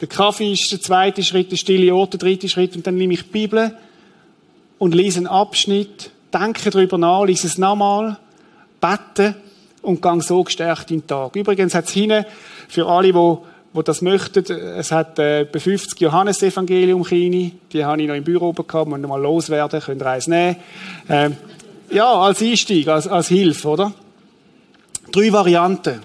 Der 0.00 0.08
Kaffee 0.08 0.52
ist 0.52 0.72
der 0.72 0.80
zweite 0.80 1.22
Schritt, 1.22 1.52
der 1.52 1.56
stille 1.56 1.94
Ort 1.94 2.14
der 2.14 2.20
dritte 2.20 2.48
Schritt, 2.48 2.74
und 2.74 2.86
dann 2.86 2.96
nehme 2.96 3.14
ich 3.14 3.24
die 3.24 3.30
Bibel 3.30 3.76
und 4.78 4.94
lese 4.94 5.18
einen 5.18 5.26
Abschnitt, 5.26 6.10
denke 6.32 6.70
darüber 6.70 6.96
nach, 6.96 7.24
lese 7.24 7.46
es 7.46 7.58
nochmal, 7.58 8.18
bete 8.80 9.34
und 9.82 10.00
gang 10.00 10.22
so 10.22 10.42
gestärkt 10.42 10.90
in 10.90 11.00
den 11.00 11.06
Tag. 11.06 11.36
Übrigens 11.36 11.74
hat 11.74 11.86
es 11.86 11.92
hinten, 11.92 12.24
für 12.68 12.86
alle, 12.86 13.12
die 13.12 13.36
wo 13.72 13.82
das 13.82 14.02
möchten, 14.02 14.44
es 14.52 14.90
hat 14.90 15.18
äh, 15.18 15.44
bei 15.44 15.60
50 15.60 16.00
Johannesevangelium 16.00 17.04
Chini, 17.04 17.54
die 17.72 17.84
habe 17.84 18.02
ich 18.02 18.08
noch 18.08 18.16
im 18.16 18.24
Büro 18.24 18.48
oben 18.48 18.66
gehabt, 18.66 18.90
und 18.90 19.02
mal 19.02 19.20
loswerden, 19.20 19.80
könnt 19.80 20.02
ihr 20.02 20.06
eins 20.06 20.26
nehmen. 20.26 20.56
Ähm, 21.08 21.36
ja, 21.90 22.12
als 22.12 22.42
Einstieg, 22.42 22.88
als, 22.88 23.06
als 23.06 23.28
Hilfe, 23.28 23.68
oder? 23.68 23.92
Drei 25.12 25.32
Varianten. 25.32 26.00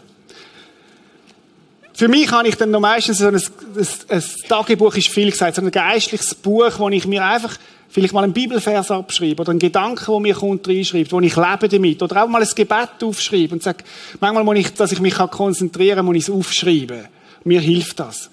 Für 1.96 2.10
mich 2.10 2.30
habe 2.30 2.48
ich 2.48 2.56
dann 2.56 2.72
noch 2.72 2.82
meistens 2.82 3.20
so 3.20 3.28
ein, 3.28 3.36
ein, 3.36 3.88
ein 4.10 4.24
Tagebuch, 4.50 4.96
ist 4.98 5.08
viel 5.08 5.32
gesagt, 5.32 5.56
so 5.56 5.62
ein 5.62 5.72
geistliches 5.72 6.36
Buch, 6.36 6.72
wo 6.78 6.90
ich 6.90 7.08
mir 7.08 7.24
einfach 7.24 7.58
vielleicht 7.88 8.14
mal 8.14 8.26
einen 8.26 8.34
Bibelvers 8.34 8.92
abschreibe 8.92 9.42
oder 9.42 9.52
einen 9.52 9.60
Gedanken, 9.60 10.12
der 10.12 10.20
mir 10.20 10.36
kommt, 10.36 10.68
reinschreibt, 10.68 11.14
wo 11.14 11.22
ich 11.22 11.38
lebe 11.38 11.70
damit. 11.70 12.04
Oder 12.04 12.24
auch 12.24 12.28
mal 12.28 12.42
ein 12.42 12.50
Gebet 12.54 13.02
aufschreibe 13.02 13.54
und 13.54 13.64
sage, 13.64 13.86
manchmal 14.20 14.44
muss 14.44 14.58
ich, 14.58 14.74
dass 14.74 14.92
ich 14.92 15.00
mich 15.00 15.16
konzentrieren 15.16 15.96
kann, 15.96 16.06
muss 16.06 16.18
ich 16.18 16.24
es 16.24 16.30
aufschreiben. 16.30 17.08
Mir 17.46 17.62
hilft 17.62 17.98
das. 18.02 18.30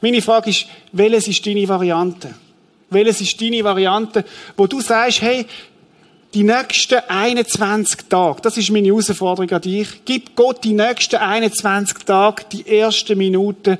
Meine 0.00 0.22
Frage 0.22 0.48
ist, 0.48 0.66
welches 0.92 1.28
ist 1.28 1.46
deine 1.46 1.68
Variante? 1.68 2.34
Welches 2.88 3.20
ist 3.20 3.38
deine 3.38 3.62
Variante, 3.62 4.24
wo 4.56 4.66
du 4.66 4.80
sagst, 4.80 5.20
hey, 5.20 5.44
die 6.36 6.42
nächsten 6.42 6.98
21 7.08 8.10
Tage, 8.10 8.42
das 8.42 8.58
ist 8.58 8.70
meine 8.70 8.88
Herausforderung 8.88 9.50
an 9.52 9.62
dich, 9.62 9.88
gib 10.04 10.36
Gott 10.36 10.62
die 10.64 10.74
nächsten 10.74 11.16
21 11.16 12.04
Tage 12.04 12.42
die 12.52 12.78
ersten 12.78 13.16
Minuten, 13.16 13.78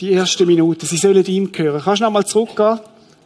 die 0.00 0.14
ersten 0.14 0.46
Minuten, 0.46 0.86
sie 0.86 0.96
sollen 0.96 1.22
ihm 1.26 1.52
gehören. 1.52 1.82
Kannst 1.84 2.00
du 2.00 2.04
noch 2.06 2.12
mal 2.12 2.24
zurückgehen? 2.24 2.80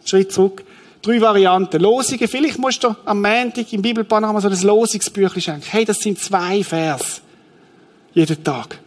Schritt 0.05 0.33
zurück. 0.33 0.64
Drei 1.01 1.21
Varianten. 1.21 1.81
Losungen. 1.81 2.27
Vielleicht 2.27 2.59
musst 2.59 2.83
du 2.83 2.97
am 3.05 3.23
Montag 3.23 3.73
im 3.73 3.83
Bibelpanorama 3.83 4.41
so 4.41 4.49
ein 4.49 4.62
Losungsbüchlein 4.62 5.41
schenken. 5.41 5.66
Hey, 5.71 5.85
das 5.85 6.01
sind 6.01 6.19
zwei 6.19 6.64
Vers. 6.64 7.23
Jeden 8.14 8.43
Tag. 8.43 8.81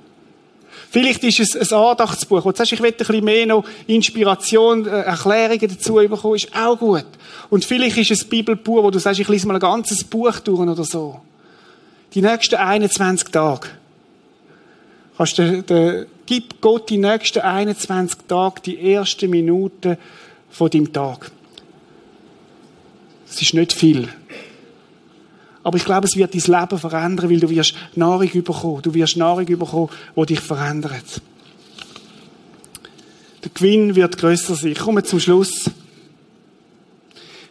Vielleicht 0.91 1.23
ist 1.23 1.39
es 1.39 1.71
ein 1.71 1.79
Andachtsbuch, 1.79 2.43
du 2.43 2.51
sagst, 2.53 2.73
ich 2.73 2.81
will 2.81 2.91
ein 2.91 2.97
bisschen 2.97 3.23
mehr 3.23 3.45
noch 3.45 3.63
Inspiration, 3.87 4.85
äh, 4.85 4.89
Erklärungen 4.89 5.69
dazu 5.69 5.93
bekommen, 5.93 6.35
ist 6.35 6.53
auch 6.53 6.77
gut. 6.77 7.05
Und 7.49 7.63
vielleicht 7.63 7.95
ist 7.95 8.11
es 8.11 8.25
Bibelbuch, 8.25 8.83
wo 8.83 8.91
du 8.91 8.99
sagst, 8.99 9.21
ich 9.21 9.29
lese 9.29 9.47
mal 9.47 9.53
ein 9.53 9.61
ganzes 9.61 10.03
Buch 10.03 10.37
durch 10.41 10.59
oder 10.59 10.83
so. 10.83 11.21
Die 12.13 12.21
nächsten 12.21 12.55
21 12.55 13.29
Tage. 13.29 13.69
Kannst 15.15 15.37
du, 15.37 15.63
de, 15.63 16.07
gib 16.25 16.59
Gott 16.59 16.89
die 16.89 16.97
nächsten 16.97 17.39
21 17.39 18.27
Tage 18.27 18.59
die 18.59 18.91
ersten 18.91 19.29
Minuten 19.29 19.95
von 20.49 20.69
deinem 20.69 20.91
Tag. 20.91 21.31
Es 23.29 23.41
ist 23.41 23.53
nicht 23.53 23.71
viel. 23.71 24.09
Aber 25.63 25.77
ich 25.77 25.85
glaube, 25.85 26.07
es 26.07 26.15
wird 26.15 26.33
dein 26.33 26.41
Leben 26.41 26.77
verändern, 26.79 27.29
weil 27.29 27.39
du 27.39 27.49
wirst 27.49 27.75
Nahrung 27.95 28.29
bekommen. 28.31 28.81
Du 28.81 28.93
wirst 28.93 29.17
Nahrung 29.17 29.45
bekommen, 29.45 29.89
die 30.17 30.25
dich 30.25 30.39
verändert. 30.39 31.21
Der 33.43 33.51
Gewinn 33.53 33.95
wird 33.95 34.17
grösser 34.17 34.55
sein. 34.55 34.71
Ich 34.71 34.79
komme 34.79 35.03
zum 35.03 35.19
Schluss. 35.19 35.69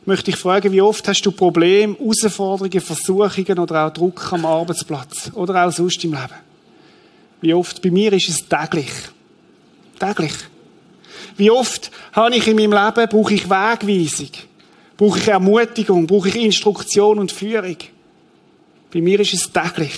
Ich 0.00 0.06
möchte 0.06 0.30
dich 0.30 0.36
fragen, 0.36 0.72
wie 0.72 0.80
oft 0.80 1.06
hast 1.06 1.22
du 1.22 1.30
Probleme, 1.30 1.96
Herausforderungen, 1.98 2.80
Versuchungen 2.80 3.58
oder 3.58 3.86
auch 3.86 3.92
Druck 3.92 4.32
am 4.32 4.46
Arbeitsplatz 4.46 5.30
oder 5.34 5.66
auch 5.66 5.72
sonst 5.72 6.02
im 6.04 6.12
Leben? 6.12 6.34
Wie 7.40 7.54
oft? 7.54 7.80
Bei 7.82 7.90
mir 7.90 8.12
ist 8.12 8.28
es 8.28 8.48
täglich. 8.48 8.90
Täglich. 9.98 10.32
Wie 11.36 11.50
oft 11.50 11.90
habe 12.12 12.34
ich 12.34 12.46
in 12.48 12.56
meinem 12.56 12.72
Leben, 12.72 13.08
brauche 13.08 13.34
ich 13.34 13.48
Wegweisung? 13.48 14.30
Brauche 14.96 15.18
ich 15.18 15.28
Ermutigung? 15.28 16.06
Brauche 16.06 16.28
ich 16.28 16.36
Instruktion 16.36 17.18
und 17.18 17.32
Führung? 17.32 17.76
Bei 18.92 19.00
mir 19.00 19.20
ist 19.20 19.34
es 19.34 19.52
täglich. 19.52 19.96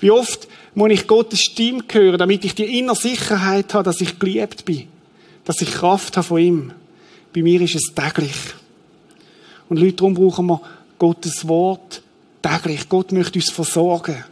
Wie 0.00 0.10
oft 0.10 0.46
muss 0.74 0.92
ich 0.92 1.06
Gottes 1.06 1.40
Stimme 1.40 1.82
hören, 1.90 2.18
damit 2.18 2.44
ich 2.44 2.54
die 2.54 2.78
innere 2.78 2.96
Sicherheit 2.96 3.74
habe, 3.74 3.84
dass 3.84 4.00
ich 4.00 4.18
geliebt 4.18 4.64
bin, 4.64 4.86
dass 5.44 5.60
ich 5.60 5.72
Kraft 5.72 6.16
habe 6.16 6.26
von 6.26 6.38
ihm. 6.38 6.72
Bei 7.34 7.42
mir 7.42 7.60
ist 7.60 7.74
es 7.74 7.94
täglich. 7.94 8.36
Und 9.68 9.78
Leute, 9.78 9.94
darum 9.94 10.14
brauchen 10.14 10.46
wir 10.46 10.60
Gottes 10.98 11.46
Wort 11.48 12.02
täglich. 12.42 12.88
Gott 12.88 13.12
möchte 13.12 13.38
uns 13.38 13.50
versorgen. 13.50 14.24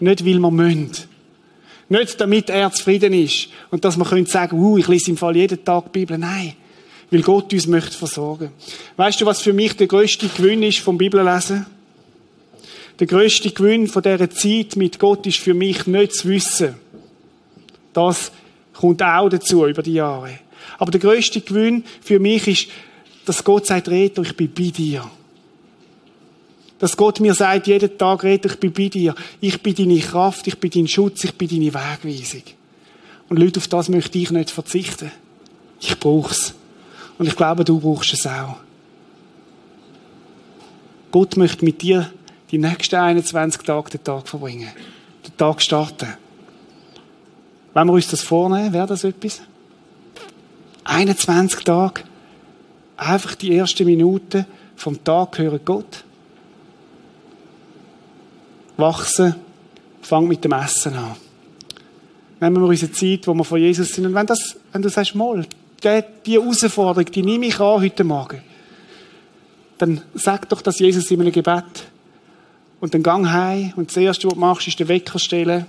Nicht, 0.00 0.24
weil 0.24 0.38
wir 0.38 0.50
müssen. 0.50 0.92
Nicht, 1.88 2.20
damit 2.20 2.50
er 2.50 2.72
zufrieden 2.72 3.12
ist 3.12 3.48
und 3.70 3.84
dass 3.84 3.96
wir 3.96 4.04
können 4.04 4.26
sagen, 4.26 4.58
uh, 4.58 4.76
ich 4.76 4.88
lese 4.88 5.10
im 5.10 5.16
Fall 5.16 5.36
jeden 5.36 5.64
Tag 5.64 5.92
die 5.92 6.00
Bibel. 6.00 6.18
Nein, 6.18 6.54
weil 7.10 7.22
Gott 7.22 7.52
uns 7.52 7.66
möchte 7.68 7.96
versorgen. 7.96 8.50
Weißt 8.96 9.20
du, 9.20 9.26
was 9.26 9.40
für 9.40 9.52
mich 9.52 9.76
der 9.76 9.86
größte 9.86 10.28
Gewinn 10.28 10.62
ist 10.64 10.80
vom 10.80 10.98
Bibellesen? 10.98 11.66
Der 12.98 13.06
größte 13.06 13.50
Gewinn 13.50 13.88
von 13.88 14.02
dieser 14.02 14.30
Zeit 14.30 14.76
mit 14.76 14.98
Gott 14.98 15.26
ist 15.26 15.38
für 15.38 15.54
mich 15.54 15.86
nicht 15.86 16.14
zu 16.14 16.28
wissen. 16.28 16.74
Das 17.92 18.32
kommt 18.72 19.02
auch 19.02 19.28
dazu 19.28 19.66
über 19.66 19.82
die 19.82 19.94
Jahre. 19.94 20.38
Aber 20.78 20.90
der 20.90 21.00
größte 21.00 21.40
Gewinn 21.40 21.84
für 22.00 22.18
mich 22.18 22.48
ist, 22.48 22.68
dass 23.26 23.44
Gott 23.44 23.66
sagt, 23.66 23.88
Reto, 23.88 24.22
ich 24.22 24.36
bin 24.36 24.52
bei 24.52 24.70
dir. 24.70 25.10
Dass 26.78 26.96
Gott 26.96 27.20
mir 27.20 27.34
sagt, 27.34 27.66
jeden 27.66 27.96
Tag, 27.98 28.22
Reto, 28.22 28.48
ich 28.48 28.58
bin 28.58 28.72
bei 28.72 28.88
dir. 28.88 29.14
Ich 29.40 29.60
bin 29.62 29.74
deine 29.74 29.98
Kraft, 29.98 30.46
ich 30.46 30.58
bin 30.58 30.70
dein 30.70 30.88
Schutz, 30.88 31.24
ich 31.24 31.34
bin 31.34 31.48
deine 31.48 31.74
Wegweisung. 31.74 32.42
Und 33.28 33.38
Leute, 33.38 33.58
auf 33.60 33.68
das 33.68 33.88
möchte 33.88 34.18
ich 34.18 34.30
nicht 34.30 34.50
verzichten. 34.50 35.10
Ich 35.80 35.98
brauch's. 35.98 36.54
Und 37.18 37.26
ich 37.26 37.36
glaube, 37.36 37.64
du 37.64 37.80
brauchst 37.80 38.12
es 38.12 38.26
auch. 38.26 38.56
Gott 41.10 41.36
möchte 41.36 41.64
mit 41.64 41.82
dir 41.82 42.10
die 42.50 42.58
nächsten 42.58 42.96
21 42.96 43.62
Tage 43.62 43.90
den 43.90 44.04
Tag 44.04 44.28
verbringen. 44.28 44.70
Den 45.26 45.36
Tag 45.36 45.60
starten. 45.60 46.14
Wenn 47.74 47.86
wir 47.86 47.92
uns 47.92 48.08
das 48.08 48.22
vornehmen, 48.22 48.72
wäre 48.72 48.86
das 48.86 49.04
etwas? 49.04 49.42
21 50.84 51.64
Tage. 51.64 52.02
Einfach 52.96 53.34
die 53.34 53.54
ersten 53.54 53.84
Minuten 53.84 54.46
vom 54.76 55.02
Tag 55.02 55.32
gehören 55.32 55.60
Gott. 55.64 56.04
Wachsen, 58.76 59.34
fang 60.02 60.28
mit 60.28 60.44
dem 60.44 60.52
Essen 60.52 60.94
an. 60.94 61.16
Nehmen 62.40 62.60
wir 62.60 62.68
unsere 62.68 62.92
Zeit, 62.92 63.26
wo 63.26 63.34
wir 63.34 63.44
vor 63.44 63.58
Jesus 63.58 63.88
sind. 63.88 64.06
Und 64.06 64.14
wenn, 64.14 64.26
das, 64.26 64.56
wenn 64.72 64.82
du 64.82 64.88
sagst, 64.88 65.14
mal, 65.14 65.46
die 65.82 66.32
Herausforderung, 66.32 67.10
die 67.10 67.22
nehme 67.22 67.46
ich 67.46 67.60
an 67.60 67.80
heute 67.80 68.04
Morgen, 68.04 68.40
dann 69.78 70.00
sag 70.14 70.48
doch 70.48 70.62
das 70.62 70.78
Jesus 70.78 71.10
in 71.10 71.20
einem 71.20 71.32
Gebet. 71.32 71.64
Und 72.80 72.94
dann 72.94 73.02
gang 73.02 73.28
heim 73.30 73.72
und 73.76 73.88
das 73.88 73.96
Erste, 73.96 74.26
was 74.26 74.34
du 74.34 74.40
machst, 74.40 74.68
ist 74.68 74.78
den 74.78 74.88
Wecker 74.88 75.18
stellen, 75.18 75.66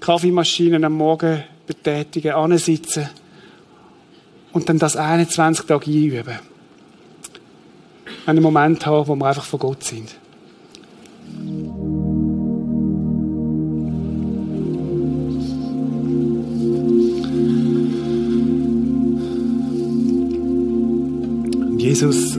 Kaffeemaschinen 0.00 0.84
am 0.84 0.94
Morgen 0.94 1.44
betätigen, 1.66 2.32
ansitzen 2.32 3.08
und 4.52 4.68
dann 4.68 4.78
das 4.78 4.96
21 4.96 5.66
Tage 5.66 5.90
einüben. 5.90 6.38
Einen 8.26 8.42
Moment 8.42 8.84
haben, 8.86 9.06
wo 9.06 9.14
wir 9.14 9.26
einfach 9.26 9.44
vor 9.44 9.60
Gott 9.60 9.84
sind. 9.84 10.16
Jesus, 21.78 22.38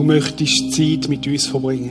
du 0.00 0.06
möchtest 0.06 0.72
Zeit 0.72 1.08
mit 1.10 1.26
uns 1.26 1.46
verbringen. 1.46 1.90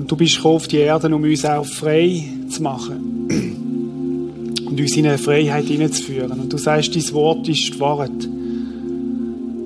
Und 0.00 0.10
du 0.10 0.16
bist 0.16 0.44
auf 0.44 0.66
die 0.66 0.78
Erde, 0.78 1.14
um 1.14 1.22
uns 1.22 1.44
auch 1.44 1.64
frei 1.64 2.24
zu 2.48 2.60
machen. 2.60 3.28
Und 4.64 4.80
uns 4.80 4.96
in 4.96 5.06
eine 5.06 5.18
Freiheit 5.18 5.66
hineinzuführen. 5.66 6.32
Und 6.32 6.52
du 6.52 6.58
sagst, 6.58 6.96
dein 6.96 7.12
Wort 7.12 7.48
ist 7.48 7.72
die 7.72 7.78
Wahrheit. 7.78 8.10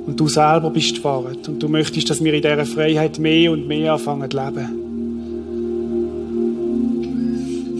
Und 0.06 0.14
du 0.14 0.28
selber 0.28 0.68
bist 0.68 0.98
die 0.98 1.04
Wahrheit. 1.04 1.48
Und 1.48 1.62
du 1.62 1.68
möchtest, 1.68 2.10
dass 2.10 2.22
wir 2.22 2.34
in 2.34 2.42
dieser 2.42 2.66
Freiheit 2.66 3.18
mehr 3.18 3.52
und 3.52 3.66
mehr 3.66 3.94
anfangen 3.94 4.30
zu 4.30 4.36
leben. 4.36 4.68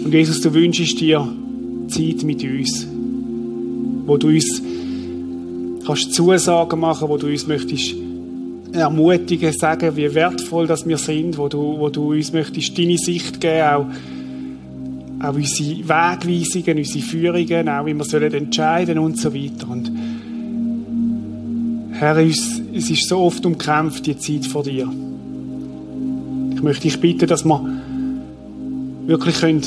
Und 0.02 0.14
Jesus, 0.14 0.40
du 0.40 0.54
wünschst 0.54 0.98
dir 0.98 1.28
Zeit 1.88 2.22
mit 2.22 2.42
uns, 2.42 2.86
wo 4.06 4.16
du 4.16 4.28
uns 4.28 4.62
kannst 5.86 6.14
Zusagen 6.14 6.80
machen, 6.80 7.08
wo 7.08 7.16
du 7.16 7.28
uns 7.28 7.46
möchtest 7.46 7.94
ermutigen, 8.72 9.52
sagen, 9.52 9.96
wie 9.96 10.14
wertvoll 10.14 10.66
dass 10.66 10.86
wir 10.86 10.98
sind, 10.98 11.38
wo 11.38 11.48
du, 11.48 11.78
wo 11.78 11.88
du 11.88 12.12
uns 12.12 12.32
möchtest 12.32 12.76
deine 12.78 12.98
Sicht 12.98 13.40
geben, 13.40 13.62
auch, 13.62 13.86
auch 15.26 15.34
unsere 15.34 15.78
Wegweisungen, 15.88 16.78
unsere 16.78 17.04
Führungen, 17.04 17.68
auch 17.68 17.86
wie 17.86 17.94
wir 17.94 18.04
sollen 18.04 18.34
entscheiden 18.34 18.98
und 18.98 19.18
so 19.18 19.32
weiter. 19.32 19.68
Und 19.68 19.90
Herr, 21.92 22.18
es 22.18 22.60
ist 22.72 23.08
so 23.08 23.20
oft 23.20 23.46
umkämpft, 23.46 24.06
die 24.06 24.18
Zeit 24.18 24.46
vor 24.46 24.62
dir. 24.62 24.92
Ich 26.54 26.62
möchte 26.62 26.82
dich 26.82 27.00
bitten, 27.00 27.26
dass 27.26 27.44
wir 27.44 27.64
wirklich 29.06 29.40
können 29.40 29.62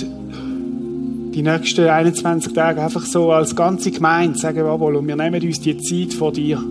die 1.40 1.44
nächsten 1.44 1.88
21 1.88 2.52
Tage 2.52 2.82
einfach 2.82 3.06
so 3.06 3.32
als 3.32 3.56
ganze 3.56 3.92
Gemeinde 3.92 4.38
sagen, 4.38 4.58
jawohl, 4.58 4.98
und 4.98 5.08
wir 5.08 5.16
nehmen 5.16 5.42
uns 5.42 5.62
die 5.62 5.78
Zeit 5.78 6.14
vor 6.14 6.34
dir. 6.34 6.62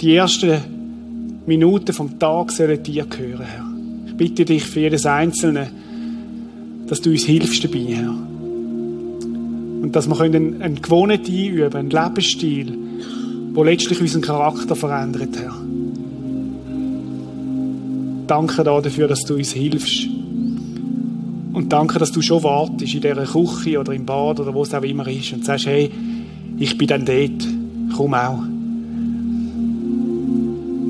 Die 0.00 0.16
ersten 0.16 0.58
Minuten 1.46 1.92
vom 1.92 2.18
Tag 2.18 2.50
sollen 2.50 2.82
dir 2.82 3.06
gehören, 3.06 3.44
Herr. 3.44 3.64
Ich 4.08 4.16
bitte 4.16 4.44
dich 4.44 4.64
für 4.64 4.80
jedes 4.80 5.06
Einzelne, 5.06 5.70
dass 6.88 7.00
du 7.00 7.10
uns 7.10 7.22
hilfst 7.22 7.62
dabei, 7.62 7.84
Herr. 7.90 8.10
Und 8.10 9.92
dass 9.92 10.08
wir 10.08 10.20
einen, 10.20 10.60
einen 10.60 10.82
Gewohnheit 10.82 11.28
einüben, 11.28 11.72
einen 11.72 11.90
Lebensstil, 11.90 12.76
der 13.56 13.64
letztlich 13.64 14.00
unseren 14.00 14.22
Charakter 14.22 14.74
verändert, 14.74 15.38
Herr. 15.38 15.54
Danke 18.26 18.64
dafür, 18.64 19.06
dass 19.06 19.20
du 19.20 19.36
uns 19.36 19.52
hilfst. 19.52 20.13
Und 21.54 21.72
danke, 21.72 22.00
dass 22.00 22.10
du 22.10 22.20
schon 22.20 22.42
wartest 22.42 22.94
in 22.94 23.00
dieser 23.00 23.24
Küche 23.24 23.78
oder 23.78 23.92
im 23.92 24.04
Bad 24.04 24.40
oder 24.40 24.52
wo 24.52 24.62
es 24.62 24.74
auch 24.74 24.82
immer 24.82 25.06
ist 25.06 25.32
und 25.32 25.44
sagst, 25.44 25.66
hey, 25.66 25.88
ich 26.58 26.76
bin 26.76 26.88
dann 26.88 27.04
dort, 27.04 27.46
komm 27.96 28.14
auch. 28.14 28.42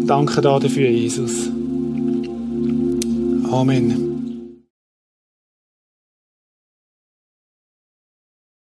Danke 0.06 0.40
dafür, 0.40 0.88
Jesus. 0.88 1.50
Amen. 3.50 4.13